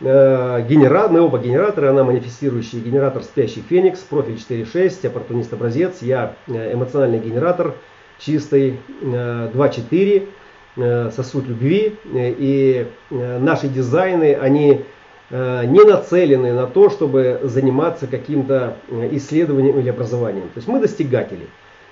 э, 0.00 0.66
генерат, 0.68 1.10
мы 1.10 1.20
оба 1.20 1.38
генераторы, 1.38 1.88
она 1.88 2.04
манифестирующий 2.04 2.80
генератор 2.80 3.22
спящий 3.22 3.62
Феникс, 3.68 4.00
профиль 4.00 4.34
4.6, 4.36 5.06
оппортунист 5.06 5.52
образец, 5.52 5.98
я 6.02 6.34
э, 6.46 6.74
эмоциональный 6.74 7.18
генератор, 7.18 7.74
чистый 8.18 8.78
э, 9.02 9.50
2.4, 9.52 10.28
э, 10.76 11.10
сосуд 11.10 11.48
любви. 11.48 11.96
Э, 12.12 12.34
и 12.36 12.86
э, 13.10 13.38
наши 13.38 13.68
дизайны, 13.68 14.34
они 14.34 14.84
не 15.32 15.84
нацелены 15.84 16.52
на 16.52 16.66
то, 16.66 16.90
чтобы 16.90 17.38
заниматься 17.44 18.08
каким-то 18.08 18.78
исследованием 19.12 19.78
или 19.78 19.88
образованием. 19.88 20.48
То 20.48 20.56
есть 20.56 20.66
мы 20.66 20.80
достигатели. 20.80 21.46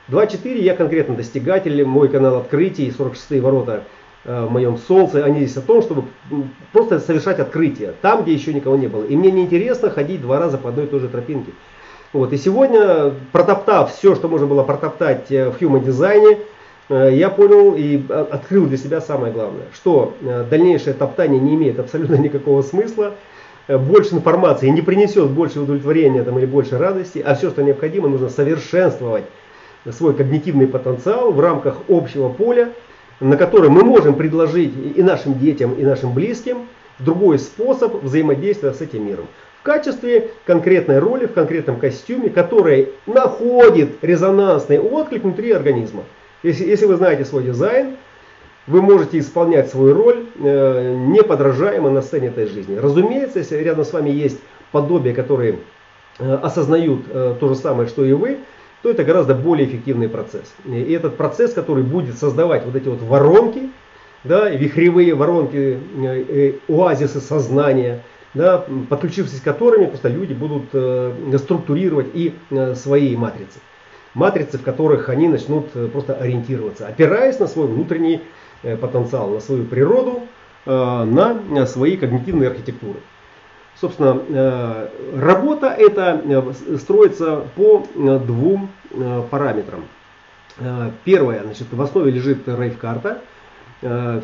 2.4 0.08 0.58
я 0.58 0.74
конкретно 0.74 1.14
достигатель, 1.14 1.84
мой 1.84 2.08
канал 2.08 2.38
открытий, 2.38 2.90
46 2.90 3.40
ворота– 3.40 3.84
в 4.24 4.50
моем 4.50 4.76
солнце, 4.78 5.24
они 5.24 5.40
здесь 5.40 5.56
о 5.56 5.62
том, 5.62 5.80
чтобы 5.80 6.04
просто 6.72 6.98
совершать 6.98 7.38
открытие 7.38 7.94
там, 8.02 8.22
где 8.22 8.34
еще 8.34 8.52
никого 8.52 8.76
не 8.76 8.88
было. 8.88 9.04
И 9.04 9.16
мне 9.16 9.30
неинтересно 9.30 9.90
ходить 9.90 10.20
два 10.20 10.38
раза 10.38 10.58
по 10.58 10.68
одной 10.70 10.86
и 10.86 10.88
той 10.88 11.00
же 11.00 11.08
тропинке. 11.08 11.52
Вот. 12.12 12.32
И 12.32 12.38
сегодня, 12.38 13.12
протоптав 13.32 13.94
все, 13.94 14.14
что 14.14 14.28
можно 14.28 14.46
было 14.46 14.62
протоптать 14.62 15.30
э, 15.30 15.50
в 15.50 15.60
human 15.60 15.84
дизайне, 15.84 16.38
э, 16.88 17.10
я 17.12 17.28
понял 17.28 17.74
и 17.76 18.02
открыл 18.10 18.66
для 18.66 18.78
себя 18.78 19.00
самое 19.00 19.32
главное, 19.32 19.66
что 19.74 20.14
дальнейшее 20.50 20.94
топтание 20.94 21.40
не 21.40 21.54
имеет 21.54 21.78
абсолютно 21.78 22.14
никакого 22.18 22.62
смысла, 22.62 23.14
больше 23.68 24.14
информации 24.14 24.68
не 24.68 24.80
принесет 24.80 25.28
больше 25.28 25.60
удовлетворения 25.60 26.22
там, 26.22 26.38
или 26.38 26.46
больше 26.46 26.78
радости, 26.78 27.18
а 27.18 27.34
все, 27.34 27.50
что 27.50 27.62
необходимо, 27.62 28.08
нужно 28.08 28.30
совершенствовать 28.30 29.24
свой 29.90 30.14
когнитивный 30.14 30.66
потенциал 30.66 31.32
в 31.32 31.40
рамках 31.40 31.76
общего 31.88 32.30
поля, 32.30 32.70
на 33.20 33.36
который 33.36 33.70
мы 33.70 33.84
можем 33.84 34.14
предложить 34.14 34.72
и 34.96 35.02
нашим 35.02 35.38
детям, 35.38 35.74
и 35.74 35.82
нашим 35.82 36.12
близким 36.12 36.68
другой 36.98 37.38
способ 37.38 38.02
взаимодействия 38.02 38.72
с 38.72 38.80
этим 38.80 39.06
миром. 39.06 39.26
В 39.60 39.62
качестве 39.64 40.30
конкретной 40.46 40.98
роли, 40.98 41.26
в 41.26 41.32
конкретном 41.32 41.78
костюме, 41.78 42.30
который 42.30 42.90
находит 43.06 44.02
резонансный 44.02 44.78
отклик 44.78 45.24
внутри 45.24 45.52
организма. 45.52 46.04
Если, 46.42 46.64
если 46.64 46.86
вы 46.86 46.96
знаете 46.96 47.24
свой 47.24 47.42
дизайн, 47.42 47.96
вы 48.68 48.82
можете 48.82 49.18
исполнять 49.18 49.70
свою 49.70 49.94
роль 49.94 50.26
э, 50.38 50.94
неподражаемо 50.94 51.90
на 51.90 52.02
сцене 52.02 52.28
этой 52.28 52.46
жизни. 52.46 52.76
Разумеется, 52.76 53.40
если 53.40 53.56
рядом 53.56 53.84
с 53.84 53.92
вами 53.92 54.10
есть 54.10 54.38
подобие, 54.70 55.14
которые 55.14 55.58
э, 56.18 56.34
осознают 56.42 57.00
э, 57.08 57.34
то 57.40 57.48
же 57.48 57.54
самое, 57.56 57.88
что 57.88 58.04
и 58.04 58.12
вы, 58.12 58.38
то 58.82 58.90
это 58.90 59.04
гораздо 59.04 59.34
более 59.34 59.66
эффективный 59.66 60.08
процесс. 60.08 60.54
И 60.64 60.92
этот 60.92 61.16
процесс, 61.16 61.52
который 61.52 61.82
будет 61.82 62.16
создавать 62.16 62.64
вот 62.64 62.76
эти 62.76 62.88
вот 62.88 63.02
воронки, 63.02 63.70
да, 64.24 64.48
вихревые 64.48 65.14
воронки, 65.14 65.78
э, 65.96 66.24
э, 66.28 66.52
оазисы 66.68 67.20
сознания, 67.20 68.02
да, 68.34 68.64
подключившись 68.88 69.40
к 69.40 69.44
которыми 69.44 69.86
просто 69.86 70.08
люди 70.08 70.34
будут 70.34 70.64
э, 70.72 71.12
структурировать 71.38 72.08
и 72.14 72.34
свои 72.74 73.16
матрицы. 73.16 73.60
Матрицы, 74.14 74.58
в 74.58 74.62
которых 74.62 75.08
они 75.08 75.28
начнут 75.28 75.70
просто 75.92 76.14
ориентироваться, 76.14 76.86
опираясь 76.86 77.38
на 77.38 77.46
свой 77.46 77.68
внутренний 77.68 78.22
потенциал, 78.80 79.30
на 79.30 79.40
свою 79.40 79.64
природу, 79.64 80.22
на 80.64 81.66
свои 81.66 81.96
когнитивные 81.96 82.48
архитектуры. 82.48 82.98
Собственно, 83.80 84.20
э, 84.28 84.88
работа 85.16 85.68
эта 85.68 86.20
э, 86.24 86.76
строится 86.78 87.44
по 87.54 87.84
э, 87.94 88.20
двум 88.26 88.70
параметрам. 89.30 89.84
Первое, 91.04 91.42
значит, 91.44 91.66
в 91.70 91.80
основе 91.80 92.10
лежит 92.10 92.48
рейв-карта. 92.48 93.18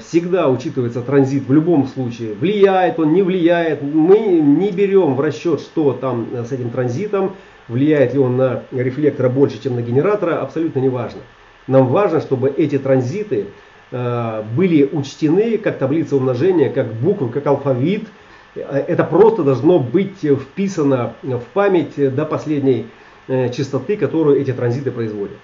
Всегда 0.00 0.48
учитывается 0.48 1.02
транзит 1.02 1.46
в 1.46 1.52
любом 1.52 1.86
случае. 1.86 2.32
Влияет 2.32 2.98
он, 2.98 3.12
не 3.12 3.22
влияет. 3.22 3.82
Мы 3.82 4.18
не 4.18 4.72
берем 4.72 5.14
в 5.14 5.20
расчет, 5.20 5.60
что 5.60 5.92
там 5.92 6.26
с 6.32 6.50
этим 6.50 6.70
транзитом. 6.70 7.36
Влияет 7.68 8.14
ли 8.14 8.18
он 8.18 8.38
на 8.38 8.62
рефлектора 8.72 9.28
больше, 9.28 9.62
чем 9.62 9.76
на 9.76 9.82
генератора. 9.82 10.40
Абсолютно 10.40 10.80
не 10.80 10.88
важно. 10.88 11.20
Нам 11.66 11.88
важно, 11.88 12.20
чтобы 12.20 12.48
эти 12.48 12.78
транзиты 12.78 13.46
были 13.92 14.88
учтены 14.90 15.58
как 15.58 15.78
таблица 15.78 16.16
умножения, 16.16 16.72
как 16.72 16.94
буквы, 16.94 17.28
как 17.28 17.46
алфавит– 17.46 18.08
это 18.54 19.04
просто 19.04 19.42
должно 19.42 19.78
быть 19.78 20.18
вписано 20.18 21.14
в 21.22 21.42
память 21.52 22.14
до 22.14 22.24
последней 22.24 22.86
э, 23.26 23.50
частоты, 23.50 23.96
которую 23.96 24.40
эти 24.40 24.52
транзиты 24.52 24.90
производят. 24.90 25.36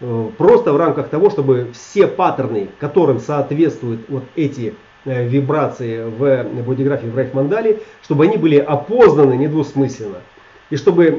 Э, 0.00 0.30
просто 0.36 0.72
в 0.72 0.76
рамках 0.76 1.08
того, 1.08 1.30
чтобы 1.30 1.68
все 1.72 2.06
паттерны, 2.06 2.68
которым 2.80 3.20
соответствуют 3.20 4.08
вот 4.08 4.24
эти 4.34 4.74
э, 5.04 5.26
вибрации 5.26 6.04
в 6.04 6.62
бодиграфии 6.62 7.06
в 7.06 7.18
Рейхмандале, 7.18 7.80
чтобы 8.02 8.24
они 8.24 8.36
были 8.38 8.56
опознаны 8.56 9.34
недвусмысленно. 9.34 10.18
И 10.70 10.76
чтобы 10.76 11.10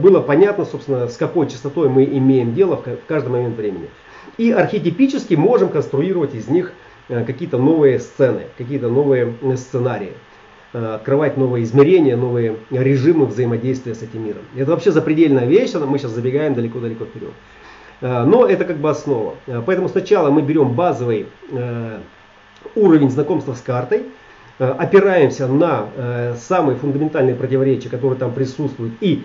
было 0.00 0.20
понятно, 0.20 0.64
собственно, 0.64 1.08
с 1.08 1.16
какой 1.16 1.48
частотой 1.48 1.88
мы 1.88 2.04
имеем 2.04 2.54
дело 2.54 2.76
в 2.76 2.84
каждый 3.08 3.30
момент 3.30 3.56
времени. 3.56 3.90
И 4.38 4.52
архетипически 4.52 5.34
можем 5.34 5.70
конструировать 5.70 6.36
из 6.36 6.46
них 6.46 6.72
какие-то 7.08 7.58
новые 7.58 7.98
сцены, 7.98 8.42
какие-то 8.56 8.88
новые 8.88 9.34
сценарии. 9.56 10.12
Э, 10.72 10.96
открывать 10.96 11.36
новые 11.36 11.62
измерения, 11.62 12.16
новые 12.16 12.56
режимы 12.70 13.26
взаимодействия 13.26 13.94
с 13.94 14.02
этим 14.02 14.24
миром. 14.24 14.42
Это 14.56 14.72
вообще 14.72 14.90
запредельная 14.90 15.46
вещь, 15.46 15.72
мы 15.74 15.98
сейчас 15.98 16.10
забегаем 16.10 16.54
далеко-далеко 16.54 17.04
вперед. 17.04 17.30
Э, 18.00 18.24
но 18.24 18.44
это 18.46 18.64
как 18.64 18.78
бы 18.78 18.90
основа. 18.90 19.36
Э, 19.46 19.62
поэтому 19.64 19.88
сначала 19.88 20.30
мы 20.30 20.42
берем 20.42 20.72
базовый 20.72 21.26
уровень 22.74 23.10
знакомства 23.10 23.54
с 23.54 23.60
картой, 23.60 24.06
опираемся 24.58 25.46
на 25.46 25.86
самые 26.36 26.76
фундаментальные 26.76 27.36
противоречия, 27.36 27.88
которые 27.88 28.18
там 28.18 28.32
присутствуют 28.32 28.94
и 29.00 29.22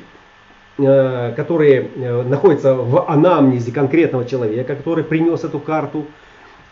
которые 0.78 1.90
находятся 2.26 2.76
в 2.76 3.10
анамнезе 3.10 3.72
конкретного 3.72 4.26
человека, 4.26 4.76
который 4.76 5.04
принес 5.04 5.44
эту 5.44 5.60
карту, 5.60 6.06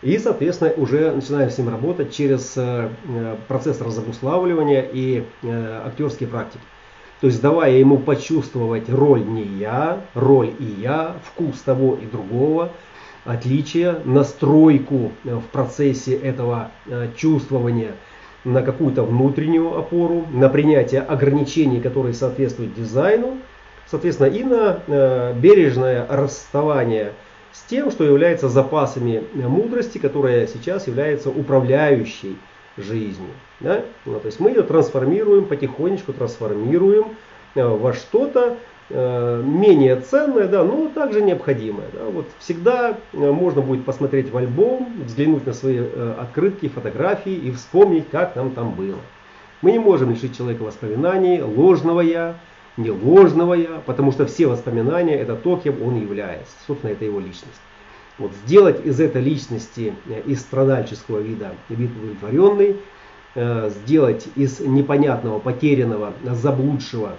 и, 0.02 0.16
соответственно, 0.18 0.72
уже 0.76 1.12
начинаем 1.12 1.50
с 1.50 1.58
ним 1.58 1.68
работать 1.68 2.14
через 2.14 2.56
э, 2.56 2.88
э, 3.06 3.36
процесс 3.48 3.80
разобуславливания 3.80 4.80
и 4.80 5.24
э, 5.42 5.82
актерские 5.86 6.28
практики. 6.28 6.62
То 7.20 7.26
есть 7.26 7.42
давая 7.42 7.72
ему 7.72 7.98
почувствовать 7.98 8.88
роль 8.88 9.22
не 9.22 9.42
я, 9.42 10.00
роль 10.14 10.54
и 10.58 10.64
я, 10.64 11.16
вкус 11.22 11.60
того 11.60 11.98
и 12.00 12.06
другого, 12.06 12.70
отличие, 13.26 14.00
настройку 14.06 15.12
в 15.24 15.42
процессе 15.52 16.14
этого 16.14 16.70
чувствования 17.18 17.90
на 18.44 18.62
какую-то 18.62 19.02
внутреннюю 19.02 19.78
опору, 19.78 20.24
на 20.32 20.48
принятие 20.48 21.02
ограничений, 21.02 21.82
которые 21.82 22.14
соответствуют 22.14 22.72
дизайну, 22.72 23.36
соответственно, 23.86 24.28
и 24.28 24.42
на 24.42 25.34
бережное 25.34 26.06
расставание 26.08 27.12
с 27.52 27.62
тем, 27.62 27.90
что 27.90 28.04
является 28.04 28.48
запасами 28.48 29.24
мудрости, 29.34 29.98
которая 29.98 30.46
сейчас 30.46 30.86
является 30.86 31.30
управляющей 31.30 32.36
жизнью. 32.76 33.30
Да? 33.60 33.84
Ну, 34.06 34.20
то 34.20 34.26
есть 34.26 34.40
мы 34.40 34.50
ее 34.50 34.62
трансформируем, 34.62 35.44
потихонечку 35.44 36.12
трансформируем 36.12 37.16
э, 37.54 37.66
во 37.66 37.92
что-то, 37.92 38.56
э, 38.88 39.42
менее 39.44 39.96
ценное, 39.96 40.46
да, 40.46 40.64
но 40.64 40.88
также 40.88 41.22
необходимое. 41.22 41.86
Да. 41.92 42.04
Вот 42.06 42.26
всегда 42.38 42.96
э, 43.12 43.16
можно 43.16 43.60
будет 43.60 43.84
посмотреть 43.84 44.30
в 44.30 44.36
альбом, 44.36 45.02
взглянуть 45.04 45.46
на 45.46 45.52
свои 45.52 45.78
э, 45.80 46.14
открытки, 46.18 46.68
фотографии 46.68 47.34
и 47.34 47.50
вспомнить, 47.50 48.08
как 48.10 48.36
нам 48.36 48.52
там 48.52 48.74
было. 48.74 48.98
Мы 49.62 49.72
не 49.72 49.78
можем 49.78 50.10
лишить 50.10 50.36
человека 50.36 50.62
воспоминаний, 50.62 51.42
ложного 51.42 52.00
я, 52.00 52.36
не 52.82 52.90
ложного 52.90 53.54
я, 53.54 53.82
потому 53.84 54.12
что 54.12 54.26
все 54.26 54.46
воспоминания 54.46 55.16
это 55.16 55.36
то, 55.36 55.56
кем 55.56 55.82
он 55.82 56.00
является. 56.00 56.52
Собственно, 56.66 56.92
это 56.92 57.04
его 57.04 57.20
личность. 57.20 57.60
Вот 58.18 58.32
сделать 58.46 58.84
из 58.84 59.00
этой 59.00 59.22
личности, 59.22 59.94
из 60.26 60.40
страдальческого 60.40 61.20
вида 61.20 61.52
вид 61.70 61.90
удовлетворенный, 61.96 62.76
сделать 63.84 64.26
из 64.36 64.60
непонятного, 64.60 65.38
потерянного, 65.38 66.12
заблудшего 66.22 67.16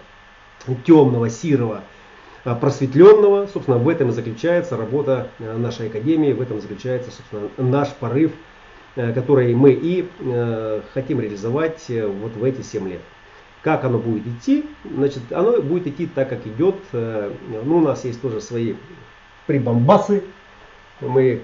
темного, 0.86 1.30
сирого, 1.30 1.82
а, 2.44 2.56
просветленного. 2.56 3.48
Собственно, 3.48 3.78
в 3.78 3.88
этом 3.88 4.10
и 4.10 4.12
заключается 4.12 4.78
работа 4.78 5.30
э, 5.40 5.58
нашей 5.58 5.88
академии, 5.88 6.34
в 6.34 6.42
этом 6.42 6.60
заключается, 6.60 7.12
собственно, 7.12 7.50
наш 7.58 7.90
порыв, 7.90 8.32
э, 8.96 9.14
который 9.14 9.54
мы 9.54 9.72
и 9.72 10.08
э, 10.20 10.82
хотим 10.94 11.20
реализовать 11.20 11.86
вот 11.90 12.36
в 12.36 12.44
эти 12.44 12.62
7 12.62 12.90
лет. 12.90 13.02
Как 13.64 13.84
оно 13.84 14.00
будет 14.00 14.26
идти? 14.26 14.66
Значит, 14.84 15.32
оно 15.32 15.62
будет 15.62 15.88
идти 15.88 16.08
так, 16.08 16.30
как 16.30 16.48
идет. 16.48 16.76
Ну, 16.92 17.78
у 17.78 17.82
нас 17.82 18.06
есть 18.06 18.22
тоже 18.22 18.42
свои 18.42 18.74
прибамбасы. 19.46 20.24
Мы 21.00 21.42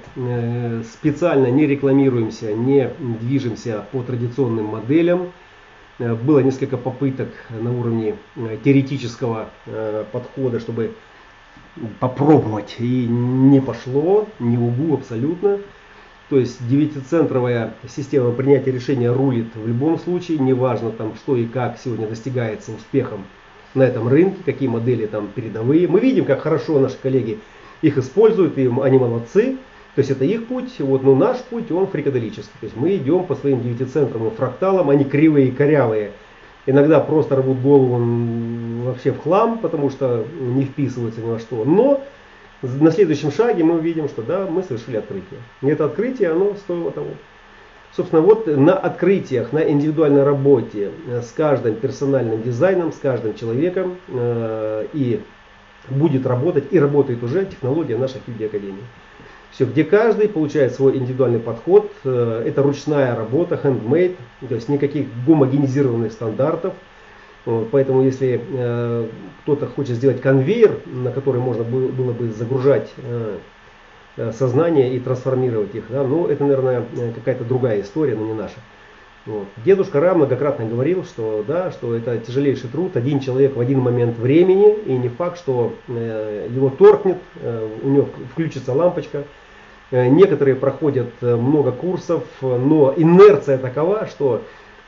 специально 0.94 1.48
не 1.48 1.68
рекламируемся, 1.68 2.54
не 2.54 2.90
движемся 3.00 3.86
по 3.92 4.02
традиционным 4.02 4.66
моделям. 4.66 5.32
Э, 6.00 6.14
было 6.14 6.40
несколько 6.40 6.78
попыток 6.78 7.30
на 7.50 7.72
уровне 7.72 8.16
э, 8.36 8.58
теоретического 8.64 9.50
э, 9.66 10.06
подхода, 10.12 10.60
чтобы 10.60 10.94
попробовать, 12.00 12.76
и 12.80 13.08
не 13.08 13.62
пошло, 13.62 14.28
не 14.40 14.58
угу 14.58 14.96
абсолютно. 14.96 15.60
То 16.30 16.38
есть 16.38 16.58
девятицентровая 16.68 17.74
система 17.88 18.32
принятия 18.32 18.72
решения 18.72 19.12
рулит 19.12 19.48
в 19.56 19.66
любом 19.66 19.98
случае, 19.98 20.40
неважно 20.40 20.92
там 20.92 21.16
что 21.16 21.38
и 21.38 21.46
как 21.46 21.78
сегодня 21.82 22.08
достигается 22.08 22.74
успехом 22.74 23.26
на 23.74 23.84
этом 23.84 24.10
рынке, 24.10 24.38
какие 24.44 24.68
модели 24.68 25.06
там 25.06 25.30
передовые. 25.34 25.88
Мы 25.88 26.02
видим, 26.02 26.26
как 26.26 26.42
хорошо 26.42 26.80
наши 26.80 26.98
коллеги 26.98 27.40
их 27.82 27.98
используют, 27.98 28.58
и 28.58 28.70
они 28.82 28.98
молодцы. 28.98 29.58
То 29.96 30.00
есть 30.00 30.12
это 30.12 30.26
их 30.26 30.48
путь, 30.48 30.80
вот, 30.80 31.02
но 31.02 31.16
наш 31.16 31.38
путь, 31.40 31.72
он 31.72 31.88
фрикаделический. 31.88 32.54
То 32.60 32.66
есть 32.66 32.76
мы 32.76 32.96
идем 32.96 33.26
по 33.26 33.36
своим 33.36 33.64
девятицентровым 33.64 34.32
фракталам, 34.32 34.90
они 34.90 35.06
кривые 35.06 35.48
и 35.48 35.52
корявые. 35.52 36.12
Иногда 36.68 37.00
просто 37.00 37.38
рвут 37.38 37.60
голову 37.62 38.84
вообще 38.84 39.12
в 39.12 39.20
хлам, 39.20 39.58
потому 39.60 39.90
что 39.90 40.26
не 40.40 40.66
вписываются 40.66 41.22
ни 41.22 41.26
во 41.26 41.40
что. 41.40 41.64
Но 41.64 42.04
на 42.62 42.92
следующем 42.92 43.32
шаге 43.32 43.64
мы 43.64 43.76
увидим, 43.76 44.08
что 44.10 44.22
да, 44.22 44.48
мы 44.48 44.64
совершили 44.64 44.98
открытие. 44.98 45.40
И 45.62 45.68
это 45.68 45.86
открытие, 45.86 46.32
оно 46.32 46.56
стоило 46.56 46.92
того. 46.92 47.10
Собственно, 47.96 48.22
вот 48.22 48.48
на 48.48 48.74
открытиях, 48.74 49.54
на 49.54 49.68
индивидуальной 49.70 50.24
работе 50.24 50.92
э, 51.08 51.22
с 51.22 51.32
каждым 51.32 51.76
персональным 51.76 52.44
дизайном, 52.44 52.92
с 52.92 52.98
каждым 52.98 53.34
человеком 53.34 53.98
э, 54.08 54.86
и 54.94 55.22
будет 55.90 56.26
работать, 56.26 56.66
и 56.72 56.80
работает 56.80 57.24
уже 57.24 57.46
технология 57.46 57.98
нашей 57.98 58.22
Киви 58.26 58.46
Академии. 58.46 58.84
Все, 59.52 59.66
где 59.66 59.84
каждый 59.84 60.30
получает 60.30 60.76
свой 60.76 60.98
индивидуальный 60.98 61.40
подход. 61.40 61.92
Э, 62.04 62.44
это 62.46 62.62
ручная 62.62 63.16
работа, 63.16 63.60
handmade, 63.64 64.16
то 64.48 64.54
есть 64.54 64.70
никаких 64.70 65.08
гомогенизированных 65.26 66.12
стандартов. 66.12 66.74
Поэтому 67.72 68.04
если 68.04 68.42
э, 68.42 69.08
кто-то 69.44 69.68
хочет 69.68 69.96
сделать 69.96 70.22
конвейер, 70.22 70.80
на 70.86 71.12
который 71.12 71.40
можно 71.40 71.64
было 71.64 72.12
бы 72.12 72.30
загружать 72.30 72.92
э, 72.98 73.38
сознание 74.34 74.94
и 74.94 75.00
трансформировать 75.00 75.74
их, 75.76 75.86
да, 75.90 76.04
ну 76.04 76.28
это, 76.28 76.44
наверное, 76.44 76.84
какая-то 77.16 77.44
другая 77.44 77.82
история, 77.82 78.16
но 78.16 78.26
не 78.26 78.34
наша. 78.34 78.56
Вот. 79.26 79.48
Дедушка 79.64 80.00
Ра 80.00 80.14
многократно 80.14 80.66
говорил, 80.66 81.04
что, 81.04 81.44
да, 81.48 81.72
что 81.72 81.96
это 81.96 82.18
тяжелейший 82.18 82.70
труд, 82.70 82.96
один 82.96 83.20
человек 83.20 83.56
в 83.56 83.60
один 83.60 83.80
момент 83.80 84.18
времени, 84.18 84.74
и 84.86 84.94
не 84.94 85.10
факт, 85.10 85.38
что 85.38 85.74
э, 85.88 86.48
его 86.50 86.70
торкнет, 86.70 87.18
э, 87.42 87.70
у 87.84 87.90
него 87.90 88.08
включится 88.32 88.74
лампочка, 88.74 89.24
Э, 89.90 90.08
некоторые 90.08 90.56
проходят 90.56 91.10
э, 91.22 91.36
много 91.36 91.72
курсов, 91.72 92.24
но 92.42 92.94
инерция 92.98 93.58
такова, 93.58 94.08
что 94.08 94.42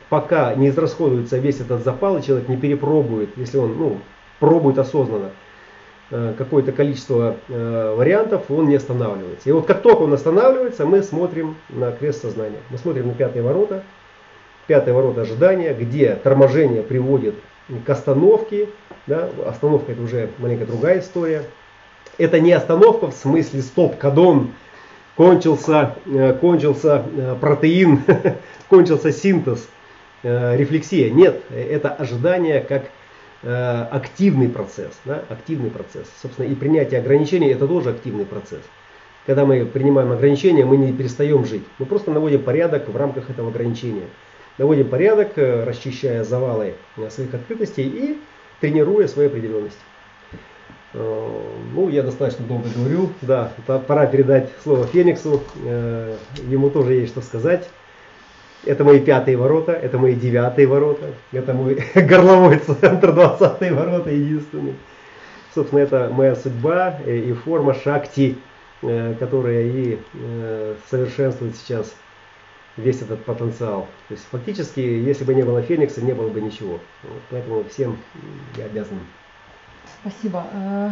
пока 0.09 0.53
не 0.55 0.69
израсходуется 0.69 1.37
весь 1.37 1.59
этот 1.61 1.83
запал, 1.83 2.17
и 2.17 2.23
человек 2.23 2.49
не 2.49 2.57
перепробует, 2.57 3.29
если 3.37 3.57
он 3.57 3.77
ну, 3.77 3.97
пробует 4.39 4.77
осознанно 4.77 5.31
э, 6.11 6.33
какое-то 6.37 6.71
количество 6.71 7.35
вариантов, 7.47 8.43
он 8.49 8.67
не 8.69 8.75
останавливается. 8.75 9.49
И 9.49 9.51
вот 9.51 9.65
как 9.65 9.81
только 9.81 10.01
он 10.01 10.13
останавливается, 10.13 10.85
мы 10.85 11.03
смотрим 11.03 11.55
на 11.69 11.91
крест 11.91 12.21
сознания. 12.21 12.59
Мы 12.69 12.77
смотрим 12.77 13.07
на 13.07 13.13
пятые 13.13 13.43
ворота, 13.43 13.83
пятые 14.67 14.93
ворота 14.93 15.21
ожидания, 15.21 15.73
где 15.73 16.15
торможение 16.15 16.83
приводит 16.83 17.35
к 17.85 17.89
остановке. 17.89 18.69
Да, 19.07 19.29
остановка 19.47 19.91
это 19.91 20.01
уже 20.01 20.29
маленько 20.37 20.65
другая 20.65 20.99
история. 20.99 21.43
Это 22.17 22.39
не 22.39 22.51
остановка 22.51 23.07
в 23.07 23.13
смысле 23.13 23.61
стоп-кадон, 23.61 24.51
кончился, 25.15 25.95
э, 26.05 26.33
кончился 26.33 27.03
э, 27.15 27.35
протеин, 27.39 28.03
кончился 28.69 29.11
синтез, 29.11 29.67
э, 30.23 30.57
рефлексия. 30.57 31.09
Нет, 31.09 31.41
это 31.51 31.89
ожидание 31.89 32.61
как 32.61 32.89
активный 33.41 34.49
процесс. 34.49 34.91
Да, 35.05 35.23
активный 35.29 35.69
процесс. 35.69 36.11
Собственно, 36.21 36.45
и 36.45 36.55
принятие 36.55 36.99
ограничений 36.99 37.47
это 37.47 37.69
тоже 37.69 37.91
активный 37.91 38.25
процесс. 38.25 38.59
Когда 39.25 39.45
мы 39.45 39.65
принимаем 39.65 40.11
ограничения, 40.11 40.65
мы 40.65 40.75
не 40.75 40.91
перестаем 40.91 41.45
жить. 41.45 41.63
Мы 41.77 41.85
просто 41.85 42.11
наводим 42.11 42.43
порядок 42.43 42.89
в 42.89 42.97
рамках 42.97 43.29
этого 43.29 43.47
ограничения. 43.47 44.07
Наводим 44.57 44.89
порядок, 44.89 45.31
расчищая 45.37 46.25
завалы 46.25 46.73
своих 47.09 47.33
открытостей 47.33 47.87
и 47.87 48.19
тренируя 48.59 49.07
свою 49.07 49.29
определенность. 49.29 49.79
Э, 50.93 51.41
ну, 51.73 51.89
я 51.89 52.03
достаточно 52.03 52.45
долго 52.45 52.67
говорю, 52.75 53.09
да, 53.21 53.51
пора 53.65 54.07
передать 54.07 54.49
слово 54.63 54.87
Фениксу, 54.87 55.43
э, 55.63 56.15
ему 56.47 56.69
тоже 56.69 56.93
есть 56.93 57.11
что 57.11 57.21
сказать. 57.21 57.69
Это 58.65 58.83
мои 58.83 58.99
пятые 58.99 59.37
ворота, 59.37 59.71
это 59.71 59.97
мои 59.97 60.15
девятые 60.15 60.67
ворота, 60.67 61.13
это 61.31 61.53
мой 61.53 61.75
горловой 61.95 62.59
центр, 62.59 63.13
двадцатые 63.13 63.73
ворота 63.73 64.09
единственный. 64.09 64.75
Собственно, 65.55 65.79
это 65.79 66.09
моя 66.11 66.35
судьба 66.35 66.99
и 67.05 67.33
форма 67.33 67.73
шакти, 67.73 68.37
э, 68.81 69.15
которая 69.19 69.63
и 69.63 69.97
совершенствует 70.89 71.55
сейчас 71.55 71.93
весь 72.77 73.01
этот 73.01 73.23
потенциал. 73.25 73.87
То 74.07 74.13
есть 74.13 74.25
фактически, 74.31 74.79
если 74.79 75.23
бы 75.23 75.33
не 75.33 75.43
было 75.43 75.61
Феникса, 75.61 76.01
не 76.01 76.13
было 76.13 76.29
бы 76.29 76.41
ничего. 76.41 76.79
Поэтому 77.29 77.63
всем 77.63 77.97
я 78.57 78.65
обязан 78.65 78.99
Спасибо. 80.01 80.45
Э, 80.53 80.91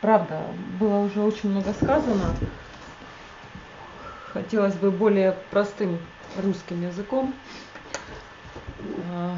правда, 0.00 0.42
было 0.80 0.98
уже 1.00 1.20
очень 1.20 1.50
много 1.50 1.72
сказано. 1.72 2.34
Хотелось 4.32 4.74
бы 4.74 4.90
более 4.90 5.36
простым 5.50 5.98
русским 6.42 6.82
языком. 6.82 7.34
Э, 9.10 9.36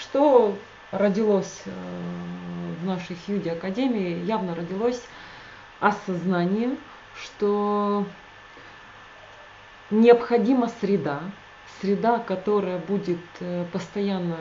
что 0.00 0.56
родилось 0.90 1.62
э, 1.66 1.70
в 2.80 2.86
нашей 2.86 3.16
Хьюди 3.16 3.48
Академии? 3.48 4.24
Явно 4.24 4.54
родилось 4.54 5.02
осознание, 5.80 6.76
что 7.22 8.06
необходима 9.90 10.70
среда, 10.80 11.20
среда, 11.80 12.18
которая 12.18 12.78
будет 12.78 13.20
постоянно 13.72 14.38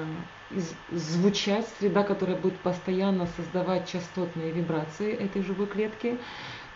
звучать, 0.92 1.68
среда, 1.80 2.04
которая 2.04 2.38
будет 2.38 2.58
постоянно 2.60 3.28
создавать 3.36 3.90
частотные 3.90 4.52
вибрации 4.52 5.14
этой 5.14 5.42
живой 5.44 5.68
клетки 5.68 6.18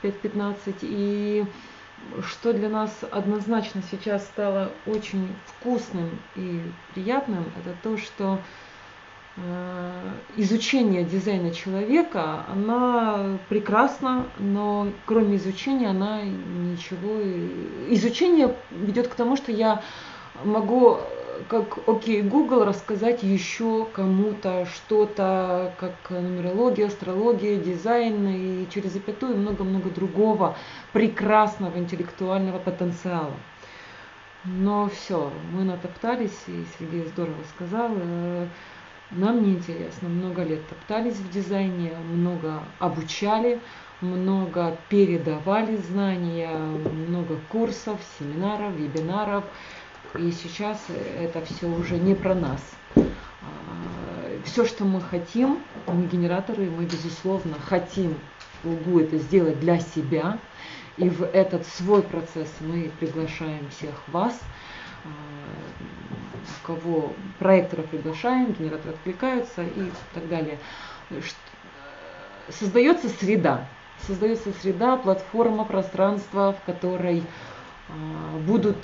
5.15. 0.03 0.77
И 0.81 1.45
что 2.21 2.53
для 2.53 2.69
нас 2.69 2.91
однозначно 3.11 3.81
сейчас 3.89 4.23
стало 4.25 4.71
очень 4.85 5.27
вкусным 5.45 6.09
и 6.35 6.61
приятным, 6.93 7.45
это 7.59 7.75
то, 7.83 7.97
что 7.97 8.39
э, 9.37 10.11
изучение 10.37 11.03
дизайна 11.03 11.51
человека, 11.53 12.45
она 12.47 13.37
прекрасна, 13.49 14.25
но 14.39 14.87
кроме 15.05 15.37
изучения 15.37 15.89
она 15.89 16.21
ничего... 16.23 17.21
Изучение 17.89 18.55
ведет 18.71 19.07
к 19.07 19.15
тому, 19.15 19.35
что 19.35 19.51
я 19.51 19.81
могу 20.43 20.99
как 21.49 21.87
окей, 21.87 22.21
Google 22.21 22.65
рассказать 22.65 23.23
еще 23.23 23.85
кому-то 23.93 24.65
что-то, 24.65 25.73
как 25.79 25.95
нумерология, 26.09 26.87
астрология, 26.87 27.57
дизайн 27.57 28.27
и 28.27 28.67
через 28.73 28.93
запятую 28.93 29.37
много-много 29.37 29.89
другого 29.89 30.55
прекрасного 30.93 31.77
интеллектуального 31.77 32.59
потенциала. 32.59 33.33
Но 34.45 34.89
все, 34.89 35.31
мы 35.51 35.63
натоптались, 35.63 36.43
и 36.47 36.63
Сергей 36.77 37.05
здорово 37.05 37.43
сказал, 37.55 37.91
э, 37.95 38.47
Нам 39.11 39.43
неинтересно. 39.43 40.09
Много 40.09 40.43
лет 40.43 40.67
топтались 40.67 41.15
в 41.15 41.29
дизайне, 41.31 41.93
много 41.97 42.61
обучали, 42.79 43.61
много 44.01 44.77
передавали 44.89 45.77
знания, 45.77 46.55
много 46.55 47.37
курсов, 47.49 47.99
семинаров, 48.19 48.73
вебинаров. 48.73 49.45
И 50.15 50.31
сейчас 50.31 50.83
это 51.19 51.43
все 51.45 51.67
уже 51.67 51.97
не 51.97 52.15
про 52.15 52.33
нас. 52.33 52.61
А, 52.95 53.01
все, 54.45 54.65
что 54.65 54.85
мы 54.85 55.01
хотим, 55.01 55.59
мы 55.85 56.05
генераторы, 56.05 56.69
мы 56.69 56.85
безусловно 56.85 57.55
хотим 57.65 58.17
лгу 58.63 58.99
это 58.99 59.17
сделать 59.17 59.59
для 59.59 59.79
себя. 59.79 60.39
И 60.97 61.09
в 61.09 61.23
этот 61.23 61.65
свой 61.67 62.01
процесс 62.01 62.51
мы 62.59 62.91
приглашаем 62.99 63.69
всех 63.69 63.93
вас, 64.07 64.39
а, 65.03 65.09
кого 66.67 67.13
проекторов 67.39 67.85
приглашаем, 67.85 68.51
генераторы 68.51 68.93
откликаются 68.93 69.63
и 69.63 69.91
так 70.13 70.27
далее. 70.27 70.59
Создается 72.49 73.09
среда, 73.09 73.67
создается 74.05 74.51
среда, 74.61 74.97
платформа, 74.97 75.63
пространство, 75.63 76.53
в 76.53 76.65
которой 76.65 77.23
а, 77.89 78.37
будут 78.39 78.77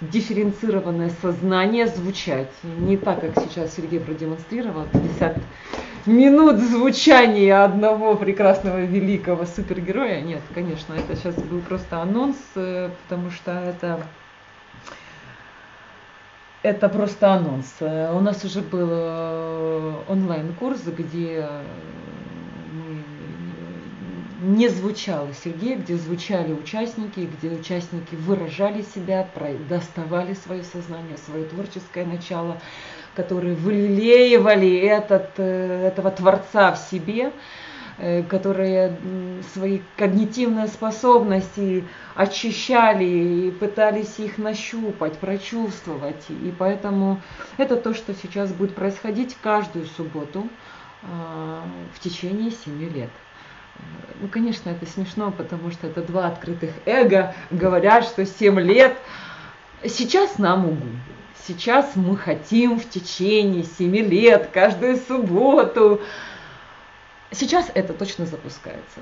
дифференцированное 0.00 1.10
сознание 1.20 1.86
звучать. 1.86 2.52
Не 2.62 2.96
так, 2.96 3.20
как 3.20 3.44
сейчас 3.44 3.74
Сергей 3.74 4.00
продемонстрировал, 4.00 4.84
50 4.92 5.38
минут 6.06 6.58
звучания 6.58 7.64
одного 7.64 8.14
прекрасного 8.14 8.80
великого 8.80 9.44
супергероя. 9.44 10.20
Нет, 10.20 10.42
конечно, 10.54 10.94
это 10.94 11.16
сейчас 11.16 11.34
был 11.34 11.60
просто 11.60 12.00
анонс, 12.00 12.36
э, 12.54 12.90
потому 13.04 13.30
что 13.30 13.52
это 13.52 14.06
это 16.62 16.88
просто 16.88 17.32
анонс. 17.32 17.72
Э, 17.80 18.12
у 18.14 18.20
нас 18.20 18.44
уже 18.44 18.60
был 18.60 18.88
э, 18.90 19.94
онлайн-курс, 20.08 20.82
где 20.86 21.46
не 24.38 24.68
звучало 24.68 25.32
Сергей, 25.34 25.74
где 25.76 25.96
звучали 25.96 26.52
участники, 26.52 27.28
где 27.38 27.50
участники 27.50 28.14
выражали 28.14 28.82
себя, 28.82 29.28
доставали 29.68 30.34
свое 30.34 30.62
сознание, 30.62 31.16
свое 31.16 31.44
творческое 31.44 32.06
начало, 32.06 32.60
которые 33.16 33.54
вылеивали 33.54 34.78
этот, 34.78 35.30
э, 35.38 35.88
этого 35.88 36.10
Творца 36.12 36.72
в 36.72 36.78
себе, 36.78 37.32
э, 37.98 38.22
которые 38.22 38.96
свои 39.52 39.80
когнитивные 39.96 40.68
способности 40.68 41.84
очищали 42.14 43.04
и 43.04 43.50
пытались 43.50 44.20
их 44.20 44.38
нащупать, 44.38 45.18
прочувствовать. 45.18 46.24
И 46.30 46.54
поэтому 46.56 47.20
это 47.56 47.76
то, 47.76 47.92
что 47.92 48.14
сейчас 48.14 48.52
будет 48.52 48.76
происходить 48.76 49.36
каждую 49.42 49.86
субботу 49.86 50.48
а, 51.02 51.64
в 51.94 52.00
течение 52.00 52.50
семи 52.50 52.88
лет. 52.88 53.10
Ну, 54.20 54.28
конечно, 54.28 54.70
это 54.70 54.84
смешно, 54.86 55.30
потому 55.30 55.70
что 55.70 55.86
это 55.86 56.02
два 56.02 56.26
открытых 56.26 56.70
эго 56.86 57.34
говорят, 57.50 58.04
что 58.04 58.26
7 58.26 58.58
лет. 58.60 58.96
Сейчас 59.84 60.38
нам 60.38 60.66
угу. 60.66 60.86
Сейчас 61.48 61.96
мы 61.96 62.14
хотим 62.16 62.78
в 62.78 62.86
течение 62.90 63.64
7 63.64 63.96
лет, 63.96 64.50
каждую 64.52 64.96
субботу. 64.96 66.02
Сейчас 67.30 67.70
это 67.74 67.94
точно 67.94 68.26
запускается. 68.26 69.00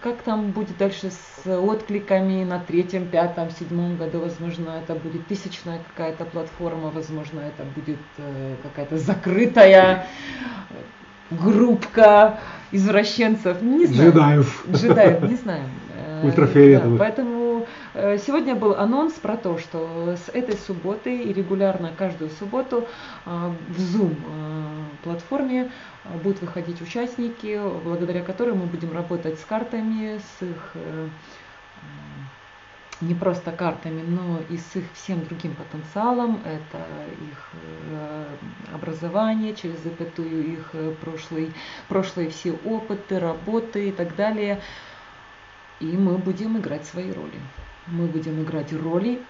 Как 0.00 0.22
там 0.22 0.50
будет 0.50 0.76
дальше 0.76 1.10
с 1.10 1.46
откликами 1.46 2.42
на 2.42 2.58
третьем, 2.58 3.06
пятом, 3.06 3.50
седьмом 3.50 3.96
году, 3.96 4.20
возможно, 4.20 4.70
это 4.70 4.94
будет 4.96 5.26
тысячная 5.28 5.80
какая-то 5.94 6.24
платформа, 6.24 6.90
возможно, 6.90 7.40
это 7.40 7.62
будет 7.76 7.98
э, 8.18 8.56
какая-то 8.62 8.98
закрытая 8.98 10.08
группка 11.42 12.38
извращенцев, 12.72 13.62
не 13.62 13.86
знаю. 13.86 14.10
Джедаев. 14.10 14.64
Джедаев, 14.72 15.22
не 15.22 15.36
знаю. 15.44 15.64
Ультрафиолетовых. 16.22 16.98
Да, 16.98 17.04
поэтому 17.04 17.66
э, 17.92 18.18
сегодня 18.18 18.54
был 18.54 18.74
анонс 18.74 19.12
про 19.14 19.36
то, 19.36 19.58
что 19.58 20.16
с 20.16 20.30
этой 20.30 20.56
субботы 20.56 21.16
и 21.16 21.32
регулярно 21.32 21.90
каждую 21.96 22.30
субботу 22.30 22.86
э, 23.26 23.50
в 23.68 23.78
Zoom 23.78 24.14
э, 24.14 24.74
платформе 25.02 25.70
будут 26.22 26.40
выходить 26.40 26.80
участники, 26.80 27.60
благодаря 27.84 28.22
которым 28.22 28.58
мы 28.58 28.66
будем 28.66 28.92
работать 28.92 29.38
с 29.38 29.44
картами, 29.44 30.18
с 30.18 30.42
их 30.42 30.74
не 33.00 33.14
просто 33.14 33.50
картами, 33.52 34.02
но 34.02 34.40
и 34.48 34.56
с 34.56 34.76
их 34.76 34.84
всем 34.94 35.24
другим 35.24 35.54
потенциалом. 35.54 36.40
Это 36.44 36.86
их 37.30 37.50
э, 37.90 38.26
образование, 38.72 39.54
через 39.54 39.82
запятую 39.82 40.52
их 40.52 40.70
э, 40.72 40.94
прошлый, 41.00 41.52
прошлые 41.88 42.30
все 42.30 42.52
опыты, 42.64 43.18
работы 43.18 43.88
и 43.88 43.92
так 43.92 44.16
далее. 44.16 44.60
И 45.80 45.86
мы 45.96 46.18
будем 46.18 46.58
играть 46.58 46.86
свои 46.86 47.12
роли. 47.12 47.40
Мы 47.86 48.06
будем 48.06 48.42
играть 48.42 48.72
роли 48.72 49.20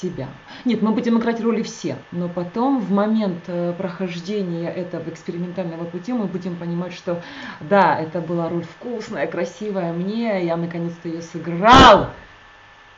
себя. 0.00 0.28
Нет, 0.64 0.82
мы 0.82 0.92
будем 0.92 1.18
играть 1.18 1.40
роли 1.40 1.62
все, 1.62 1.96
но 2.12 2.28
потом 2.28 2.80
в 2.80 2.90
момент 2.90 3.44
э, 3.46 3.72
прохождения 3.76 4.68
этого 4.68 5.08
экспериментального 5.08 5.84
пути 5.84 6.12
мы 6.12 6.26
будем 6.26 6.56
понимать, 6.56 6.92
что 6.92 7.22
да, 7.60 7.98
это 7.98 8.20
была 8.20 8.48
роль 8.48 8.64
вкусная, 8.64 9.26
красивая 9.26 9.92
мне, 9.92 10.44
я 10.44 10.56
наконец-то 10.56 11.08
ее 11.08 11.22
сыграл, 11.22 12.10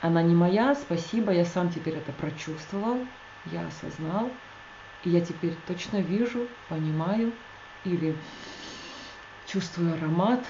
она 0.00 0.22
не 0.22 0.34
моя, 0.34 0.74
спасибо, 0.74 1.32
я 1.32 1.44
сам 1.44 1.70
теперь 1.70 1.94
это 1.94 2.12
прочувствовал, 2.12 2.98
я 3.46 3.66
осознал, 3.66 4.30
и 5.04 5.10
я 5.10 5.20
теперь 5.20 5.54
точно 5.66 5.98
вижу, 5.98 6.46
понимаю 6.68 7.32
или 7.84 8.14
чувствую 9.46 9.94
аромат 9.94 10.40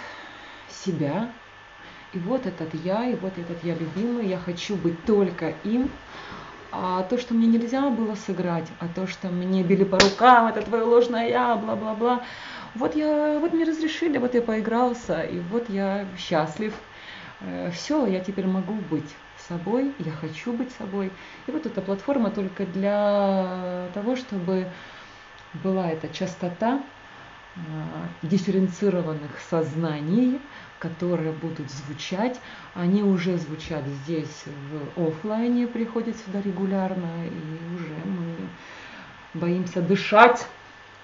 себя. 0.69 1.31
И 2.13 2.19
вот 2.19 2.47
этот 2.47 2.75
я, 2.75 3.09
и 3.09 3.15
вот 3.15 3.39
этот 3.39 3.63
я 3.65 3.75
любимый, 3.75 4.27
я 4.27 4.39
хочу 4.39 4.77
быть 4.77 5.05
только 5.05 5.55
им. 5.65 5.91
А 6.73 7.03
то, 7.03 7.19
что 7.19 7.35
мне 7.35 7.49
нельзя 7.49 7.89
было 7.91 8.15
сыграть, 8.15 8.69
а 8.79 8.87
то, 8.87 9.09
что 9.09 9.29
мне 9.29 9.65
били 9.65 9.83
по 9.83 9.99
рукам, 9.99 10.47
это 10.47 10.63
твое 10.63 10.85
ложное 10.85 11.29
я, 11.29 11.57
бла-бла-бла. 11.57 12.23
Вот 12.77 12.95
я, 12.95 13.39
вот 13.41 13.53
мне 13.53 13.65
разрешили, 13.65 14.19
вот 14.19 14.35
я 14.35 14.43
поигрался, 14.43 15.21
и 15.23 15.41
вот 15.41 15.69
я 15.69 16.07
счастлив. 16.17 16.73
Э, 17.41 17.70
Все, 17.72 18.07
я 18.07 18.20
теперь 18.20 18.47
могу 18.47 18.74
быть 18.74 19.14
собой, 19.49 19.93
я 19.99 20.12
хочу 20.12 20.53
быть 20.53 20.72
собой. 20.72 21.11
И 21.47 21.51
вот 21.51 21.66
эта 21.66 21.80
платформа 21.80 22.30
только 22.30 22.66
для 22.66 23.88
того, 23.95 24.16
чтобы 24.16 24.66
была 25.64 25.91
эта 25.91 26.09
частота 26.09 26.80
а, 27.57 28.09
дифференцированных 28.22 29.41
сознаний, 29.49 30.41
которые 30.78 31.32
будут 31.32 31.70
звучать. 31.70 32.41
Они 32.74 33.03
уже 33.03 33.36
звучат 33.38 33.84
здесь 34.05 34.45
в 34.97 35.09
офлайне, 35.09 35.66
приходят 35.66 36.16
сюда 36.16 36.41
регулярно, 36.43 37.26
и 37.26 37.74
уже 37.74 37.95
мы 38.05 38.36
боимся 39.34 39.82
дышать 39.82 40.47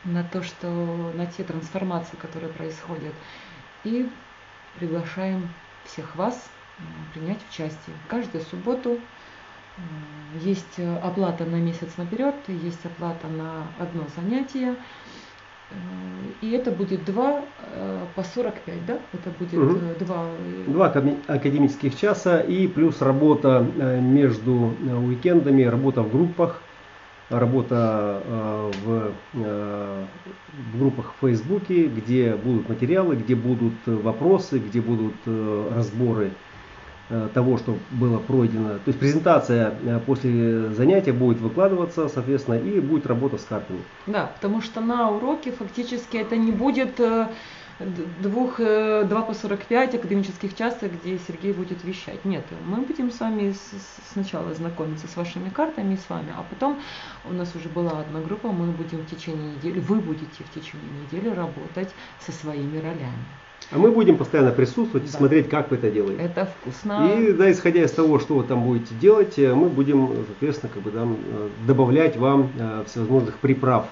на 0.05 0.23
то, 0.23 0.43
что 0.43 0.69
на 1.15 1.27
те 1.27 1.43
трансформации, 1.43 2.17
которые 2.17 2.53
происходят. 2.53 3.15
И 3.83 4.09
приглашаем 4.79 5.49
всех 5.87 6.17
вас 6.17 6.51
принять 7.15 7.41
участие. 7.51 7.97
Каждую 8.09 8.45
субботу 8.45 8.99
есть 10.41 10.79
э, 10.79 10.99
оплата 10.99 11.45
на 11.45 11.57
месяц 11.57 11.97
наперед, 11.97 12.35
есть 12.49 12.85
оплата 12.85 13.27
на 13.29 13.65
одно 13.79 14.05
занятие. 14.17 14.75
Э, 15.71 15.75
и 16.41 16.51
это 16.51 16.71
будет 16.71 17.05
два 17.05 17.43
э, 17.75 18.05
по 18.15 18.23
45, 18.23 18.87
да? 18.87 18.99
Это 19.13 19.31
будет 19.39 19.55
угу. 19.55 20.05
два... 20.05 20.27
Два 20.67 20.87
академических 21.27 21.97
часа 21.97 22.41
и 22.41 22.67
плюс 22.67 23.03
работа 23.03 23.67
между 24.01 24.75
уикендами, 25.07 25.65
работа 25.65 26.03
в 26.03 26.11
группах, 26.11 26.63
работа 27.29 28.23
в, 28.85 29.13
в 29.33 30.79
группах 30.79 31.15
в 31.17 31.27
Фейсбуке, 31.27 31.87
где 31.87 32.35
будут 32.37 32.69
материалы, 32.69 33.17
где 33.17 33.35
будут 33.35 33.75
вопросы, 33.87 34.59
где 34.59 34.81
будут 34.81 35.15
разборы 35.27 36.31
Э, 37.09 37.29
того, 37.33 37.57
что 37.57 37.77
было 37.93 38.19
пройдено. 38.19 38.71
То 38.71 38.89
есть 38.89 38.99
презентация 38.99 39.79
э, 39.81 40.01
после 40.05 40.71
занятия 40.71 41.13
будет 41.13 41.39
выкладываться, 41.39 42.09
соответственно, 42.09 42.57
и 42.57 42.81
будет 42.81 43.07
работа 43.07 43.39
с 43.39 43.45
картами. 43.45 43.79
Да, 44.09 44.33
потому 44.35 44.61
что 44.61 44.81
на 44.81 45.11
уроке 45.11 45.53
фактически 45.53 46.17
это 46.17 46.37
не 46.37 46.51
будет 46.51 46.99
э, 46.99 47.29
двух, 47.79 48.59
2 48.59 49.05
по 49.07 49.35
45 49.35 49.95
академических 49.95 50.57
часов, 50.57 50.91
где 51.03 51.19
Сергей 51.27 51.53
будет 51.53 51.85
вещать. 51.85 52.25
Нет, 52.25 52.45
мы 52.67 52.79
будем 52.83 53.11
с 53.11 53.21
вами 53.21 53.55
сначала 54.13 54.55
знакомиться 54.55 55.07
с 55.09 55.17
вашими 55.17 55.49
картами, 55.49 55.97
с 55.97 56.09
вами, 56.09 56.33
а 56.37 56.45
потом 56.49 56.81
у 57.29 57.33
нас 57.33 57.55
уже 57.55 57.69
была 57.69 58.01
одна 58.01 58.21
группа, 58.21 58.49
мы 58.49 58.67
будем 58.73 58.99
в 58.99 59.11
течение 59.11 59.55
недели, 59.57 59.81
вы 59.81 60.01
будете 60.01 60.45
в 60.45 60.51
течение 60.55 60.91
недели 61.03 61.29
работать 61.35 61.91
со 62.21 62.33
своими 62.33 62.79
ролями. 62.79 63.25
А 63.73 63.79
мы 63.79 63.91
будем 63.91 64.17
постоянно 64.17 64.53
присутствовать 64.53 65.09
и 65.09 65.13
да. 65.13 65.19
смотреть, 65.19 65.49
как 65.49 65.71
вы 65.71 65.77
это 65.77 65.91
делаете. 65.91 66.23
Это 66.23 66.47
вкусно. 66.47 67.13
И 67.13 67.33
да, 67.33 67.51
исходя 67.51 67.83
из 67.83 67.91
того, 67.91 68.21
что 68.21 68.37
вы 68.37 68.45
там 68.45 68.63
будете 68.63 68.95
делать, 68.95 69.39
э, 69.39 69.53
мы 69.55 69.69
будем, 69.69 70.25
соответственно, 70.27 70.71
как 70.73 70.83
бы 70.83 70.91
там 70.93 71.17
э, 71.17 71.49
добавлять 71.67 72.17
вам 72.17 72.51
э, 72.57 72.85
всевозможных 72.87 73.39
приправ 73.39 73.89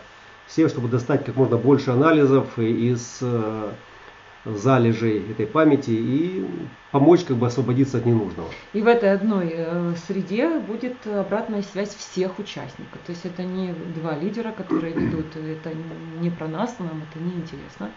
с 0.46 0.54
тем, 0.54 0.68
чтобы 0.68 0.88
достать 0.88 1.24
как 1.24 1.36
можно 1.36 1.56
больше 1.56 1.90
анализов 1.90 2.58
из 2.58 3.18
э, 3.22 3.72
залежей 4.44 5.30
этой 5.30 5.46
памяти 5.46 5.90
и 5.90 6.46
помочь 6.90 7.24
как 7.24 7.36
бы 7.36 7.46
освободиться 7.46 7.98
от 7.98 8.06
ненужного. 8.06 8.48
И 8.72 8.80
в 8.80 8.86
этой 8.86 9.12
одной 9.12 9.52
э, 9.54 9.94
среде 10.06 10.58
будет 10.58 11.06
обратная 11.06 11.62
связь 11.62 11.94
всех 11.94 12.38
участников. 12.38 13.00
То 13.06 13.12
есть 13.12 13.24
это 13.24 13.42
не 13.42 13.72
два 13.94 14.16
лидера, 14.16 14.52
которые 14.52 14.92
ведут, 14.94 15.36
это 15.36 15.72
не 16.20 16.30
про 16.30 16.46
нас, 16.46 16.78
нам 16.78 17.02
это 17.10 17.22
не 17.22 17.32
интересно. 17.32 17.90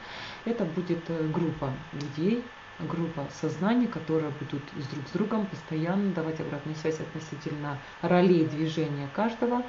Это 0.45 0.63
будет 0.63 1.03
э, 1.09 1.27
группа 1.33 1.71
людей, 1.93 2.43
группа 2.79 3.27
сознаний, 3.41 3.87
которые 3.87 4.31
будут 4.39 4.63
друг 4.91 5.07
с 5.07 5.11
другом 5.11 5.45
постоянно 5.47 6.11
давать 6.13 6.39
обратную 6.39 6.75
связь 6.75 6.99
относительно 6.99 7.77
ролей 8.01 8.45
движения 8.45 9.09
каждого 9.13 9.63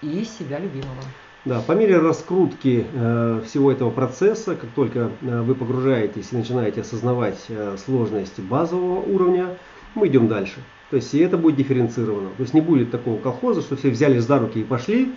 и 0.00 0.24
себя 0.24 0.58
любимого. 0.58 1.02
Да, 1.44 1.60
по 1.60 1.72
мере 1.72 1.98
раскрутки 1.98 2.86
э, 2.90 3.42
всего 3.44 3.70
этого 3.70 3.90
процесса, 3.90 4.56
как 4.56 4.70
только 4.70 5.10
э, 5.20 5.42
вы 5.42 5.54
погружаетесь 5.54 6.28
и 6.32 6.36
начинаете 6.36 6.80
осознавать 6.80 7.44
э, 7.50 7.76
сложность 7.84 8.40
базового 8.40 9.00
уровня, 9.00 9.58
мы 9.94 10.08
идем 10.08 10.26
дальше. 10.26 10.60
То 10.90 10.96
есть 10.96 11.12
и 11.12 11.18
это 11.18 11.36
будет 11.36 11.56
дифференцировано. 11.56 12.30
То 12.36 12.42
есть 12.42 12.54
не 12.54 12.62
будет 12.62 12.90
такого 12.90 13.18
колхоза, 13.18 13.60
что 13.60 13.76
все 13.76 13.90
взяли 13.90 14.18
за 14.20 14.38
руки 14.38 14.60
и 14.60 14.64
пошли, 14.64 15.12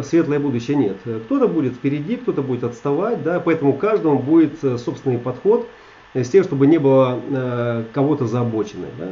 светлое 0.00 0.38
будущее 0.38 0.76
нет. 0.76 0.96
Кто-то 1.26 1.48
будет 1.48 1.74
впереди, 1.74 2.16
кто-то 2.16 2.42
будет 2.42 2.62
отставать, 2.62 3.24
да, 3.24 3.40
поэтому 3.40 3.72
каждому 3.72 4.20
будет 4.20 4.62
э, 4.62 4.78
собственный 4.78 5.18
подход 5.18 5.68
э, 6.14 6.22
с 6.22 6.30
тем, 6.30 6.44
чтобы 6.44 6.68
не 6.68 6.78
было 6.78 7.20
э, 7.28 7.84
кого-то 7.92 8.26
за 8.26 8.42
обочиной. 8.42 8.90
Да. 8.96 9.08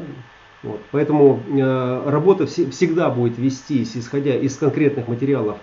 Вот. 0.62 0.80
Поэтому 0.92 1.40
э, 1.48 2.02
работа 2.06 2.44
вс- 2.44 2.70
всегда 2.70 3.10
будет 3.10 3.36
вестись, 3.36 3.96
исходя 3.96 4.36
из 4.36 4.56
конкретных 4.56 5.08
материалов, 5.08 5.58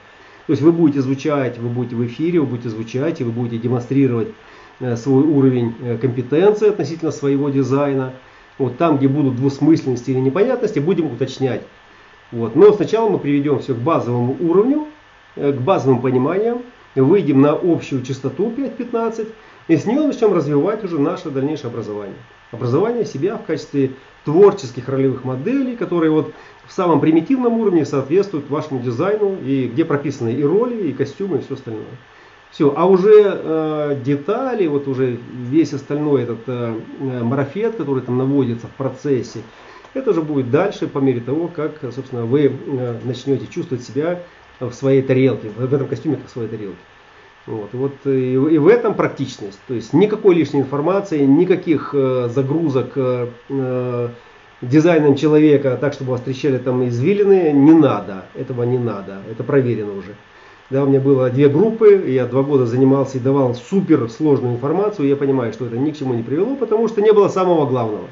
то 0.49 0.53
есть 0.53 0.63
вы 0.63 0.71
будете 0.71 1.01
звучать, 1.01 1.59
вы 1.59 1.69
будете 1.69 1.95
в 1.95 2.03
эфире, 2.07 2.39
вы 2.39 2.47
будете 2.47 2.69
звучать, 2.69 3.21
и 3.21 3.23
вы 3.23 3.29
будете 3.29 3.59
демонстрировать 3.59 4.29
э, 4.79 4.95
свой 4.95 5.21
уровень 5.21 5.75
э, 5.79 5.99
компетенции 5.99 6.69
относительно 6.69 7.11
своего 7.11 7.49
дизайна. 7.49 8.13
Вот 8.57 8.75
там, 8.79 8.97
где 8.97 9.07
будут 9.07 9.35
двусмысленности 9.35 10.09
или 10.09 10.17
непонятности, 10.17 10.79
будем 10.79 11.05
уточнять. 11.05 11.61
Вот. 12.31 12.55
Но 12.55 12.73
сначала 12.73 13.09
мы 13.11 13.19
приведем 13.19 13.59
все 13.59 13.75
к 13.75 13.77
базовому 13.77 14.37
уровню, 14.39 14.87
э, 15.35 15.51
к 15.51 15.61
базовым 15.61 16.01
пониманиям, 16.01 16.63
выйдем 16.95 17.41
на 17.41 17.51
общую 17.51 18.01
частоту 18.01 18.49
5.15 18.49 19.27
и 19.67 19.77
с 19.77 19.85
нее 19.85 20.01
начнем 20.01 20.33
развивать 20.33 20.83
уже 20.83 20.97
наше 20.97 21.29
дальнейшее 21.29 21.69
образование. 21.69 22.17
Образование 22.51 23.05
себя 23.05 23.37
в 23.37 23.45
качестве 23.45 23.91
творческих 24.25 24.89
ролевых 24.89 25.23
моделей, 25.23 25.75
которые 25.75 26.11
вот 26.11 26.33
в 26.67 26.73
самом 26.73 26.99
примитивном 26.99 27.59
уровне 27.59 27.85
соответствуют 27.85 28.49
вашему 28.49 28.79
дизайну, 28.79 29.37
и 29.43 29.67
где 29.67 29.85
прописаны 29.85 30.33
и 30.33 30.43
роли, 30.43 30.89
и 30.89 30.93
костюмы, 30.93 31.37
и 31.37 31.41
все 31.41 31.53
остальное. 31.53 31.85
Все, 32.51 32.73
а 32.75 32.85
уже 32.87 33.11
э, 33.13 33.97
детали, 34.03 34.65
вот 34.65 34.87
уже 34.87 35.19
весь 35.31 35.73
остальной 35.73 36.23
этот 36.23 36.39
э, 36.47 36.79
э, 36.99 37.23
марафет, 37.23 37.75
который 37.75 38.01
там 38.01 38.17
наводится 38.17 38.65
в 38.65 38.71
процессе, 38.71 39.41
это 39.93 40.13
же 40.13 40.21
будет 40.21 40.49
дальше 40.49 40.87
по 40.87 40.97
мере 40.99 41.19
того, 41.19 41.47
как, 41.47 41.79
собственно, 41.93 42.25
вы 42.25 42.51
э, 42.51 42.99
начнете 43.03 43.45
чувствовать 43.47 43.83
себя 43.83 44.23
в 44.59 44.71
своей 44.73 45.03
тарелке, 45.03 45.49
в 45.49 45.73
этом 45.73 45.87
костюме 45.87 46.17
как 46.17 46.27
в 46.27 46.31
своей 46.31 46.49
тарелке. 46.49 46.77
Вот, 47.49 47.69
вот 47.73 47.93
и, 48.05 48.33
и 48.33 48.57
в 48.59 48.67
этом 48.67 48.93
практичность. 48.93 49.59
То 49.67 49.73
есть 49.73 49.91
никакой 49.91 50.35
лишней 50.35 50.61
информации, 50.61 51.25
никаких 51.25 51.95
э, 51.95 52.29
загрузок 52.29 52.91
э, 52.95 53.27
э 53.49 54.09
дизайном 54.61 55.15
человека, 55.15 55.77
так 55.79 55.93
чтобы 55.93 56.11
вас 56.11 56.19
встречали 56.19 56.57
там 56.57 56.85
извилины, 56.85 57.53
не 57.53 57.71
надо. 57.71 58.25
Этого 58.35 58.63
не 58.63 58.77
надо. 58.77 59.19
Это 59.31 59.43
проверено 59.43 59.93
уже. 59.93 60.15
Да, 60.69 60.83
у 60.83 60.87
меня 60.87 60.99
было 60.99 61.29
две 61.29 61.47
группы, 61.47 62.03
я 62.07 62.25
два 62.25 62.43
года 62.43 62.65
занимался 62.65 63.17
и 63.17 63.21
давал 63.21 63.55
супер 63.55 64.09
сложную 64.09 64.55
информацию, 64.55 65.07
я 65.07 65.15
понимаю, 65.15 65.53
что 65.53 65.65
это 65.65 65.77
ни 65.77 65.91
к 65.91 65.97
чему 65.97 66.13
не 66.13 66.23
привело, 66.23 66.57
потому 66.57 66.89
что 66.89 67.01
не 67.01 67.13
было 67.13 67.29
самого 67.29 67.67
главного. 67.67 68.09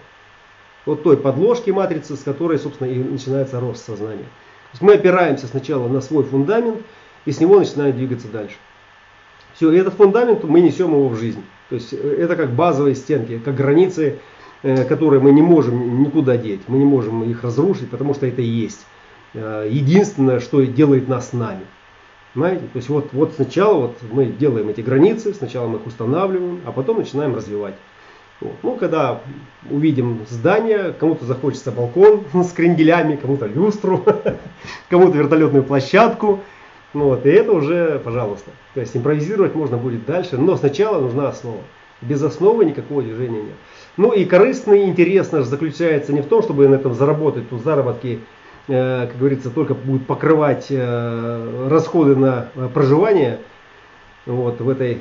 Вот 0.86 1.04
той 1.04 1.18
подложки 1.18 1.70
матрицы, 1.70 2.16
с 2.16 2.24
которой, 2.24 2.58
собственно, 2.58 2.88
и 2.88 2.98
начинается 2.98 3.60
рост 3.60 3.86
сознания. 3.86 4.24
То 4.24 4.72
есть 4.72 4.82
мы 4.82 4.94
опираемся 4.94 5.48
сначала 5.48 5.90
на 5.90 6.00
свой 6.00 6.24
фундамент, 6.24 6.80
и 7.26 7.32
с 7.34 7.42
него 7.42 7.60
начинаем 7.60 7.94
двигаться 7.94 8.30
дальше. 8.30 8.56
Все, 9.58 9.72
и 9.72 9.78
этот 9.78 9.95
фундамент 9.95 10.43
мы 10.45 10.62
несем 10.62 10.91
его 10.91 11.10
в 11.10 11.18
жизнь. 11.18 11.43
То 11.70 11.76
есть 11.76 11.93
э, 11.93 11.97
это 11.97 12.36
как 12.38 12.51
базовые 12.51 12.95
стенки, 12.95 13.41
как 13.43 13.55
границы 13.55 14.20
Э, 14.64 14.86
которые 14.86 15.22
мы 15.22 15.32
не 15.32 15.43
можем 15.43 16.01
никуда 16.01 16.36
деть, 16.36 16.62
мы 16.68 16.80
не 16.80 16.86
можем 16.86 17.24
их 17.24 17.43
разрушить, 17.43 17.91
потому 17.91 18.16
что 18.16 18.26
это 18.26 18.41
и 18.41 18.45
есть 18.45 18.88
э, 19.36 19.68
единственное, 19.70 20.39
что 20.39 20.64
делает 20.64 21.08
нас 21.08 21.32
нами. 21.32 21.62
Понимаете? 22.34 22.64
То 22.74 22.78
есть 22.78 22.89
вот, 22.89 23.10
вот 23.14 23.34
сначала 23.36 23.82
вот 23.82 23.97
мы 24.12 24.26
делаем 24.26 24.70
эти 24.70 24.82
границы, 24.82 25.36
сначала 25.36 25.68
мы 25.68 25.78
их 25.78 25.86
устанавливаем, 25.86 26.62
а 26.66 26.72
потом 26.72 26.97
начинаем 26.97 27.36
развивать. 27.36 27.76
Вот. 28.41 28.55
Ну, 28.64 28.76
когда 28.76 29.22
увидим 29.70 30.26
здание, 30.28 30.93
кому-то 30.99 31.26
захочется 31.26 31.72
балкон 31.72 32.26
с 32.34 32.51
кренделями, 32.51 33.16
кому-то 33.16 33.45
люстру, 33.45 34.03
кому-то 34.89 35.18
вертолетную 35.20 35.64
площадку. 35.64 36.39
Ну, 36.98 37.10
вот, 37.10 37.28
и 37.28 37.30
это 37.30 37.52
уже, 37.52 38.02
пожалуйста. 38.04 38.50
То 38.74 38.80
есть 38.80 38.98
импровизировать 38.98 39.54
можно 39.54 39.78
будет 39.78 40.08
дальше, 40.08 40.36
но 40.39 40.58
сначала 40.58 41.00
нужна 41.00 41.30
основа. 41.30 41.62
Без 42.02 42.24
основы 42.24 42.66
никакого 42.66 43.04
движения 43.04 43.43
нет. 43.43 43.56
Ну 43.98 44.14
и 44.14 44.26
корыстно 44.26 44.74
и 44.74 44.86
интересно 44.86 45.43
заключается 45.43 46.12
не 46.12 46.22
в 46.22 46.26
том, 46.26 46.41
чтобы 46.41 46.68
на 46.68 46.74
этом 46.74 46.95
заработать, 46.95 47.50
тут 47.50 47.62
заработки, 47.62 48.20
э, 48.68 49.08
как 49.08 49.16
говорится, 49.16 49.52
только 49.52 49.76
будут 49.76 50.08
покрывать 50.08 50.68
э, 50.72 51.68
расходы 51.70 52.16
на 52.16 52.48
э, 52.56 52.68
проживание 52.74 53.41
вот, 54.26 54.60
в 54.60 54.68
этой, 54.68 55.00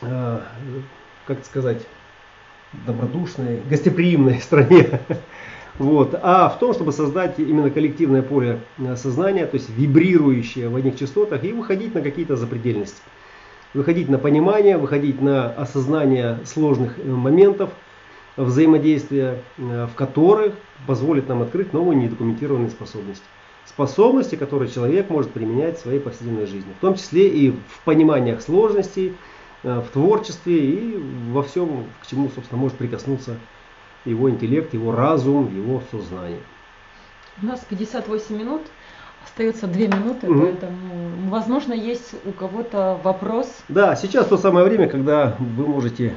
как 0.00 1.44
сказать, 1.44 1.86
добродушной, 2.86 3.60
гостеприимной 3.68 4.40
стране. 4.40 5.00
Вот. 5.78 6.18
А 6.22 6.48
в 6.48 6.58
том, 6.58 6.74
чтобы 6.74 6.92
создать 6.92 7.38
именно 7.38 7.70
коллективное 7.70 8.22
поле 8.22 8.60
сознания, 8.96 9.46
то 9.46 9.56
есть 9.56 9.70
вибрирующее 9.70 10.68
в 10.68 10.76
одних 10.76 10.98
частотах 10.98 11.44
и 11.44 11.52
выходить 11.52 11.94
на 11.94 12.02
какие-то 12.02 12.36
запредельности 12.36 13.00
выходить 13.74 14.08
на 14.08 14.18
понимание, 14.18 14.78
выходить 14.78 15.20
на 15.20 15.50
осознание 15.50 16.40
сложных 16.44 16.98
э, 16.98 17.04
моментов 17.04 17.70
взаимодействия, 18.36 19.42
э, 19.58 19.86
в 19.86 19.94
которых 19.94 20.54
позволит 20.86 21.28
нам 21.28 21.42
открыть 21.42 21.72
новые 21.72 21.96
недокументированные 21.96 22.70
способности. 22.70 23.24
Способности, 23.66 24.36
которые 24.36 24.70
человек 24.70 25.10
может 25.10 25.30
применять 25.32 25.78
в 25.78 25.82
своей 25.82 26.00
повседневной 26.00 26.46
жизни, 26.46 26.72
в 26.78 26.80
том 26.80 26.94
числе 26.94 27.28
и 27.28 27.50
в 27.50 27.84
пониманиях 27.84 28.40
сложностей, 28.40 29.14
э, 29.62 29.80
в 29.80 29.92
творчестве 29.92 30.58
и 30.58 31.02
во 31.30 31.42
всем, 31.42 31.84
к 32.02 32.06
чему, 32.06 32.30
собственно, 32.34 32.60
может 32.60 32.78
прикоснуться 32.78 33.36
его 34.08 34.30
интеллект, 34.30 34.74
его 34.74 34.92
разум, 34.92 35.54
его 35.54 35.82
сознание. 35.90 36.40
У 37.42 37.46
нас 37.46 37.64
58 37.68 38.36
минут. 38.36 38.62
Остается 39.24 39.66
две 39.66 39.88
минуты, 39.88 40.30
угу. 40.30 40.40
поэтому, 40.40 41.28
возможно, 41.28 41.72
есть 41.72 42.14
у 42.24 42.32
кого-то 42.32 42.98
вопрос. 43.02 43.52
Да, 43.68 43.94
сейчас 43.94 44.26
то 44.26 44.38
самое 44.38 44.64
время, 44.64 44.88
когда 44.88 45.36
вы 45.38 45.66
можете 45.66 46.14